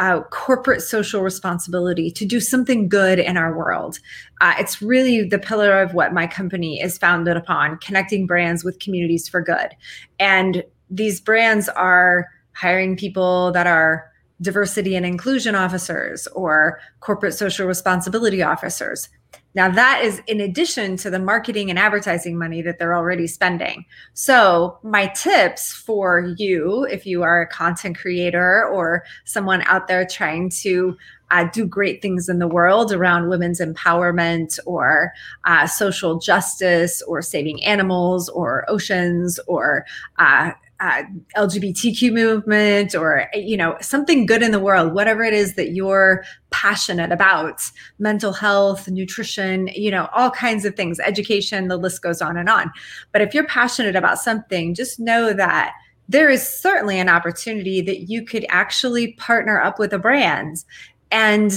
uh, 0.00 0.22
corporate 0.30 0.80
social 0.80 1.22
responsibility 1.22 2.10
to 2.10 2.24
do 2.24 2.40
something 2.40 2.88
good 2.88 3.18
in 3.18 3.36
our 3.36 3.54
world. 3.54 3.98
Uh, 4.40 4.54
it's 4.58 4.80
really 4.80 5.22
the 5.22 5.38
pillar 5.38 5.82
of 5.82 5.92
what 5.92 6.14
my 6.14 6.26
company 6.26 6.80
is 6.80 6.96
founded 6.96 7.36
upon 7.36 7.76
connecting 7.78 8.26
brands 8.26 8.64
with 8.64 8.78
communities 8.78 9.28
for 9.28 9.42
good. 9.42 9.76
And 10.18 10.64
these 10.88 11.20
brands 11.20 11.68
are 11.68 12.28
hiring 12.54 12.96
people 12.96 13.52
that 13.52 13.66
are 13.66 14.10
diversity 14.40 14.96
and 14.96 15.04
inclusion 15.04 15.54
officers 15.54 16.26
or 16.28 16.80
corporate 17.00 17.34
social 17.34 17.66
responsibility 17.66 18.42
officers. 18.42 19.10
Now, 19.54 19.68
that 19.70 20.04
is 20.04 20.22
in 20.26 20.40
addition 20.40 20.96
to 20.98 21.10
the 21.10 21.18
marketing 21.18 21.70
and 21.70 21.78
advertising 21.78 22.38
money 22.38 22.62
that 22.62 22.78
they're 22.78 22.96
already 22.96 23.26
spending. 23.26 23.84
So, 24.14 24.78
my 24.82 25.08
tips 25.08 25.72
for 25.72 26.34
you, 26.38 26.84
if 26.84 27.04
you 27.04 27.22
are 27.22 27.42
a 27.42 27.48
content 27.48 27.98
creator 27.98 28.66
or 28.66 29.04
someone 29.24 29.62
out 29.62 29.88
there 29.88 30.06
trying 30.06 30.50
to 30.62 30.96
uh, 31.30 31.44
do 31.52 31.66
great 31.66 32.02
things 32.02 32.28
in 32.28 32.38
the 32.38 32.48
world 32.48 32.92
around 32.92 33.28
women's 33.28 33.60
empowerment 33.60 34.58
or 34.66 35.12
uh, 35.44 35.66
social 35.66 36.18
justice 36.18 37.02
or 37.02 37.22
saving 37.22 37.62
animals 37.64 38.28
or 38.28 38.64
oceans 38.68 39.38
or 39.46 39.84
uh, 40.18 40.50
uh, 40.80 41.02
LGBTQ 41.36 42.12
movement 42.12 42.94
or 42.94 43.28
you 43.34 43.56
know 43.56 43.76
something 43.80 44.26
good 44.26 44.42
in 44.42 44.50
the 44.50 44.58
world, 44.58 44.94
whatever 44.94 45.22
it 45.22 45.34
is 45.34 45.54
that 45.54 45.72
you're 45.72 46.24
passionate 46.50 47.12
about, 47.12 47.70
mental 47.98 48.32
health, 48.32 48.88
nutrition, 48.88 49.68
you 49.68 49.90
know, 49.90 50.08
all 50.14 50.30
kinds 50.30 50.64
of 50.64 50.74
things, 50.74 50.98
education, 51.00 51.68
the 51.68 51.76
list 51.76 52.02
goes 52.02 52.22
on 52.22 52.36
and 52.36 52.48
on. 52.48 52.70
But 53.12 53.22
if 53.22 53.34
you're 53.34 53.46
passionate 53.46 53.94
about 53.94 54.18
something, 54.18 54.74
just 54.74 54.98
know 54.98 55.32
that 55.32 55.74
there 56.08 56.28
is 56.28 56.46
certainly 56.46 56.98
an 56.98 57.08
opportunity 57.08 57.80
that 57.82 58.10
you 58.10 58.24
could 58.24 58.44
actually 58.48 59.12
partner 59.12 59.60
up 59.60 59.78
with 59.78 59.92
a 59.92 59.98
brand 59.98 60.64
and 61.12 61.52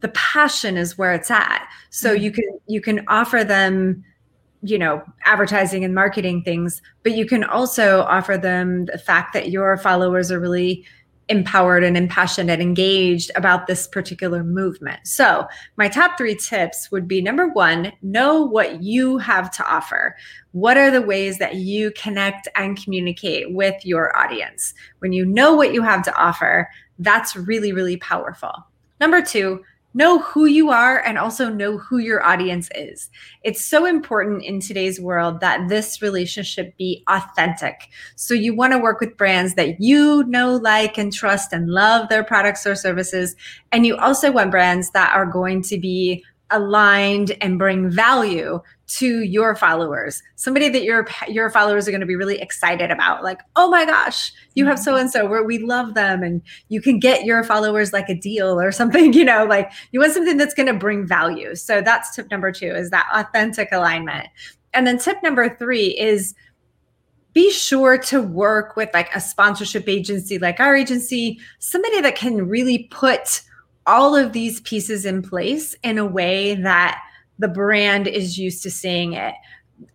the 0.00 0.08
passion 0.08 0.76
is 0.76 0.98
where 0.98 1.12
it's 1.12 1.30
at. 1.30 1.68
So 1.90 2.12
mm-hmm. 2.12 2.24
you 2.24 2.32
can 2.32 2.58
you 2.66 2.80
can 2.80 3.04
offer 3.08 3.44
them 3.44 4.04
you 4.62 4.78
know 4.78 5.02
advertising 5.24 5.84
and 5.84 5.94
marketing 5.94 6.42
things 6.42 6.80
but 7.02 7.16
you 7.16 7.26
can 7.26 7.42
also 7.44 8.02
offer 8.02 8.38
them 8.38 8.86
the 8.86 8.98
fact 8.98 9.32
that 9.32 9.50
your 9.50 9.76
followers 9.76 10.30
are 10.30 10.40
really 10.40 10.84
empowered 11.28 11.84
and 11.84 11.96
impassioned 11.96 12.50
and 12.50 12.60
engaged 12.60 13.30
about 13.36 13.66
this 13.66 13.86
particular 13.86 14.42
movement. 14.42 15.00
So, 15.06 15.46
my 15.76 15.88
top 15.88 16.18
3 16.18 16.34
tips 16.34 16.90
would 16.90 17.06
be 17.06 17.22
number 17.22 17.48
1, 17.48 17.92
know 18.02 18.42
what 18.42 18.82
you 18.82 19.18
have 19.18 19.50
to 19.52 19.66
offer. 19.66 20.16
What 20.52 20.76
are 20.76 20.90
the 20.90 21.00
ways 21.00 21.38
that 21.38 21.56
you 21.56 21.92
connect 21.92 22.48
and 22.54 22.82
communicate 22.82 23.52
with 23.54 23.84
your 23.84 24.16
audience? 24.16 24.74
When 24.98 25.12
you 25.12 25.24
know 25.24 25.54
what 25.54 25.72
you 25.72 25.82
have 25.82 26.02
to 26.04 26.14
offer, 26.14 26.68
that's 26.98 27.36
really 27.36 27.72
really 27.72 27.96
powerful. 27.96 28.52
Number 29.00 29.22
2, 29.22 29.62
know 29.94 30.20
who 30.20 30.46
you 30.46 30.70
are 30.70 30.98
and 30.98 31.18
also 31.18 31.48
know 31.48 31.78
who 31.78 31.98
your 31.98 32.24
audience 32.24 32.68
is. 32.74 33.10
It's 33.42 33.64
so 33.64 33.84
important 33.84 34.42
in 34.42 34.60
today's 34.60 35.00
world 35.00 35.40
that 35.40 35.68
this 35.68 36.00
relationship 36.00 36.76
be 36.76 37.04
authentic. 37.08 37.88
So 38.16 38.34
you 38.34 38.54
want 38.54 38.72
to 38.72 38.78
work 38.78 39.00
with 39.00 39.16
brands 39.16 39.54
that 39.54 39.80
you 39.80 40.24
know, 40.24 40.56
like, 40.56 40.98
and 40.98 41.12
trust 41.12 41.52
and 41.52 41.68
love 41.68 42.08
their 42.08 42.24
products 42.24 42.66
or 42.66 42.74
services. 42.74 43.36
And 43.70 43.86
you 43.86 43.96
also 43.96 44.32
want 44.32 44.50
brands 44.50 44.90
that 44.90 45.14
are 45.14 45.26
going 45.26 45.62
to 45.62 45.78
be 45.78 46.24
aligned 46.52 47.36
and 47.40 47.58
bring 47.58 47.90
value 47.90 48.60
to 48.86 49.22
your 49.22 49.54
followers. 49.54 50.22
Somebody 50.36 50.68
that 50.68 50.82
your 50.82 51.06
your 51.28 51.50
followers 51.50 51.88
are 51.88 51.90
going 51.90 52.00
to 52.00 52.06
be 52.06 52.16
really 52.16 52.40
excited 52.40 52.90
about 52.90 53.22
like 53.22 53.40
oh 53.56 53.70
my 53.70 53.86
gosh 53.86 54.32
you 54.54 54.66
have 54.66 54.78
so 54.78 54.96
and 54.96 55.10
so 55.10 55.26
where 55.26 55.42
we 55.42 55.58
love 55.58 55.94
them 55.94 56.22
and 56.22 56.42
you 56.68 56.80
can 56.80 56.98
get 56.98 57.24
your 57.24 57.42
followers 57.42 57.92
like 57.92 58.08
a 58.08 58.14
deal 58.14 58.60
or 58.60 58.70
something 58.80 59.12
you 59.12 59.24
know 59.24 59.44
like 59.44 59.72
you 59.92 60.00
want 60.00 60.12
something 60.12 60.36
that's 60.36 60.54
going 60.54 60.66
to 60.66 60.74
bring 60.74 61.06
value. 61.06 61.54
So 61.54 61.80
that's 61.80 62.14
tip 62.14 62.30
number 62.30 62.52
2 62.52 62.66
is 62.66 62.90
that 62.90 63.08
authentic 63.14 63.68
alignment. 63.72 64.28
And 64.74 64.86
then 64.86 64.98
tip 64.98 65.22
number 65.22 65.54
3 65.54 65.98
is 65.98 66.34
be 67.32 67.50
sure 67.50 67.96
to 67.96 68.20
work 68.20 68.76
with 68.76 68.90
like 68.92 69.14
a 69.14 69.20
sponsorship 69.20 69.88
agency 69.88 70.38
like 70.38 70.60
our 70.60 70.76
agency 70.76 71.40
somebody 71.60 71.98
that 72.02 72.14
can 72.14 72.46
really 72.46 72.86
put 72.90 73.40
all 73.86 74.14
of 74.14 74.32
these 74.32 74.60
pieces 74.60 75.04
in 75.04 75.22
place 75.22 75.74
in 75.82 75.98
a 75.98 76.06
way 76.06 76.54
that 76.54 77.02
the 77.38 77.48
brand 77.48 78.06
is 78.06 78.38
used 78.38 78.62
to 78.62 78.70
seeing 78.70 79.14
it. 79.14 79.34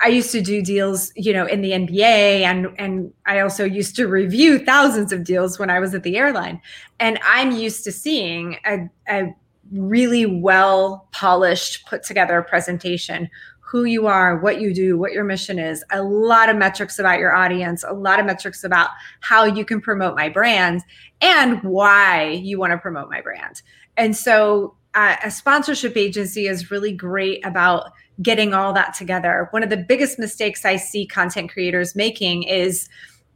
I 0.02 0.08
used 0.08 0.32
to 0.34 0.42
do 0.42 0.62
deals, 0.62 1.14
you 1.16 1.32
know, 1.32 1.46
in 1.46 1.62
the 1.62 1.72
NBA 1.72 2.42
and 2.42 2.68
and 2.78 3.14
I 3.26 3.40
also 3.40 3.64
used 3.64 3.96
to 3.96 4.08
review 4.08 4.60
thousands 4.60 5.14
of 5.14 5.24
deals 5.24 5.58
when 5.58 5.70
I 5.70 5.80
was 5.80 5.94
at 5.94 6.04
the 6.04 6.18
airline. 6.18 6.62
And 7.00 7.20
I'm 7.24 7.52
used 7.52 7.86
to 7.86 7.92
seeing 7.92 8.58
a, 8.66 8.90
a 9.08 9.34
really 9.72 10.26
well 10.26 11.08
polished, 11.12 11.86
put 11.88 12.04
together 12.04 12.42
presentation 12.42 13.30
who 13.68 13.84
you 13.84 14.08
are, 14.08 14.38
what 14.38 14.62
you 14.62 14.74
do, 14.74 14.98
what 14.98 15.12
your 15.12 15.26
mission 15.26 15.60
is, 15.60 15.84
a 15.92 16.02
lot 16.02 16.48
of 16.48 16.56
metrics 16.56 17.00
about 17.00 17.20
your 17.20 17.36
audience, 17.36 17.84
a 17.84 17.92
lot 17.92 18.18
of 18.18 18.26
metrics 18.26 18.64
about 18.64 18.92
how 19.20 19.44
you 19.44 19.66
can 19.66 19.82
promote 19.82 20.16
my 20.16 20.30
brand 20.30 20.82
and 21.20 21.62
why 21.64 22.30
you 22.30 22.58
want 22.58 22.72
to 22.72 22.78
promote 22.78 23.10
my 23.10 23.20
brand. 23.20 23.62
And 23.98 24.16
so 24.16 24.76
uh, 24.96 25.18
a 25.22 25.30
sponsorship 25.30 25.98
agency 25.98 26.48
is 26.48 26.72
really 26.72 26.94
great 26.94 27.46
about 27.46 27.92
getting 28.22 28.54
all 28.54 28.72
that 28.72 28.94
together. 28.94 29.50
One 29.52 29.64
of 29.64 29.70
the 29.70 29.76
biggest 29.78 30.18
mistakes 30.18 30.64
I 30.64 30.78
see 30.78 31.06
content 31.06 31.52
creators 31.52 31.94
making 31.94 32.44
is 32.44 32.88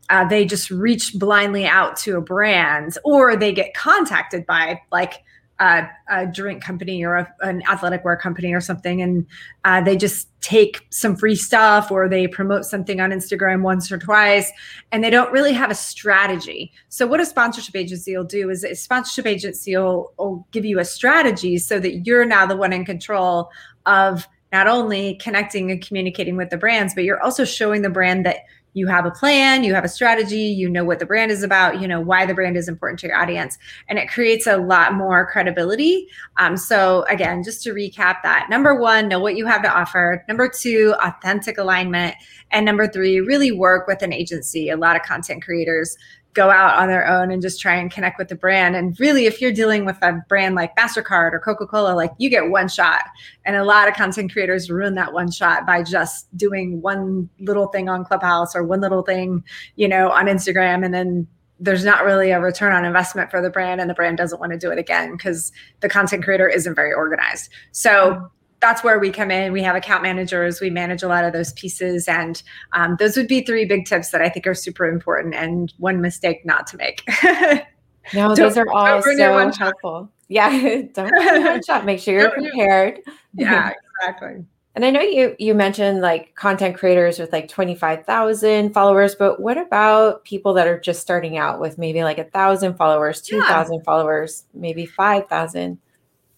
uh, 0.10 0.26
they 0.26 0.46
just 0.46 0.72
reach 0.72 1.14
blindly 1.20 1.66
out 1.66 1.98
to 1.98 2.16
a 2.16 2.22
brand 2.22 2.98
or 3.04 3.36
they 3.36 3.52
get 3.52 3.74
contacted 3.74 4.46
by 4.46 4.82
like 4.94 5.24
a, 5.62 5.88
a 6.10 6.26
drink 6.26 6.64
company 6.64 7.06
or 7.06 7.16
a, 7.16 7.34
an 7.42 7.62
athletic 7.70 8.04
wear 8.04 8.18
company 8.18 8.52
or 8.52 8.60
something, 8.60 9.00
and 9.02 9.28
uh, 9.64 9.80
they 9.80 9.96
just 9.96 10.28
take 10.42 10.88
some 10.90 11.16
free 11.16 11.36
stuff 11.36 11.92
or 11.92 12.10
they 12.10 12.28
promote 12.28 12.66
something 12.66 13.00
on 13.00 13.12
Instagram 13.12 13.62
once 13.62 13.92
or 13.92 14.00
twice, 14.00 14.52
and 14.92 15.04
they 15.04 15.12
don't 15.12 15.32
really 15.32 15.54
have 15.54 15.70
a 15.70 15.76
strategy. 15.76 16.72
So, 16.90 17.06
what 17.06 17.20
a 17.20 17.26
sponsorship 17.28 17.76
agency 17.76 18.18
will 18.18 18.24
do 18.24 18.50
is 18.50 18.64
a 18.64 18.74
sponsorship 18.76 19.28
agency 19.28 19.78
will, 19.78 20.14
will 20.18 20.48
give 20.52 20.66
you 20.66 20.80
a 20.80 20.86
strategy 20.86 21.60
so 21.60 21.80
that 21.80 22.08
you're 22.08 22.26
now 22.26 22.48
the 22.48 22.58
one 22.58 22.74
in 22.74 22.84
control 22.84 23.52
of 23.86 24.28
not 24.52 24.68
only 24.68 25.16
connecting 25.16 25.72
and 25.72 25.86
communicating 25.86 26.36
with 26.36 26.50
the 26.50 26.58
brands, 26.58 26.96
but 26.96 27.04
you're 27.04 27.22
also 27.22 27.46
showing 27.46 27.84
the 27.84 27.90
brand 27.90 28.26
that 28.26 28.38
you 28.74 28.88
have 28.88 29.06
a 29.06 29.12
plan, 29.12 29.64
you 29.64 29.74
have 29.74 29.84
a 29.84 29.90
strategy, 29.90 30.44
you 30.44 30.70
know 30.70 30.84
what 30.84 31.00
the 31.00 31.06
brand 31.06 31.32
is 31.32 31.44
about, 31.44 31.82
you 31.82 31.88
know 31.88 32.00
why 32.00 32.26
the 32.26 32.34
brand 32.34 32.56
is 32.56 32.68
important 32.68 33.00
to 33.00 33.08
your 33.08 33.18
audience, 33.18 33.58
and 33.90 34.00
it 34.00 34.10
creates 34.10 34.48
a 34.48 34.58
lot 34.58 34.94
more 34.94 35.30
credibility. 35.30 36.08
Um, 36.38 36.56
so, 36.58 37.04
again, 37.10 37.44
just 37.44 37.64
to 37.64 37.74
recap 37.74 38.22
that 38.24 38.48
number 38.50 38.74
one, 38.76 39.08
know 39.08 39.20
what 39.20 39.36
you 39.36 39.46
have 39.46 39.62
to 39.64 39.70
offer. 39.70 40.24
Number 40.28 40.50
two, 40.50 40.94
authentic 41.02 41.58
alignment. 41.58 42.16
And 42.52 42.66
number 42.66 42.88
three, 42.88 43.20
really 43.20 43.52
work 43.52 43.88
with 43.88 44.02
an 44.02 44.12
agency. 44.12 44.70
A 44.70 44.78
lot 44.78 44.96
of 44.96 45.04
content 45.04 45.44
creators 45.44 45.98
go 46.34 46.50
out 46.50 46.78
on 46.80 46.88
their 46.88 47.08
own 47.08 47.32
and 47.32 47.42
just 47.42 47.60
try 47.60 47.76
and 47.76 47.92
connect 47.92 48.18
with 48.18 48.30
the 48.30 48.36
brand. 48.36 48.76
And 48.76 48.98
really, 49.00 49.26
if 49.26 49.42
you're 49.42 49.52
dealing 49.52 49.86
with 49.86 49.98
a 50.02 50.24
brand 50.30 50.56
like 50.56 50.76
MasterCard 50.76 51.34
or 51.34 51.40
Coca 51.40 51.68
Cola, 51.68 51.94
like 51.94 52.12
you 52.18 52.30
get 52.30 52.50
one 52.50 52.70
shot. 52.70 53.04
And 53.46 53.56
a 53.56 53.64
lot 53.64 53.88
of 53.88 53.96
content 53.96 54.32
creators 54.32 54.70
ruin 54.70 54.96
that 54.96 55.14
one 55.14 55.32
shot 55.32 55.66
by 55.66 55.84
just 55.84 56.36
doing 56.38 56.82
one 56.82 57.30
little 57.40 57.68
thing 57.68 57.90
on 57.90 58.06
Clubhouse 58.06 58.56
or 58.56 58.64
one 58.64 58.82
little 58.82 59.04
thing, 59.04 59.44
you 59.76 59.88
know, 59.88 60.10
on 60.10 60.28
Instagram. 60.28 60.86
And 60.86 60.94
then 60.94 61.28
there's 61.60 61.86
not 61.86 62.04
really 62.04 62.32
a 62.32 62.40
return 62.40 62.74
on 62.74 62.86
investment 62.86 63.30
for 63.30 63.42
the 63.42 63.50
brand 63.50 63.80
and 63.80 63.90
the 63.90 63.94
brand 63.94 64.18
doesn't 64.18 64.40
want 64.40 64.52
to 64.52 64.58
do 64.58 64.72
it 64.72 64.80
again 64.80 65.12
because 65.12 65.52
the 65.82 65.90
content 65.90 66.24
creator 66.24 66.48
isn't 66.48 66.74
very 66.74 66.94
organized. 66.94 67.50
So 67.72 68.32
that's 68.62 68.84
where 68.84 69.00
we 69.00 69.10
come 69.10 69.32
in. 69.32 69.52
We 69.52 69.64
have 69.64 69.76
account 69.76 70.04
managers. 70.04 70.62
We 70.62 70.70
manage 70.70 71.04
a 71.04 71.08
lot 71.08 71.26
of 71.26 71.34
those 71.34 71.52
pieces, 71.54 72.08
and 72.08 72.42
um, 72.74 72.96
those 73.00 73.18
would 73.18 73.28
be 73.28 73.42
three 73.42 73.66
big 73.66 73.86
tips 73.86 74.12
that 74.12 74.22
I 74.22 74.30
think 74.30 74.48
are 74.48 74.54
super 74.54 74.88
important 74.88 75.34
and 75.34 75.74
one 75.78 76.00
mistake 76.00 76.46
not 76.46 76.68
to 76.68 76.78
make. 76.78 77.04
no, 78.14 78.36
those 78.36 78.58
are 78.58 78.72
all 78.72 79.02
so 79.02 79.52
helpful. 79.58 80.10
Yeah, 80.28 80.84
don't 80.94 81.12
one 81.12 81.64
shot. 81.64 81.86
Make 81.86 82.00
sure 82.00 82.14
you're 82.20 82.32
prepared. 82.32 83.00
Yeah, 83.34 83.74
exactly. 84.00 84.46
And 84.74 84.86
I 84.86 84.92
know 84.92 85.02
you 85.02 85.36
you 85.38 85.54
mentioned 85.54 86.00
like 86.00 86.34
content 86.36 86.78
creators 86.78 87.20
with 87.20 87.34
like 87.34 87.50
25,000 87.50 88.74
followers, 88.74 89.16
but 89.16 89.42
what 89.42 89.58
about 89.58 90.24
people 90.24 90.54
that 90.54 90.68
are 90.68 90.80
just 90.80 91.02
starting 91.02 91.38
out 91.38 91.60
with 91.60 91.78
maybe 91.78 92.04
like 92.04 92.20
a 92.20 92.24
thousand 92.24 92.76
followers, 92.76 93.22
2,000 93.22 93.76
yeah. 93.76 93.84
followers, 93.84 94.46
maybe 94.54 94.86
5,000? 94.86 95.78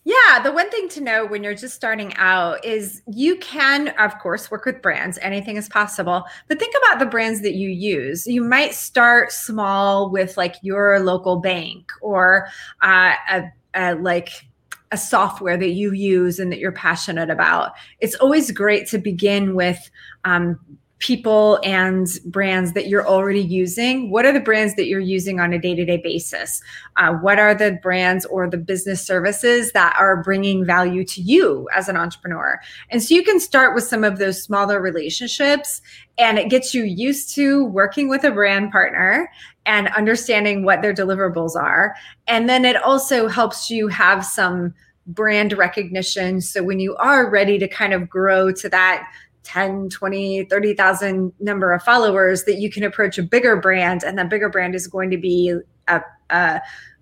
Yeah, 0.06 0.42
the 0.44 0.52
one 0.52 0.70
thing 0.70 0.90
to 0.90 1.02
know 1.02 1.26
when 1.26 1.44
you're 1.44 1.56
just 1.56 1.76
starting 1.76 2.14
out 2.16 2.64
is 2.66 3.02
you 3.08 3.38
can, 3.38 3.90
of 4.00 4.20
course, 4.20 4.52
work 4.52 4.66
with 4.66 4.82
brands. 4.82 5.18
Anything 5.22 5.56
is 5.56 5.70
possible. 5.70 6.26
But 6.50 6.60
think 6.60 6.76
about 6.84 7.00
the 7.00 7.06
brands 7.06 7.42
that 7.42 7.54
you 7.54 7.70
use. 7.70 8.28
You 8.28 8.44
might 8.44 8.74
start 8.74 9.32
small 9.32 10.10
with 10.10 10.36
like 10.36 10.56
your 10.62 11.00
local 11.00 11.38
bank 11.38 11.90
or 12.02 12.48
uh, 12.82 13.14
a, 13.32 13.44
a, 13.76 13.96
like 13.96 14.46
a 14.92 14.98
software 14.98 15.58
that 15.58 15.72
you 15.72 15.94
use 15.94 16.38
and 16.38 16.52
that 16.52 16.60
you're 16.60 16.74
passionate 16.74 17.30
about. 17.30 17.72
It's 18.02 18.16
always 18.16 18.52
great 18.52 18.88
to 18.90 18.98
begin 18.98 19.56
with 19.56 19.90
um, 20.26 20.60
people 21.04 21.60
and 21.66 22.08
brands 22.24 22.72
that 22.72 22.88
you're 22.88 23.06
already 23.06 23.42
using 23.42 24.10
what 24.10 24.24
are 24.24 24.32
the 24.32 24.40
brands 24.40 24.74
that 24.76 24.88
you're 24.88 25.02
using 25.02 25.38
on 25.38 25.52
a 25.52 25.60
day-to-day 25.60 25.98
basis? 25.98 26.62
Uh, 26.96 27.12
what 27.16 27.38
are 27.38 27.54
the 27.54 27.78
brands 27.84 28.26
or 28.28 28.50
the 28.50 28.56
business 28.56 29.06
services 29.06 29.74
that 29.74 29.94
are 30.00 30.24
bringing 30.24 30.66
value 30.66 31.04
to 31.04 31.22
you 31.22 31.68
as 31.76 31.90
an 31.90 31.98
entrepreneur? 31.98 32.58
And 32.90 33.04
so 33.04 33.14
you 33.14 33.22
can 33.22 33.42
start 33.42 33.76
with 33.76 33.84
some 33.84 34.06
of 34.06 34.18
those 34.18 34.42
smaller 34.42 34.80
relationships 34.80 35.82
and 36.18 36.40
it 36.40 36.50
gets 36.50 36.74
you 36.74 36.84
used 36.84 37.36
to 37.36 37.66
working 37.66 38.08
with 38.08 38.24
a 38.24 38.32
brand 38.32 38.72
partner 38.72 39.30
and 39.66 39.90
understanding 39.90 40.64
what 40.64 40.82
their 40.82 40.94
deliverables 40.94 41.58
are. 41.58 41.96
And 42.28 42.48
then 42.48 42.64
it 42.64 42.82
also 42.82 43.28
helps 43.28 43.70
you 43.70 43.90
have 43.90 44.26
some 44.26 44.74
brand 45.08 45.52
recognition. 45.52 46.40
So 46.40 46.64
when 46.64 46.80
you 46.80 46.96
are 46.96 47.30
ready 47.30 47.60
to 47.60 47.68
kind 47.68 47.94
of 47.94 48.10
grow 48.10 48.54
to 48.54 48.70
that 48.70 49.06
10 49.44 49.90
20 49.90 50.46
30,000 50.46 51.34
number 51.40 51.74
of 51.74 51.84
followers 51.84 52.44
that 52.46 52.60
you 52.60 52.70
can 52.70 52.84
approach 52.84 53.18
a 53.18 53.24
bigger 53.24 53.56
brand 53.56 54.04
and 54.04 54.18
that 54.18 54.30
bigger 54.30 54.50
brand 54.50 54.76
is 54.76 54.88
going 54.88 55.10
to 55.10 55.18
be 55.18 55.54
a, 55.88 56.02
a, 56.30 56.62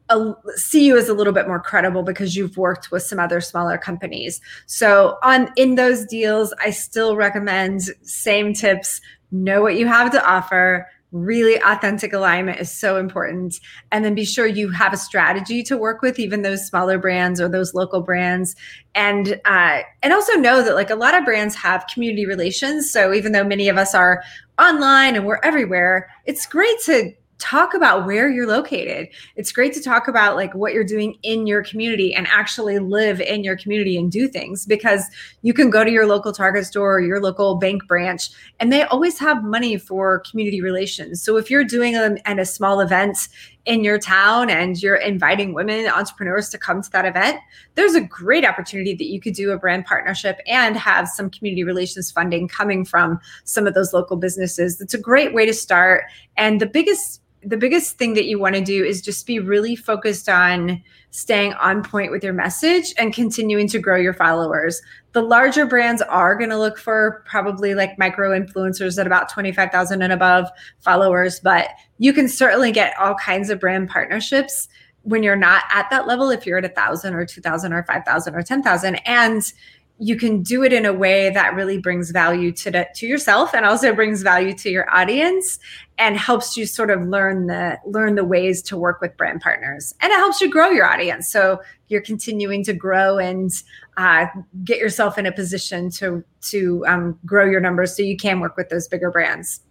a, 0.09 0.35
see 0.55 0.85
you 0.85 0.97
as 0.97 1.07
a 1.07 1.13
little 1.13 1.33
bit 1.33 1.47
more 1.47 1.59
credible 1.59 2.03
because 2.03 2.35
you've 2.35 2.57
worked 2.57 2.91
with 2.91 3.03
some 3.03 3.19
other 3.19 3.39
smaller 3.41 3.77
companies. 3.77 4.41
So 4.65 5.17
on 5.23 5.49
in 5.55 5.75
those 5.75 6.05
deals 6.05 6.53
i 6.59 6.69
still 6.69 7.15
recommend 7.15 7.81
same 8.01 8.53
tips 8.53 9.01
know 9.31 9.61
what 9.61 9.75
you 9.75 9.87
have 9.87 10.11
to 10.11 10.29
offer 10.29 10.87
really 11.11 11.61
authentic 11.61 12.13
alignment 12.13 12.59
is 12.59 12.71
so 12.71 12.97
important. 12.97 13.59
And 13.91 14.05
then 14.05 14.15
be 14.15 14.25
sure 14.25 14.47
you 14.47 14.69
have 14.69 14.93
a 14.93 14.97
strategy 14.97 15.61
to 15.63 15.77
work 15.77 16.01
with 16.01 16.19
even 16.19 16.41
those 16.41 16.65
smaller 16.65 16.97
brands 16.97 17.41
or 17.41 17.49
those 17.49 17.73
local 17.73 18.01
brands. 18.01 18.55
And 18.95 19.39
uh, 19.45 19.81
and 20.01 20.13
also 20.13 20.33
know 20.33 20.63
that 20.63 20.75
like 20.75 20.89
a 20.89 20.95
lot 20.95 21.15
of 21.15 21.25
brands 21.25 21.55
have 21.55 21.87
community 21.93 22.25
relations. 22.25 22.91
So 22.91 23.13
even 23.13 23.31
though 23.31 23.43
many 23.43 23.69
of 23.69 23.77
us 23.77 23.93
are 23.93 24.23
online 24.59 25.15
and 25.15 25.25
we're 25.25 25.39
everywhere 25.43 26.09
it's 26.25 26.45
great 26.45 26.79
to 26.85 27.11
talk 27.41 27.73
about 27.73 28.05
where 28.05 28.29
you're 28.29 28.47
located. 28.47 29.09
It's 29.35 29.51
great 29.51 29.73
to 29.73 29.81
talk 29.81 30.07
about 30.07 30.35
like 30.35 30.53
what 30.53 30.73
you're 30.73 30.83
doing 30.83 31.17
in 31.23 31.47
your 31.47 31.63
community 31.63 32.13
and 32.13 32.27
actually 32.27 32.77
live 32.77 33.19
in 33.19 33.43
your 33.43 33.57
community 33.57 33.97
and 33.97 34.11
do 34.11 34.27
things 34.27 34.65
because 34.65 35.05
you 35.41 35.53
can 35.53 35.71
go 35.71 35.83
to 35.83 35.91
your 35.91 36.05
local 36.05 36.31
Target 36.31 36.65
store 36.65 36.97
or 36.97 37.01
your 37.01 37.19
local 37.19 37.55
bank 37.55 37.87
branch 37.87 38.29
and 38.59 38.71
they 38.71 38.83
always 38.83 39.17
have 39.17 39.43
money 39.43 39.77
for 39.77 40.19
community 40.19 40.61
relations. 40.61 41.21
So 41.23 41.37
if 41.37 41.49
you're 41.49 41.63
doing 41.63 41.95
um, 41.95 42.01
them 42.01 42.17
at 42.25 42.39
a 42.39 42.45
small 42.45 42.79
event 42.79 43.27
in 43.65 43.83
your 43.83 43.99
town 43.99 44.49
and 44.49 44.81
you're 44.81 44.95
inviting 44.95 45.53
women 45.53 45.87
entrepreneurs 45.87 46.49
to 46.49 46.57
come 46.57 46.81
to 46.81 46.91
that 46.91 47.05
event, 47.05 47.39
there's 47.75 47.95
a 47.95 48.01
great 48.01 48.45
opportunity 48.45 48.93
that 48.93 49.05
you 49.05 49.19
could 49.19 49.33
do 49.33 49.51
a 49.51 49.57
brand 49.57 49.85
partnership 49.85 50.39
and 50.47 50.75
have 50.77 51.07
some 51.07 51.29
community 51.29 51.63
relations 51.63 52.11
funding 52.11 52.47
coming 52.47 52.85
from 52.85 53.19
some 53.43 53.67
of 53.67 53.73
those 53.73 53.93
local 53.93 54.17
businesses. 54.17 54.81
It's 54.81 54.93
a 54.93 54.99
great 54.99 55.33
way 55.33 55.45
to 55.45 55.53
start. 55.53 56.05
And 56.37 56.59
the 56.59 56.65
biggest 56.65 57.21
the 57.43 57.57
biggest 57.57 57.97
thing 57.97 58.13
that 58.13 58.25
you 58.25 58.39
want 58.39 58.55
to 58.55 58.61
do 58.61 58.83
is 58.83 59.01
just 59.01 59.25
be 59.25 59.39
really 59.39 59.75
focused 59.75 60.29
on 60.29 60.81
staying 61.09 61.53
on 61.53 61.83
point 61.83 62.11
with 62.11 62.23
your 62.23 62.33
message 62.33 62.93
and 62.97 63.13
continuing 63.13 63.67
to 63.67 63.79
grow 63.79 63.97
your 63.97 64.13
followers. 64.13 64.81
The 65.13 65.21
larger 65.21 65.65
brands 65.65 66.01
are 66.03 66.35
going 66.35 66.51
to 66.51 66.57
look 66.57 66.77
for 66.77 67.23
probably 67.27 67.73
like 67.73 67.97
micro 67.97 68.37
influencers 68.37 68.97
at 68.97 69.07
about 69.07 69.29
25,000 69.29 70.01
and 70.01 70.13
above 70.13 70.49
followers, 70.79 71.39
but 71.39 71.69
you 71.97 72.13
can 72.13 72.27
certainly 72.27 72.71
get 72.71 72.97
all 72.97 73.15
kinds 73.15 73.49
of 73.49 73.59
brand 73.59 73.89
partnerships 73.89 74.67
when 75.03 75.23
you're 75.23 75.35
not 75.35 75.63
at 75.71 75.89
that 75.89 76.07
level 76.07 76.29
if 76.29 76.45
you're 76.45 76.59
at 76.59 76.65
a 76.65 76.69
thousand 76.69 77.15
or 77.15 77.25
2000 77.25 77.73
or 77.73 77.83
5000 77.83 78.35
or 78.35 78.43
10000 78.43 78.95
and 79.07 79.53
you 80.01 80.15
can 80.15 80.41
do 80.41 80.63
it 80.63 80.73
in 80.73 80.83
a 80.83 80.91
way 80.91 81.29
that 81.29 81.53
really 81.53 81.77
brings 81.77 82.09
value 82.09 82.51
to 82.51 82.71
the, 82.71 82.87
to 82.95 83.05
yourself 83.05 83.53
and 83.53 83.67
also 83.67 83.93
brings 83.93 84.23
value 84.23 84.51
to 84.51 84.67
your 84.67 84.89
audience 84.91 85.59
and 85.99 86.17
helps 86.17 86.57
you 86.57 86.65
sort 86.65 86.89
of 86.89 87.07
learn 87.07 87.45
the 87.45 87.77
learn 87.85 88.15
the 88.15 88.25
ways 88.25 88.63
to 88.63 88.75
work 88.75 88.99
with 88.99 89.15
brand 89.15 89.41
partners. 89.41 89.93
And 90.01 90.11
it 90.11 90.15
helps 90.15 90.41
you 90.41 90.49
grow 90.49 90.69
your 90.69 90.87
audience. 90.87 91.29
So 91.29 91.61
you're 91.87 92.01
continuing 92.01 92.63
to 92.63 92.73
grow 92.73 93.19
and 93.19 93.51
uh, 93.95 94.25
get 94.63 94.79
yourself 94.79 95.19
in 95.19 95.27
a 95.27 95.31
position 95.31 95.91
to 95.91 96.23
to 96.49 96.83
um, 96.87 97.19
grow 97.23 97.45
your 97.45 97.61
numbers 97.61 97.95
so 97.95 98.01
you 98.01 98.17
can 98.17 98.39
work 98.39 98.57
with 98.57 98.69
those 98.69 98.87
bigger 98.87 99.11
brands. 99.11 99.61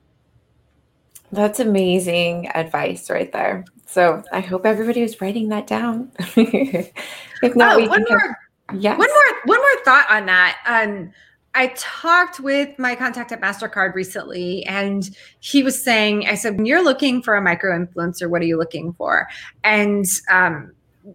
That's 1.32 1.58
amazing 1.58 2.46
advice 2.54 3.10
right 3.10 3.32
there. 3.32 3.64
So 3.86 4.22
i 4.30 4.38
hope 4.38 4.64
everybody 4.64 5.00
is 5.00 5.20
writing 5.20 5.48
that 5.48 5.66
down. 5.66 6.12
If 7.42 7.56
not 7.56 7.76
oh, 7.76 7.78
we 7.78 7.88
one 7.88 8.04
more 8.08 8.36
Yes. 8.78 8.98
One 8.98 9.09
more 9.09 9.40
one 9.44 9.59
more 9.59 9.85
thought 9.85 10.06
on 10.11 10.26
that. 10.26 10.59
Um, 10.66 11.12
I 11.54 11.68
talked 11.76 12.38
with 12.38 12.78
my 12.78 12.94
contact 12.94 13.33
at 13.33 13.40
MasterCard 13.40 13.94
recently, 13.94 14.64
and 14.66 15.11
he 15.40 15.62
was 15.64 15.83
saying, 15.83 16.28
I 16.28 16.37
said, 16.37 16.56
when 16.56 16.64
you're 16.66 16.85
looking 16.85 17.22
for 17.22 17.35
a 17.35 17.42
micro 17.42 17.76
influencer, 17.76 18.30
what 18.30 18.40
are 18.40 18.44
you 18.44 18.56
looking 18.56 18.92
for? 18.92 19.26
And 19.64 20.04
um, 20.30 20.72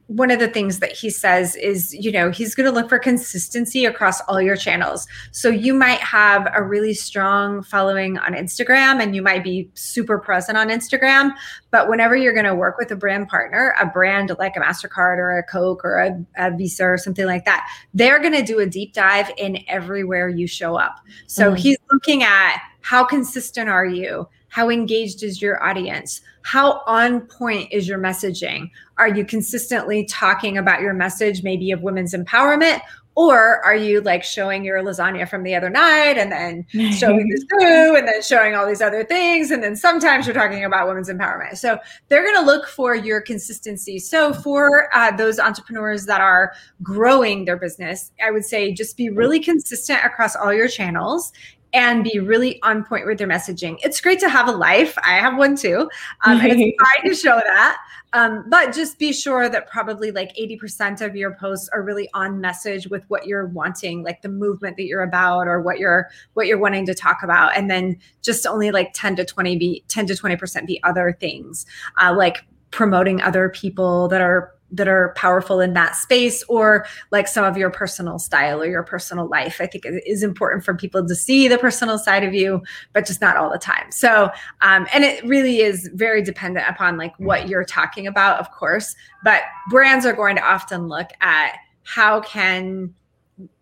one 0.08 0.32
of 0.32 0.40
the 0.40 0.48
things 0.48 0.80
that 0.80 0.92
he 0.92 1.10
says 1.10 1.56
is, 1.56 1.94
you 1.94 2.12
know, 2.12 2.32
he's 2.32 2.56
going 2.56 2.66
to 2.66 2.72
look 2.72 2.90
for 2.90 2.98
consistency 2.98 3.86
across 3.86 4.20
all 4.22 4.42
your 4.42 4.56
channels. 4.56 5.08
So 5.32 5.50
you 5.50 5.74
might 5.74 6.00
have 6.00 6.48
a 6.56 6.64
really 6.64 6.94
strong 6.94 7.62
following 7.62 8.18
on 8.18 8.34
Instagram 8.34 9.02
and 9.02 9.16
you 9.16 9.22
might 9.22 9.44
be 9.44 9.70
super 9.76 10.18
present 10.18 10.58
on 10.58 10.70
Instagram. 10.70 11.32
But 11.70 11.88
whenever 11.88 12.16
you're 12.16 12.34
going 12.34 12.46
to 12.46 12.56
work 12.56 12.78
with 12.80 12.92
a 12.92 12.96
brand 12.96 13.28
partner, 13.28 13.76
a 13.80 13.86
brand 13.86 14.36
like 14.40 14.56
a 14.56 14.60
MasterCard 14.60 15.18
or 15.18 15.38
a 15.38 15.44
Coke 15.44 15.86
or 15.86 16.00
a, 16.00 16.26
a 16.38 16.56
Visa 16.56 16.84
or 16.84 16.98
something 16.98 17.26
like 17.26 17.46
that, 17.46 17.70
they're 17.94 18.20
going 18.20 18.34
to 18.34 18.44
do 18.44 18.60
a 18.60 18.66
deep 18.66 18.94
dive 18.94 19.30
in 19.38 19.64
everywhere 19.68 20.30
you 20.30 20.48
show 20.48 20.76
up. 20.76 21.00
So 21.28 21.48
mm-hmm. 21.48 21.58
he's 21.58 21.78
looking 21.92 22.24
at 22.24 22.58
how 22.82 23.04
consistent 23.04 23.70
are 23.70 23.86
you 23.86 24.28
how 24.56 24.70
engaged 24.70 25.22
is 25.22 25.42
your 25.42 25.62
audience 25.62 26.22
how 26.46 26.84
on 26.86 27.22
point 27.22 27.68
is 27.72 27.88
your 27.88 27.98
messaging 27.98 28.70
are 28.98 29.08
you 29.08 29.26
consistently 29.26 30.06
talking 30.06 30.60
about 30.60 30.80
your 30.80 30.94
message 30.94 31.42
maybe 31.42 31.72
of 31.72 31.82
women's 31.82 32.14
empowerment 32.14 32.80
or 33.16 33.64
are 33.64 33.76
you 33.76 34.02
like 34.02 34.24
showing 34.24 34.66
your 34.66 34.84
lasagna 34.84 35.28
from 35.28 35.44
the 35.44 35.56
other 35.56 35.70
night 35.70 36.18
and 36.18 36.32
then 36.32 36.66
showing 36.92 37.30
the 37.30 37.38
stew 37.38 37.96
and 37.96 38.08
then 38.08 38.22
showing 38.22 38.56
all 38.56 38.68
these 38.68 38.82
other 38.82 39.06
things? 39.06 39.52
And 39.52 39.64
then 39.64 39.78
sometimes 39.78 40.28
you're 40.28 40.36
talking 40.36 40.66
about 40.66 40.88
women's 40.88 41.10
empowerment. 41.10 41.58
So 41.58 41.80
they're 42.10 42.24
going 42.24 42.36
to 42.36 42.46
look 42.46 42.68
for 42.68 42.94
your 42.94 43.22
consistency. 43.22 44.00
So 44.00 44.34
for 44.34 44.94
uh, 44.94 45.16
those 45.16 45.40
entrepreneurs 45.40 46.06
that 46.08 46.20
are 46.20 46.54
growing 46.84 47.46
their 47.46 47.58
business, 47.58 48.12
I 48.24 48.32
would 48.32 48.44
say 48.44 48.74
just 48.74 48.98
be 48.98 49.10
really 49.10 49.40
consistent 49.40 50.00
across 50.04 50.36
all 50.36 50.54
your 50.54 50.68
channels 50.68 51.32
and 51.76 52.06
be 52.06 52.20
really 52.20 52.62
on 52.64 52.86
point 52.86 53.06
with 53.06 53.18
their 53.18 53.28
messaging. 53.28 53.78
It's 53.84 54.00
great 54.00 54.20
to 54.22 54.30
have 54.30 54.48
a 54.48 54.52
life. 54.52 54.98
I 55.04 55.20
have 55.20 55.38
one 55.38 55.58
too. 55.58 55.90
Um, 56.26 56.40
and 56.40 56.54
it's 56.54 56.84
fine 57.04 57.10
to 57.12 57.16
show 57.16 57.36
that. 57.36 57.78
Um, 58.14 58.46
but 58.50 58.74
just 58.74 58.98
be 58.98 59.12
sure 59.12 59.50
that 59.50 59.70
probably 59.70 60.10
like 60.12 60.34
80% 60.38 61.06
of 61.06 61.18
your 61.18 61.36
posts 61.36 61.68
are 61.74 61.84
really 61.84 62.10
on 62.14 62.40
message 62.40 62.88
with 62.88 63.04
what 63.10 63.28
you're 63.28 63.48
wanting, 63.48 64.04
like 64.04 64.22
the 64.22 64.30
movement 64.30 64.78
that 64.78 64.86
you're 64.86 65.04
about 65.04 65.50
or 65.50 65.62
what 65.62 65.80
you're 65.80 66.10
what 66.34 66.48
you're 66.48 66.58
wanting 66.58 66.86
to 66.86 66.94
talk 66.94 67.24
about. 67.24 67.58
And 67.58 67.70
then 67.70 67.98
just 68.22 68.48
only 68.48 68.72
like 68.72 68.94
10 68.94 69.18
to 69.18 69.26
20 69.26 69.58
be 69.58 69.84
10 69.90 70.08
to 70.08 70.14
20% 70.14 70.66
be 70.66 70.82
other 70.84 71.18
things, 71.20 71.66
uh, 72.02 72.16
like 72.16 72.46
promoting 72.72 73.22
other 73.22 73.50
people 73.50 74.08
that 74.08 74.22
are 74.22 74.55
that 74.72 74.88
are 74.88 75.14
powerful 75.16 75.60
in 75.60 75.74
that 75.74 75.96
space 75.96 76.44
or 76.50 76.86
like 77.12 77.28
some 77.28 77.46
of 77.46 77.58
your 77.58 77.70
personal 77.70 78.20
style 78.20 78.62
or 78.62 78.66
your 78.66 78.84
personal 78.84 79.28
life. 79.28 79.62
I 79.62 79.68
think 79.68 79.86
it 79.86 80.04
is 80.06 80.24
important 80.24 80.64
for 80.66 80.74
people 80.74 81.08
to 81.08 81.16
see 81.16 81.48
the 81.48 81.58
personal 81.58 81.98
side 81.98 82.24
of 82.24 82.34
you 82.34 82.62
but 82.94 83.06
just 83.06 83.22
not 83.22 83.38
all 83.38 83.52
the 83.52 83.60
time. 83.60 83.92
So 83.92 84.32
um, 84.62 84.88
and 84.94 85.04
it 85.04 85.24
really 85.26 85.62
is 85.62 85.90
very 85.94 86.22
dependent 86.22 86.68
upon 86.68 86.98
like 86.98 87.14
what 87.20 87.48
you're 87.48 87.66
talking 87.66 88.08
about 88.08 88.40
of 88.40 88.52
course 88.52 88.96
but 89.24 89.44
brands 89.70 90.06
are 90.06 90.14
going 90.14 90.36
to 90.36 90.44
often 90.44 90.88
look 90.88 91.10
at 91.22 91.58
how 91.84 92.22
can 92.22 92.94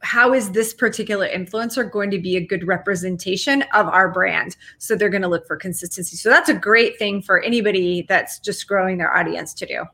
how 0.01 0.33
is 0.33 0.51
this 0.51 0.73
particular 0.73 1.27
influencer 1.27 1.89
going 1.89 2.11
to 2.11 2.19
be 2.19 2.37
a 2.37 2.45
good 2.45 2.67
representation 2.67 3.63
of 3.73 3.87
our 3.87 4.11
brand? 4.11 4.55
So 4.77 4.95
they're 4.95 5.09
going 5.09 5.23
to 5.23 5.27
look 5.27 5.47
for 5.47 5.57
consistency. 5.57 6.15
So 6.15 6.29
that's 6.29 6.47
a 6.47 6.53
great 6.53 6.99
thing 6.99 7.23
for 7.23 7.41
anybody 7.41 8.05
that's 8.07 8.37
just 8.37 8.67
growing 8.67 8.99
their 8.99 9.15
audience 9.15 9.51
to 9.55 9.65
do 9.65 9.85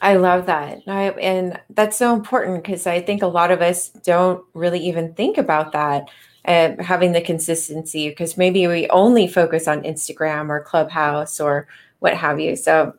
I 0.00 0.16
love 0.16 0.46
that. 0.46 0.82
I, 0.86 1.10
and 1.10 1.58
that's 1.70 1.96
so 1.96 2.14
important 2.14 2.62
because 2.62 2.86
I 2.86 3.00
think 3.00 3.22
a 3.22 3.26
lot 3.26 3.50
of 3.50 3.62
us 3.62 3.88
don't 3.88 4.44
really 4.52 4.80
even 4.80 5.14
think 5.14 5.38
about 5.38 5.72
that, 5.72 6.08
uh, 6.44 6.82
having 6.82 7.12
the 7.12 7.20
consistency, 7.20 8.08
because 8.08 8.36
maybe 8.36 8.66
we 8.66 8.88
only 8.90 9.26
focus 9.26 9.66
on 9.66 9.82
Instagram 9.82 10.50
or 10.50 10.60
Clubhouse 10.60 11.40
or 11.40 11.66
what 12.00 12.14
have 12.14 12.38
you. 12.38 12.56
So 12.56 12.94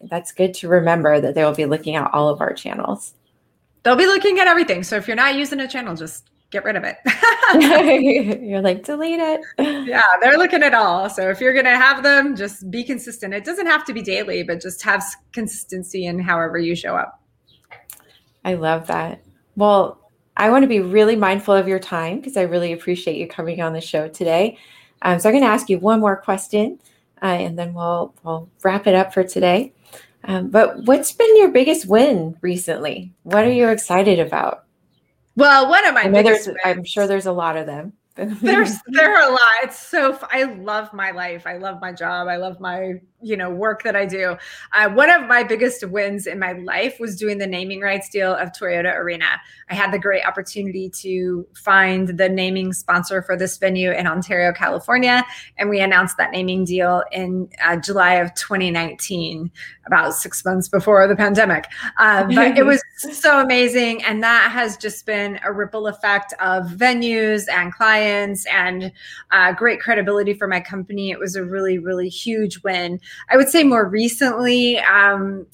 that's 0.00 0.32
good 0.32 0.52
to 0.54 0.68
remember 0.68 1.20
that 1.20 1.34
they 1.34 1.44
will 1.44 1.54
be 1.54 1.66
looking 1.66 1.94
at 1.94 2.12
all 2.12 2.28
of 2.28 2.40
our 2.40 2.52
channels. 2.52 3.14
They'll 3.82 3.96
be 3.96 4.06
looking 4.06 4.40
at 4.40 4.48
everything. 4.48 4.82
So 4.82 4.96
if 4.96 5.06
you're 5.06 5.16
not 5.16 5.36
using 5.36 5.60
a 5.60 5.68
channel, 5.68 5.94
just 5.94 6.28
get 6.50 6.64
rid 6.64 6.76
of 6.76 6.84
it. 6.84 6.96
you're 8.42 8.60
like, 8.60 8.84
delete 8.84 9.18
it. 9.18 9.40
Yeah, 9.90 10.02
they're 10.20 10.38
looking 10.38 10.62
at 10.62 10.74
all. 10.74 11.08
So 11.10 11.30
if 11.30 11.40
you're 11.40 11.52
going 11.52 11.64
to 11.64 11.76
have 11.76 12.02
them, 12.02 12.36
just 12.36 12.70
be 12.70 12.84
consistent. 12.84 13.34
It 13.34 13.44
doesn't 13.44 13.66
have 13.66 13.84
to 13.86 13.92
be 13.92 14.02
daily, 14.02 14.42
but 14.42 14.60
just 14.60 14.82
have 14.82 15.02
consistency 15.32 16.06
in 16.06 16.18
however 16.18 16.58
you 16.58 16.76
show 16.76 16.96
up. 16.96 17.20
I 18.44 18.54
love 18.54 18.86
that. 18.86 19.22
Well, 19.56 20.00
I 20.36 20.50
want 20.50 20.62
to 20.62 20.68
be 20.68 20.80
really 20.80 21.16
mindful 21.16 21.54
of 21.54 21.66
your 21.66 21.78
time 21.78 22.18
because 22.18 22.36
I 22.36 22.42
really 22.42 22.72
appreciate 22.72 23.16
you 23.16 23.26
coming 23.26 23.60
on 23.60 23.72
the 23.72 23.80
show 23.80 24.08
today. 24.08 24.58
Um, 25.02 25.18
so 25.18 25.28
I'm 25.28 25.34
going 25.34 25.44
to 25.44 25.50
ask 25.50 25.68
you 25.68 25.78
one 25.78 26.00
more 26.00 26.16
question, 26.16 26.78
uh, 27.22 27.26
and 27.26 27.58
then 27.58 27.74
we'll 27.74 28.14
we'll 28.22 28.48
wrap 28.62 28.86
it 28.86 28.94
up 28.94 29.12
for 29.12 29.24
today. 29.24 29.72
Um, 30.24 30.48
but 30.50 30.84
what's 30.84 31.12
been 31.12 31.36
your 31.36 31.50
biggest 31.50 31.86
win 31.86 32.36
recently? 32.42 33.12
What 33.22 33.44
are 33.44 33.52
you 33.52 33.68
excited 33.68 34.18
about? 34.18 34.64
Well, 35.36 35.68
one 35.68 35.86
of 35.86 35.94
my 35.94 36.02
I 36.02 36.22
there's, 36.22 36.48
I'm 36.64 36.84
sure 36.84 37.06
there's 37.06 37.26
a 37.26 37.32
lot 37.32 37.56
of 37.56 37.66
them. 37.66 37.92
there's 38.14 38.74
there 38.88 39.14
are 39.16 39.28
a 39.28 39.32
lot. 39.32 39.40
It's 39.62 39.78
so 39.78 40.18
I 40.30 40.42
love 40.42 40.92
my 40.92 41.10
life. 41.10 41.46
I 41.46 41.56
love 41.56 41.80
my 41.80 41.92
job. 41.92 42.28
I 42.28 42.36
love 42.36 42.60
my 42.60 43.00
you 43.22 43.36
know 43.36 43.50
work 43.50 43.82
that 43.82 43.96
I 43.96 44.06
do. 44.06 44.36
Uh, 44.72 44.88
one 44.90 45.10
of 45.10 45.26
my 45.26 45.42
biggest 45.42 45.86
wins 45.86 46.26
in 46.26 46.38
my 46.38 46.52
life 46.52 46.98
was 47.00 47.16
doing 47.16 47.38
the 47.38 47.46
naming 47.46 47.80
rights 47.80 48.08
deal 48.08 48.34
of 48.34 48.50
Toyota 48.52 48.94
Arena. 48.94 49.40
I 49.68 49.74
had 49.74 49.92
the 49.92 49.98
great 49.98 50.24
opportunity 50.24 50.90
to 51.00 51.46
find 51.54 52.08
the 52.08 52.28
naming 52.28 52.72
sponsor 52.72 53.22
for 53.22 53.36
this 53.36 53.56
venue 53.58 53.92
in 53.92 54.06
Ontario, 54.06 54.52
California, 54.52 55.24
and 55.58 55.70
we 55.70 55.80
announced 55.80 56.16
that 56.16 56.32
naming 56.32 56.64
deal 56.64 57.04
in 57.12 57.48
uh, 57.62 57.76
July 57.76 58.14
of 58.14 58.34
2019, 58.34 59.50
about 59.86 60.14
six 60.14 60.44
months 60.44 60.68
before 60.68 61.06
the 61.06 61.16
pandemic. 61.16 61.66
Uh, 61.98 62.24
but 62.24 62.56
it 62.56 62.64
was 62.64 62.82
so 62.96 63.40
amazing, 63.40 64.02
and 64.04 64.22
that 64.22 64.50
has 64.50 64.76
just 64.76 65.06
been 65.06 65.38
a 65.44 65.52
ripple 65.52 65.86
effect 65.86 66.32
of 66.40 66.66
venues 66.66 67.48
and 67.48 67.72
clients 67.72 68.46
and 68.46 68.92
uh, 69.30 69.52
great 69.52 69.80
credibility 69.80 70.34
for 70.34 70.48
my 70.48 70.60
company. 70.60 71.10
It 71.10 71.18
was 71.18 71.36
a 71.36 71.44
really, 71.44 71.78
really 71.78 72.08
huge 72.08 72.62
win. 72.62 73.00
I 73.28 73.36
would 73.36 73.48
say 73.48 73.64
more 73.64 73.88
recently, 73.88 74.78
um, 74.78 75.46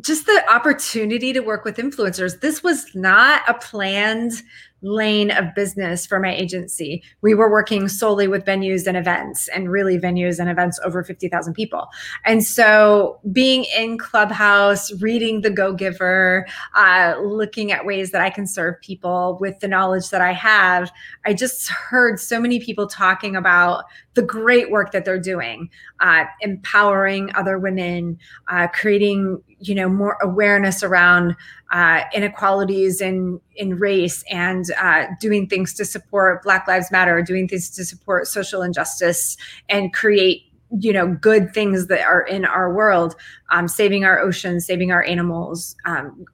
just 0.00 0.26
the 0.26 0.44
opportunity 0.52 1.32
to 1.32 1.40
work 1.40 1.64
with 1.64 1.76
influencers. 1.76 2.40
This 2.40 2.62
was 2.62 2.94
not 2.94 3.42
a 3.48 3.54
planned 3.54 4.42
lane 4.82 5.30
of 5.32 5.54
business 5.54 6.06
for 6.06 6.20
my 6.20 6.32
agency. 6.32 7.02
We 7.20 7.34
were 7.34 7.50
working 7.50 7.88
solely 7.88 8.28
with 8.28 8.44
venues 8.44 8.86
and 8.86 8.96
events, 8.96 9.48
and 9.48 9.70
really 9.70 9.98
venues 9.98 10.38
and 10.38 10.48
events 10.48 10.78
over 10.84 11.02
50,000 11.02 11.52
people. 11.54 11.88
And 12.24 12.44
so, 12.44 13.18
being 13.32 13.64
in 13.76 13.98
Clubhouse, 13.98 14.92
reading 15.02 15.40
The 15.40 15.50
Go 15.50 15.72
Giver, 15.72 16.46
uh, 16.76 17.16
looking 17.20 17.72
at 17.72 17.84
ways 17.84 18.12
that 18.12 18.20
I 18.20 18.30
can 18.30 18.46
serve 18.46 18.80
people 18.80 19.36
with 19.40 19.58
the 19.60 19.68
knowledge 19.68 20.10
that 20.10 20.20
I 20.20 20.32
have, 20.32 20.92
I 21.26 21.34
just 21.34 21.68
heard 21.68 22.20
so 22.20 22.40
many 22.40 22.60
people 22.60 22.86
talking 22.86 23.34
about 23.34 23.84
the 24.18 24.22
great 24.24 24.68
work 24.72 24.90
that 24.90 25.04
they're 25.04 25.16
doing, 25.16 25.70
uh, 26.00 26.24
empowering 26.40 27.30
other 27.36 27.56
women, 27.56 28.18
uh, 28.48 28.66
creating 28.66 29.40
you 29.60 29.76
know 29.76 29.88
more 29.88 30.18
awareness 30.20 30.82
around 30.82 31.36
uh, 31.70 32.00
inequalities 32.12 33.00
in 33.00 33.40
in 33.54 33.78
race 33.78 34.24
and 34.28 34.72
uh, 34.80 35.06
doing 35.20 35.46
things 35.46 35.72
to 35.72 35.84
support 35.84 36.42
Black 36.42 36.66
Lives 36.66 36.90
Matter, 36.90 37.22
doing 37.22 37.46
things 37.46 37.70
to 37.70 37.84
support 37.84 38.26
social 38.26 38.60
injustice 38.60 39.36
and 39.68 39.92
create 39.92 40.42
you 40.80 40.92
know 40.92 41.06
good 41.14 41.54
things 41.54 41.86
that 41.86 42.00
are 42.00 42.22
in 42.22 42.44
our 42.44 42.74
world, 42.74 43.14
um, 43.50 43.68
saving 43.68 44.04
our 44.04 44.18
oceans, 44.18 44.66
saving 44.66 44.90
our 44.90 45.04
animals, 45.04 45.76
um, 45.84 46.24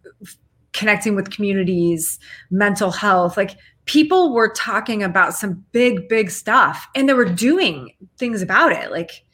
connecting 0.72 1.14
with 1.14 1.30
communities, 1.30 2.18
mental 2.50 2.90
health, 2.90 3.36
like 3.36 3.58
people 3.86 4.32
were 4.32 4.48
talking 4.48 5.02
about 5.02 5.34
some 5.34 5.64
big 5.72 6.08
big 6.08 6.30
stuff 6.30 6.88
and 6.94 7.08
they 7.08 7.14
were 7.14 7.24
doing 7.24 7.94
things 8.16 8.42
about 8.42 8.72
it. 8.72 8.90
Like 8.90 9.24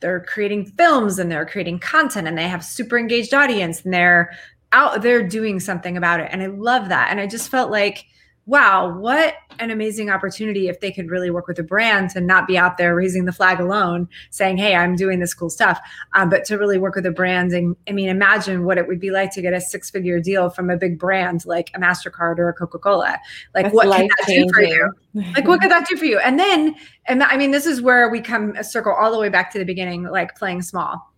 they're 0.00 0.20
creating 0.20 0.66
films 0.66 1.18
and 1.18 1.30
they're 1.30 1.46
creating 1.46 1.80
content 1.80 2.28
and 2.28 2.36
they 2.36 2.48
have 2.48 2.64
super 2.64 2.98
engaged 2.98 3.34
audience 3.34 3.82
and 3.82 3.92
they're 3.92 4.32
out 4.72 5.02
there 5.02 5.26
doing 5.26 5.60
something 5.60 5.96
about 5.96 6.20
it. 6.20 6.28
And 6.30 6.42
i 6.42 6.46
love 6.46 6.88
that. 6.88 7.08
And 7.10 7.20
i 7.20 7.26
just 7.26 7.50
felt 7.50 7.70
like 7.70 8.06
wow, 8.46 8.96
what 8.98 9.34
an 9.58 9.70
amazing 9.70 10.10
opportunity 10.10 10.68
if 10.68 10.80
they 10.80 10.92
could 10.92 11.10
really 11.10 11.30
work 11.30 11.46
with 11.46 11.58
a 11.58 11.62
brand 11.62 12.10
to 12.10 12.20
not 12.20 12.46
be 12.46 12.58
out 12.58 12.76
there 12.76 12.94
raising 12.94 13.24
the 13.24 13.32
flag 13.32 13.60
alone, 13.60 14.08
saying, 14.30 14.58
hey, 14.58 14.74
I'm 14.74 14.96
doing 14.96 15.20
this 15.20 15.32
cool 15.32 15.48
stuff, 15.48 15.80
um, 16.12 16.28
but 16.28 16.44
to 16.46 16.58
really 16.58 16.76
work 16.76 16.94
with 16.94 17.06
a 17.06 17.10
brand. 17.10 17.52
And 17.52 17.74
I 17.88 17.92
mean, 17.92 18.08
imagine 18.08 18.64
what 18.64 18.76
it 18.76 18.86
would 18.86 19.00
be 19.00 19.10
like 19.10 19.32
to 19.32 19.42
get 19.42 19.54
a 19.54 19.60
six 19.60 19.88
figure 19.90 20.20
deal 20.20 20.50
from 20.50 20.68
a 20.68 20.76
big 20.76 20.98
brand 20.98 21.46
like 21.46 21.70
a 21.74 21.78
MasterCard 21.78 22.38
or 22.38 22.48
a 22.48 22.52
Coca 22.52 22.78
Cola. 22.78 23.18
Like, 23.54 23.64
That's 23.66 23.74
what 23.74 23.96
can 23.96 24.08
that 24.08 24.26
do 24.26 24.46
for 24.52 24.62
you? 24.62 24.92
like, 25.34 25.46
what 25.46 25.60
could 25.60 25.70
that 25.70 25.86
do 25.88 25.96
for 25.96 26.04
you? 26.04 26.18
And 26.18 26.38
then, 26.38 26.74
and 27.06 27.22
I 27.22 27.36
mean, 27.36 27.50
this 27.50 27.66
is 27.66 27.80
where 27.80 28.10
we 28.10 28.20
come 28.20 28.54
a 28.56 28.64
circle 28.64 28.92
all 28.92 29.10
the 29.10 29.18
way 29.18 29.30
back 29.30 29.52
to 29.52 29.58
the 29.58 29.64
beginning, 29.64 30.04
like 30.04 30.36
playing 30.36 30.62
small 30.62 31.13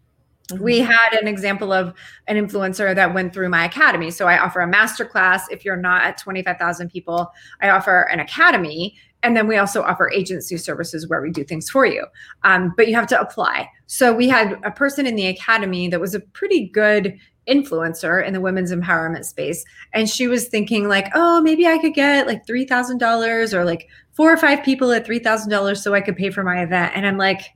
Mm-hmm. 0.51 0.63
We 0.63 0.79
had 0.79 1.13
an 1.13 1.27
example 1.27 1.73
of 1.73 1.93
an 2.27 2.37
influencer 2.37 2.95
that 2.95 3.15
went 3.15 3.33
through 3.33 3.49
my 3.49 3.65
academy. 3.65 4.11
So 4.11 4.27
I 4.29 4.39
offer 4.39 4.61
a 4.61 4.71
masterclass. 4.71 5.43
If 5.51 5.65
you're 5.65 5.77
not 5.77 6.05
at 6.05 6.19
25,000 6.19 6.91
people, 6.91 7.33
I 7.61 7.71
offer 7.71 8.03
an 8.03 8.21
academy. 8.21 8.97
And 9.23 9.37
then 9.37 9.49
we 9.49 9.57
also 9.57 9.83
offer 9.83 10.11
agency 10.11 10.57
services 10.57 11.09
where 11.09 11.21
we 11.21 11.31
do 11.31 11.43
things 11.43 11.69
for 11.69 11.85
you. 11.85 12.07
Um, 12.45 12.73
but 12.77 12.87
you 12.87 12.95
have 12.95 13.09
to 13.09 13.21
apply. 13.21 13.69
So 13.87 14.15
we 14.15 14.29
had 14.29 14.61
a 14.63 14.71
person 14.71 15.07
in 15.07 15.17
the 15.17 15.27
academy 15.27 15.89
that 15.89 16.01
was 16.01 16.15
a 16.15 16.21
pretty 16.21 16.69
good 16.69 17.19
influencer 17.49 18.25
in 18.25 18.33
the 18.33 18.41
women's 18.41 18.73
empowerment 18.73 19.25
space. 19.25 19.65
And 19.93 20.09
she 20.09 20.29
was 20.29 20.49
thinking, 20.49 20.89
like, 20.89 21.09
oh, 21.15 21.41
maybe 21.41 21.67
I 21.67 21.79
could 21.79 21.95
get 21.95 22.27
like 22.27 22.47
$3,000 22.47 23.53
or 23.53 23.65
like 23.65 23.89
four 24.13 24.33
or 24.33 24.37
five 24.37 24.65
people 24.65 24.93
at 24.93 25.07
$3,000 25.07 25.77
so 25.77 25.95
I 25.95 26.01
could 26.01 26.17
pay 26.17 26.31
for 26.31 26.43
my 26.43 26.63
event. 26.63 26.93
And 26.95 27.07
I'm 27.07 27.19
like, 27.19 27.56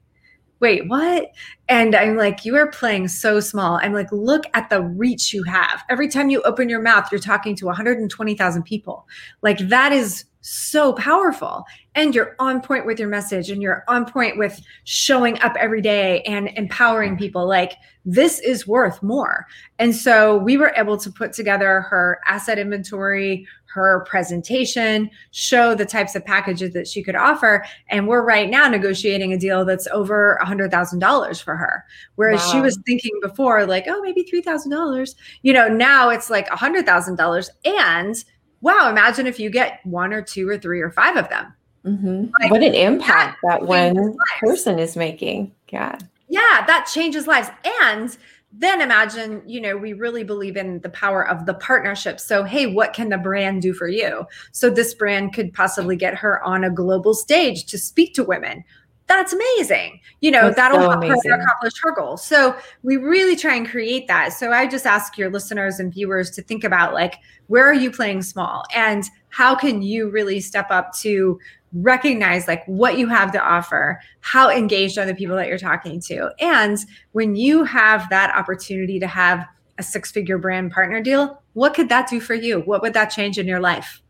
wait, 0.60 0.88
what? 0.88 1.30
And 1.68 1.94
I'm 1.94 2.16
like, 2.16 2.44
you 2.44 2.56
are 2.56 2.70
playing 2.70 3.08
so 3.08 3.40
small. 3.40 3.78
I'm 3.82 3.92
like, 3.92 4.10
look 4.12 4.44
at 4.54 4.70
the 4.70 4.82
reach 4.82 5.32
you 5.32 5.42
have. 5.44 5.82
Every 5.88 6.08
time 6.08 6.30
you 6.30 6.42
open 6.42 6.68
your 6.68 6.82
mouth, 6.82 7.10
you're 7.10 7.20
talking 7.20 7.56
to 7.56 7.66
120,000 7.66 8.62
people. 8.62 9.06
Like, 9.42 9.58
that 9.68 9.92
is 9.92 10.24
so 10.42 10.94
powerful 10.94 11.64
and 11.94 12.14
you're 12.14 12.34
on 12.38 12.62
point 12.62 12.86
with 12.86 12.98
your 12.98 13.08
message 13.08 13.50
and 13.50 13.60
you're 13.60 13.84
on 13.88 14.06
point 14.06 14.38
with 14.38 14.60
showing 14.84 15.38
up 15.40 15.54
every 15.58 15.82
day 15.82 16.22
and 16.22 16.48
empowering 16.56 17.16
people 17.16 17.46
like 17.46 17.74
this 18.06 18.40
is 18.40 18.66
worth 18.66 19.02
more 19.02 19.46
and 19.78 19.94
so 19.94 20.38
we 20.38 20.56
were 20.56 20.72
able 20.76 20.96
to 20.96 21.12
put 21.12 21.34
together 21.34 21.82
her 21.82 22.20
asset 22.26 22.58
inventory 22.58 23.46
her 23.72 24.04
presentation 24.08 25.10
show 25.30 25.74
the 25.74 25.86
types 25.86 26.14
of 26.14 26.24
packages 26.24 26.72
that 26.72 26.88
she 26.88 27.02
could 27.02 27.16
offer 27.16 27.64
and 27.88 28.08
we're 28.08 28.24
right 28.24 28.50
now 28.50 28.68
negotiating 28.68 29.32
a 29.32 29.38
deal 29.38 29.64
that's 29.64 29.86
over 29.88 30.34
a 30.36 30.44
hundred 30.44 30.70
thousand 30.70 30.98
dollars 30.98 31.40
for 31.40 31.56
her 31.56 31.84
whereas 32.16 32.40
wow. 32.46 32.52
she 32.52 32.60
was 32.60 32.78
thinking 32.84 33.16
before 33.22 33.64
like 33.66 33.84
oh 33.86 34.00
maybe 34.02 34.22
three 34.24 34.42
thousand 34.42 34.70
dollars 34.70 35.14
you 35.42 35.52
know 35.52 35.68
now 35.68 36.10
it's 36.10 36.30
like 36.30 36.48
a 36.50 36.56
hundred 36.56 36.84
thousand 36.84 37.16
dollars 37.16 37.50
and 37.64 38.24
wow, 38.60 38.90
imagine 38.90 39.26
if 39.26 39.40
you 39.40 39.50
get 39.50 39.80
one 39.84 40.12
or 40.12 40.22
two 40.22 40.48
or 40.48 40.58
three 40.58 40.80
or 40.80 40.90
five 40.90 41.16
of 41.16 41.28
them. 41.28 41.54
Mm-hmm. 41.84 42.26
Like, 42.40 42.50
what 42.50 42.62
an 42.62 42.74
impact 42.74 43.38
that, 43.42 43.60
that 43.60 43.66
one 43.66 44.16
person 44.40 44.78
is 44.78 44.96
making. 44.96 45.52
Yeah. 45.70 45.96
Yeah, 46.28 46.64
that 46.66 46.88
changes 46.92 47.26
lives. 47.26 47.48
And 47.82 48.16
then 48.52 48.80
imagine, 48.80 49.42
you 49.46 49.60
know, 49.60 49.76
we 49.76 49.92
really 49.92 50.24
believe 50.24 50.56
in 50.56 50.80
the 50.80 50.88
power 50.90 51.26
of 51.26 51.46
the 51.46 51.54
partnership. 51.54 52.18
So, 52.18 52.42
hey, 52.42 52.66
what 52.66 52.92
can 52.92 53.08
the 53.08 53.18
brand 53.18 53.62
do 53.62 53.72
for 53.72 53.88
you? 53.88 54.26
So, 54.52 54.70
this 54.70 54.92
brand 54.92 55.32
could 55.34 55.52
possibly 55.54 55.96
get 55.96 56.14
her 56.16 56.42
on 56.42 56.64
a 56.64 56.70
global 56.70 57.14
stage 57.14 57.66
to 57.66 57.78
speak 57.78 58.14
to 58.14 58.24
women 58.24 58.64
that's 59.10 59.32
amazing. 59.32 60.00
You 60.20 60.30
know, 60.30 60.42
that's 60.44 60.56
that'll 60.56 60.78
so 60.78 60.90
help 60.90 61.04
amazing. 61.04 61.30
her 61.32 61.40
accomplish 61.40 61.72
her 61.82 61.92
goal. 61.92 62.16
So 62.16 62.56
we 62.82 62.96
really 62.96 63.34
try 63.34 63.56
and 63.56 63.68
create 63.68 64.06
that. 64.06 64.32
So 64.32 64.52
I 64.52 64.68
just 64.68 64.86
ask 64.86 65.18
your 65.18 65.30
listeners 65.30 65.80
and 65.80 65.92
viewers 65.92 66.30
to 66.30 66.42
think 66.42 66.62
about 66.62 66.94
like, 66.94 67.16
where 67.48 67.68
are 67.68 67.74
you 67.74 67.90
playing 67.90 68.22
small? 68.22 68.62
And 68.72 69.04
how 69.30 69.56
can 69.56 69.82
you 69.82 70.10
really 70.10 70.40
step 70.40 70.70
up 70.70 70.94
to 70.98 71.40
recognize 71.72 72.48
like 72.48 72.64
what 72.66 72.98
you 72.98 73.08
have 73.08 73.32
to 73.32 73.40
offer, 73.42 74.00
how 74.20 74.50
engaged 74.50 74.98
are 74.98 75.06
the 75.06 75.14
people 75.14 75.36
that 75.36 75.48
you're 75.48 75.58
talking 75.58 76.00
to? 76.00 76.30
And 76.40 76.78
when 77.12 77.36
you 77.36 77.64
have 77.64 78.08
that 78.10 78.34
opportunity 78.36 78.98
to 79.00 79.06
have 79.06 79.46
a 79.78 79.82
six 79.82 80.10
figure 80.10 80.38
brand 80.38 80.72
partner 80.72 81.00
deal, 81.00 81.42
what 81.54 81.74
could 81.74 81.88
that 81.88 82.08
do 82.08 82.20
for 82.20 82.34
you? 82.34 82.60
What 82.60 82.82
would 82.82 82.94
that 82.94 83.06
change 83.06 83.38
in 83.38 83.46
your 83.46 83.60
life? 83.60 84.02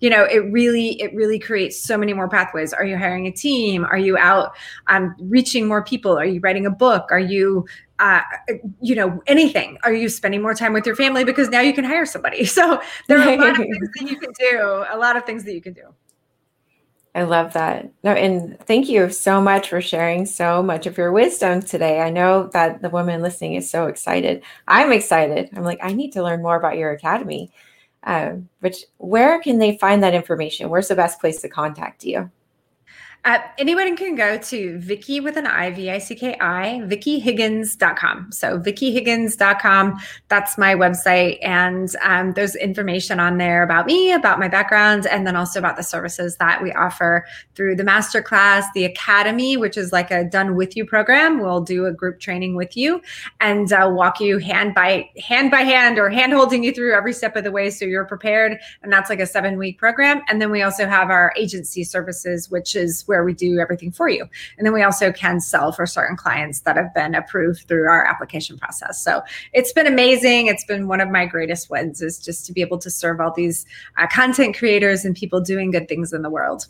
you 0.00 0.10
know 0.10 0.24
it 0.24 0.38
really 0.52 1.00
it 1.00 1.14
really 1.14 1.38
creates 1.38 1.82
so 1.82 1.96
many 1.96 2.12
more 2.12 2.28
pathways. 2.28 2.72
Are 2.72 2.84
you 2.84 2.96
hiring 2.96 3.26
a 3.26 3.32
team? 3.32 3.84
Are 3.84 3.98
you 3.98 4.16
out 4.18 4.52
um, 4.88 5.14
reaching 5.20 5.66
more 5.66 5.82
people? 5.82 6.16
Are 6.16 6.24
you 6.24 6.40
writing 6.40 6.66
a 6.66 6.70
book? 6.70 7.06
Are 7.10 7.18
you 7.18 7.66
uh, 7.98 8.20
you 8.80 8.94
know 8.94 9.22
anything? 9.26 9.78
Are 9.84 9.92
you 9.92 10.08
spending 10.08 10.42
more 10.42 10.54
time 10.54 10.72
with 10.72 10.84
your 10.84 10.96
family? 10.96 11.24
Because 11.24 11.48
now 11.48 11.60
you 11.60 11.72
can 11.72 11.84
hire 11.84 12.06
somebody. 12.06 12.44
So 12.56 12.80
there 13.06 13.18
are 13.18 13.28
a 13.28 13.36
lot 13.36 13.50
of 13.50 13.56
things 13.58 13.88
that 13.98 14.10
you 14.10 14.18
can 14.18 14.30
do 14.38 14.84
a 14.90 14.96
lot 14.96 15.16
of 15.16 15.24
things 15.24 15.44
that 15.44 15.52
you 15.52 15.60
can 15.60 15.74
do 15.74 15.82
I 17.16 17.22
love 17.22 17.54
that. 17.54 17.90
No, 18.04 18.12
and 18.12 18.60
thank 18.66 18.90
you 18.90 19.08
so 19.08 19.40
much 19.40 19.70
for 19.70 19.80
sharing 19.80 20.26
so 20.26 20.62
much 20.62 20.86
of 20.86 20.98
your 20.98 21.12
wisdom 21.12 21.62
today. 21.62 22.02
I 22.02 22.10
know 22.10 22.50
that 22.52 22.82
the 22.82 22.90
woman 22.90 23.22
listening 23.22 23.54
is 23.54 23.70
so 23.70 23.86
excited. 23.86 24.42
I'm 24.68 24.92
excited. 24.92 25.48
I'm 25.56 25.64
like, 25.64 25.78
I 25.82 25.94
need 25.94 26.12
to 26.12 26.22
learn 26.22 26.42
more 26.42 26.56
about 26.56 26.76
your 26.76 26.90
academy. 26.90 27.50
Um, 28.02 28.50
which 28.60 28.84
where 28.98 29.40
can 29.40 29.58
they 29.58 29.78
find 29.78 30.02
that 30.02 30.12
information? 30.12 30.68
Where's 30.68 30.88
the 30.88 30.94
best 30.94 31.18
place 31.18 31.40
to 31.40 31.48
contact 31.48 32.04
you? 32.04 32.30
Uh, 33.26 33.40
anyone 33.58 33.96
can 33.96 34.14
go 34.14 34.38
to 34.38 34.78
Vicki 34.78 35.18
with 35.18 35.36
an 35.36 35.48
I, 35.48 35.72
V 35.72 35.90
I 35.90 35.98
C 35.98 36.14
K 36.14 36.36
I, 36.40 36.80
VickiHiggins.com. 36.84 38.30
So 38.30 38.60
VickiHiggins.com, 38.60 39.98
that's 40.28 40.56
my 40.56 40.76
website. 40.76 41.38
And 41.42 41.90
um, 42.04 42.34
there's 42.34 42.54
information 42.54 43.18
on 43.18 43.38
there 43.38 43.64
about 43.64 43.86
me, 43.86 44.12
about 44.12 44.38
my 44.38 44.46
background, 44.46 45.08
and 45.08 45.26
then 45.26 45.34
also 45.34 45.58
about 45.58 45.76
the 45.76 45.82
services 45.82 46.36
that 46.36 46.62
we 46.62 46.70
offer 46.70 47.26
through 47.56 47.74
the 47.74 47.82
masterclass, 47.82 48.62
the 48.74 48.84
academy, 48.84 49.56
which 49.56 49.76
is 49.76 49.92
like 49.92 50.12
a 50.12 50.22
done 50.22 50.54
with 50.54 50.76
you 50.76 50.86
program. 50.86 51.40
We'll 51.40 51.62
do 51.62 51.86
a 51.86 51.92
group 51.92 52.20
training 52.20 52.54
with 52.54 52.76
you 52.76 53.02
and 53.40 53.72
uh, 53.72 53.90
walk 53.92 54.20
you 54.20 54.38
hand 54.38 54.72
by 54.72 55.10
hand 55.18 55.50
by 55.50 55.62
hand 55.62 55.98
or 55.98 56.10
hand 56.10 56.32
holding 56.32 56.62
you 56.62 56.72
through 56.72 56.94
every 56.94 57.12
step 57.12 57.34
of 57.34 57.42
the 57.42 57.50
way 57.50 57.70
so 57.70 57.86
you're 57.86 58.04
prepared. 58.04 58.56
And 58.84 58.92
that's 58.92 59.10
like 59.10 59.18
a 59.18 59.26
seven 59.26 59.58
week 59.58 59.78
program. 59.78 60.22
And 60.28 60.40
then 60.40 60.52
we 60.52 60.62
also 60.62 60.86
have 60.86 61.10
our 61.10 61.32
agency 61.36 61.82
services, 61.82 62.48
which 62.48 62.76
is 62.76 63.02
where 63.08 63.15
where 63.16 63.24
we 63.24 63.32
do 63.32 63.58
everything 63.58 63.90
for 63.90 64.08
you. 64.10 64.28
And 64.58 64.66
then 64.66 64.74
we 64.74 64.82
also 64.82 65.10
can 65.10 65.40
sell 65.40 65.72
for 65.72 65.86
certain 65.86 66.16
clients 66.16 66.60
that 66.60 66.76
have 66.76 66.92
been 66.92 67.14
approved 67.14 67.66
through 67.66 67.88
our 67.88 68.04
application 68.04 68.58
process. 68.58 69.02
So 69.02 69.22
it's 69.54 69.72
been 69.72 69.86
amazing. 69.86 70.48
It's 70.48 70.64
been 70.64 70.86
one 70.86 71.00
of 71.00 71.08
my 71.08 71.24
greatest 71.24 71.70
wins 71.70 72.02
is 72.02 72.18
just 72.18 72.44
to 72.46 72.52
be 72.52 72.60
able 72.60 72.78
to 72.78 72.90
serve 72.90 73.20
all 73.20 73.32
these 73.32 73.64
uh, 73.96 74.06
content 74.08 74.56
creators 74.56 75.06
and 75.06 75.16
people 75.16 75.40
doing 75.40 75.70
good 75.70 75.88
things 75.88 76.12
in 76.12 76.20
the 76.20 76.28
world. 76.28 76.66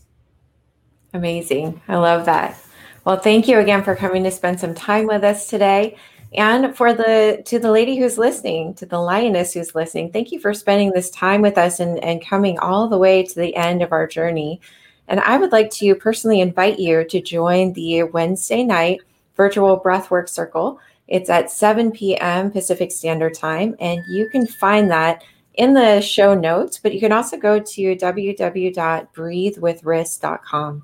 Amazing. 1.12 1.80
I 1.88 1.96
love 1.96 2.26
that. 2.26 2.56
Well, 3.04 3.16
thank 3.16 3.48
you 3.48 3.58
again 3.58 3.82
for 3.82 3.96
coming 3.96 4.22
to 4.24 4.30
spend 4.30 4.60
some 4.60 4.74
time 4.74 5.06
with 5.06 5.24
us 5.24 5.48
today. 5.48 5.96
And 6.34 6.76
for 6.76 6.92
the 6.92 7.42
to 7.46 7.58
the 7.58 7.70
lady 7.70 7.96
who's 7.96 8.18
listening, 8.18 8.74
to 8.74 8.86
the 8.86 8.98
lioness 8.98 9.54
who's 9.54 9.74
listening, 9.74 10.12
thank 10.12 10.32
you 10.32 10.40
for 10.40 10.52
spending 10.52 10.92
this 10.92 11.10
time 11.10 11.40
with 11.40 11.56
us 11.56 11.80
and, 11.80 12.02
and 12.04 12.24
coming 12.24 12.58
all 12.58 12.88
the 12.88 12.98
way 12.98 13.22
to 13.24 13.34
the 13.34 13.54
end 13.56 13.80
of 13.82 13.92
our 13.92 14.06
journey. 14.06 14.60
And 15.08 15.20
I 15.20 15.36
would 15.36 15.52
like 15.52 15.70
to 15.72 15.94
personally 15.94 16.40
invite 16.40 16.78
you 16.78 17.04
to 17.04 17.20
join 17.20 17.72
the 17.72 18.04
Wednesday 18.04 18.64
night 18.64 19.00
virtual 19.36 19.80
breathwork 19.80 20.28
circle. 20.28 20.80
It's 21.08 21.30
at 21.30 21.50
7 21.50 21.92
p.m. 21.92 22.50
Pacific 22.50 22.90
Standard 22.90 23.34
Time, 23.34 23.76
and 23.78 24.00
you 24.08 24.28
can 24.30 24.46
find 24.46 24.90
that 24.90 25.22
in 25.54 25.72
the 25.72 26.00
show 26.00 26.34
notes, 26.34 26.78
but 26.78 26.92
you 26.92 27.00
can 27.00 27.12
also 27.12 27.36
go 27.36 27.58
to 27.58 27.96
www.breathewithriss.com. 27.96 30.82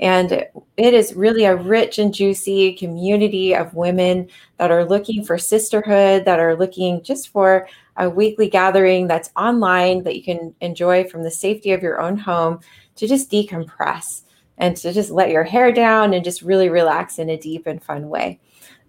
And 0.00 0.46
it 0.78 0.94
is 0.94 1.14
really 1.14 1.44
a 1.44 1.56
rich 1.56 1.98
and 1.98 2.12
juicy 2.12 2.72
community 2.72 3.54
of 3.54 3.74
women 3.74 4.28
that 4.56 4.70
are 4.70 4.84
looking 4.84 5.24
for 5.24 5.36
sisterhood, 5.36 6.24
that 6.24 6.40
are 6.40 6.56
looking 6.56 7.02
just 7.02 7.28
for 7.28 7.68
a 7.98 8.08
weekly 8.08 8.48
gathering 8.48 9.06
that's 9.06 9.30
online 9.36 10.02
that 10.04 10.16
you 10.16 10.22
can 10.22 10.54
enjoy 10.62 11.04
from 11.04 11.22
the 11.22 11.30
safety 11.30 11.72
of 11.72 11.82
your 11.82 12.00
own 12.00 12.16
home 12.16 12.60
to 13.00 13.08
just 13.08 13.30
decompress 13.30 14.22
and 14.58 14.76
to 14.76 14.92
just 14.92 15.10
let 15.10 15.30
your 15.30 15.42
hair 15.42 15.72
down 15.72 16.12
and 16.12 16.22
just 16.22 16.42
really 16.42 16.68
relax 16.68 17.18
in 17.18 17.30
a 17.30 17.36
deep 17.36 17.66
and 17.66 17.82
fun 17.82 18.08
way. 18.10 18.38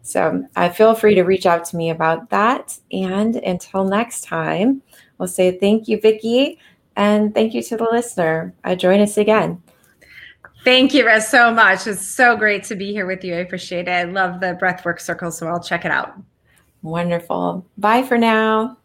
So 0.03 0.45
uh, 0.55 0.69
feel 0.69 0.95
free 0.95 1.15
to 1.15 1.23
reach 1.23 1.45
out 1.45 1.63
to 1.65 1.77
me 1.77 1.89
about 1.89 2.29
that. 2.29 2.77
And 2.91 3.37
until 3.37 3.85
next 3.85 4.25
time, 4.25 4.81
we'll 5.17 5.29
say 5.29 5.57
thank 5.57 5.87
you, 5.87 5.99
Vicki, 5.99 6.59
and 6.95 7.33
thank 7.33 7.53
you 7.53 7.63
to 7.63 7.77
the 7.77 7.87
listener. 7.89 8.53
Uh, 8.65 8.75
join 8.75 8.99
us 8.99 9.17
again. 9.17 9.61
Thank 10.65 10.93
you 10.93 11.05
Riss, 11.05 11.23
so 11.23 11.51
much. 11.51 11.87
It's 11.87 12.05
so 12.05 12.35
great 12.35 12.63
to 12.65 12.75
be 12.75 12.91
here 12.91 13.07
with 13.07 13.23
you. 13.23 13.33
I 13.33 13.37
appreciate 13.37 13.87
it. 13.87 13.91
I 13.91 14.03
love 14.03 14.41
the 14.41 14.57
breathwork 14.61 14.99
circle, 14.99 15.31
so 15.31 15.47
I'll 15.47 15.63
check 15.63 15.85
it 15.85 15.91
out. 15.91 16.13
Wonderful. 16.83 17.65
Bye 17.77 18.03
for 18.03 18.17
now. 18.17 18.77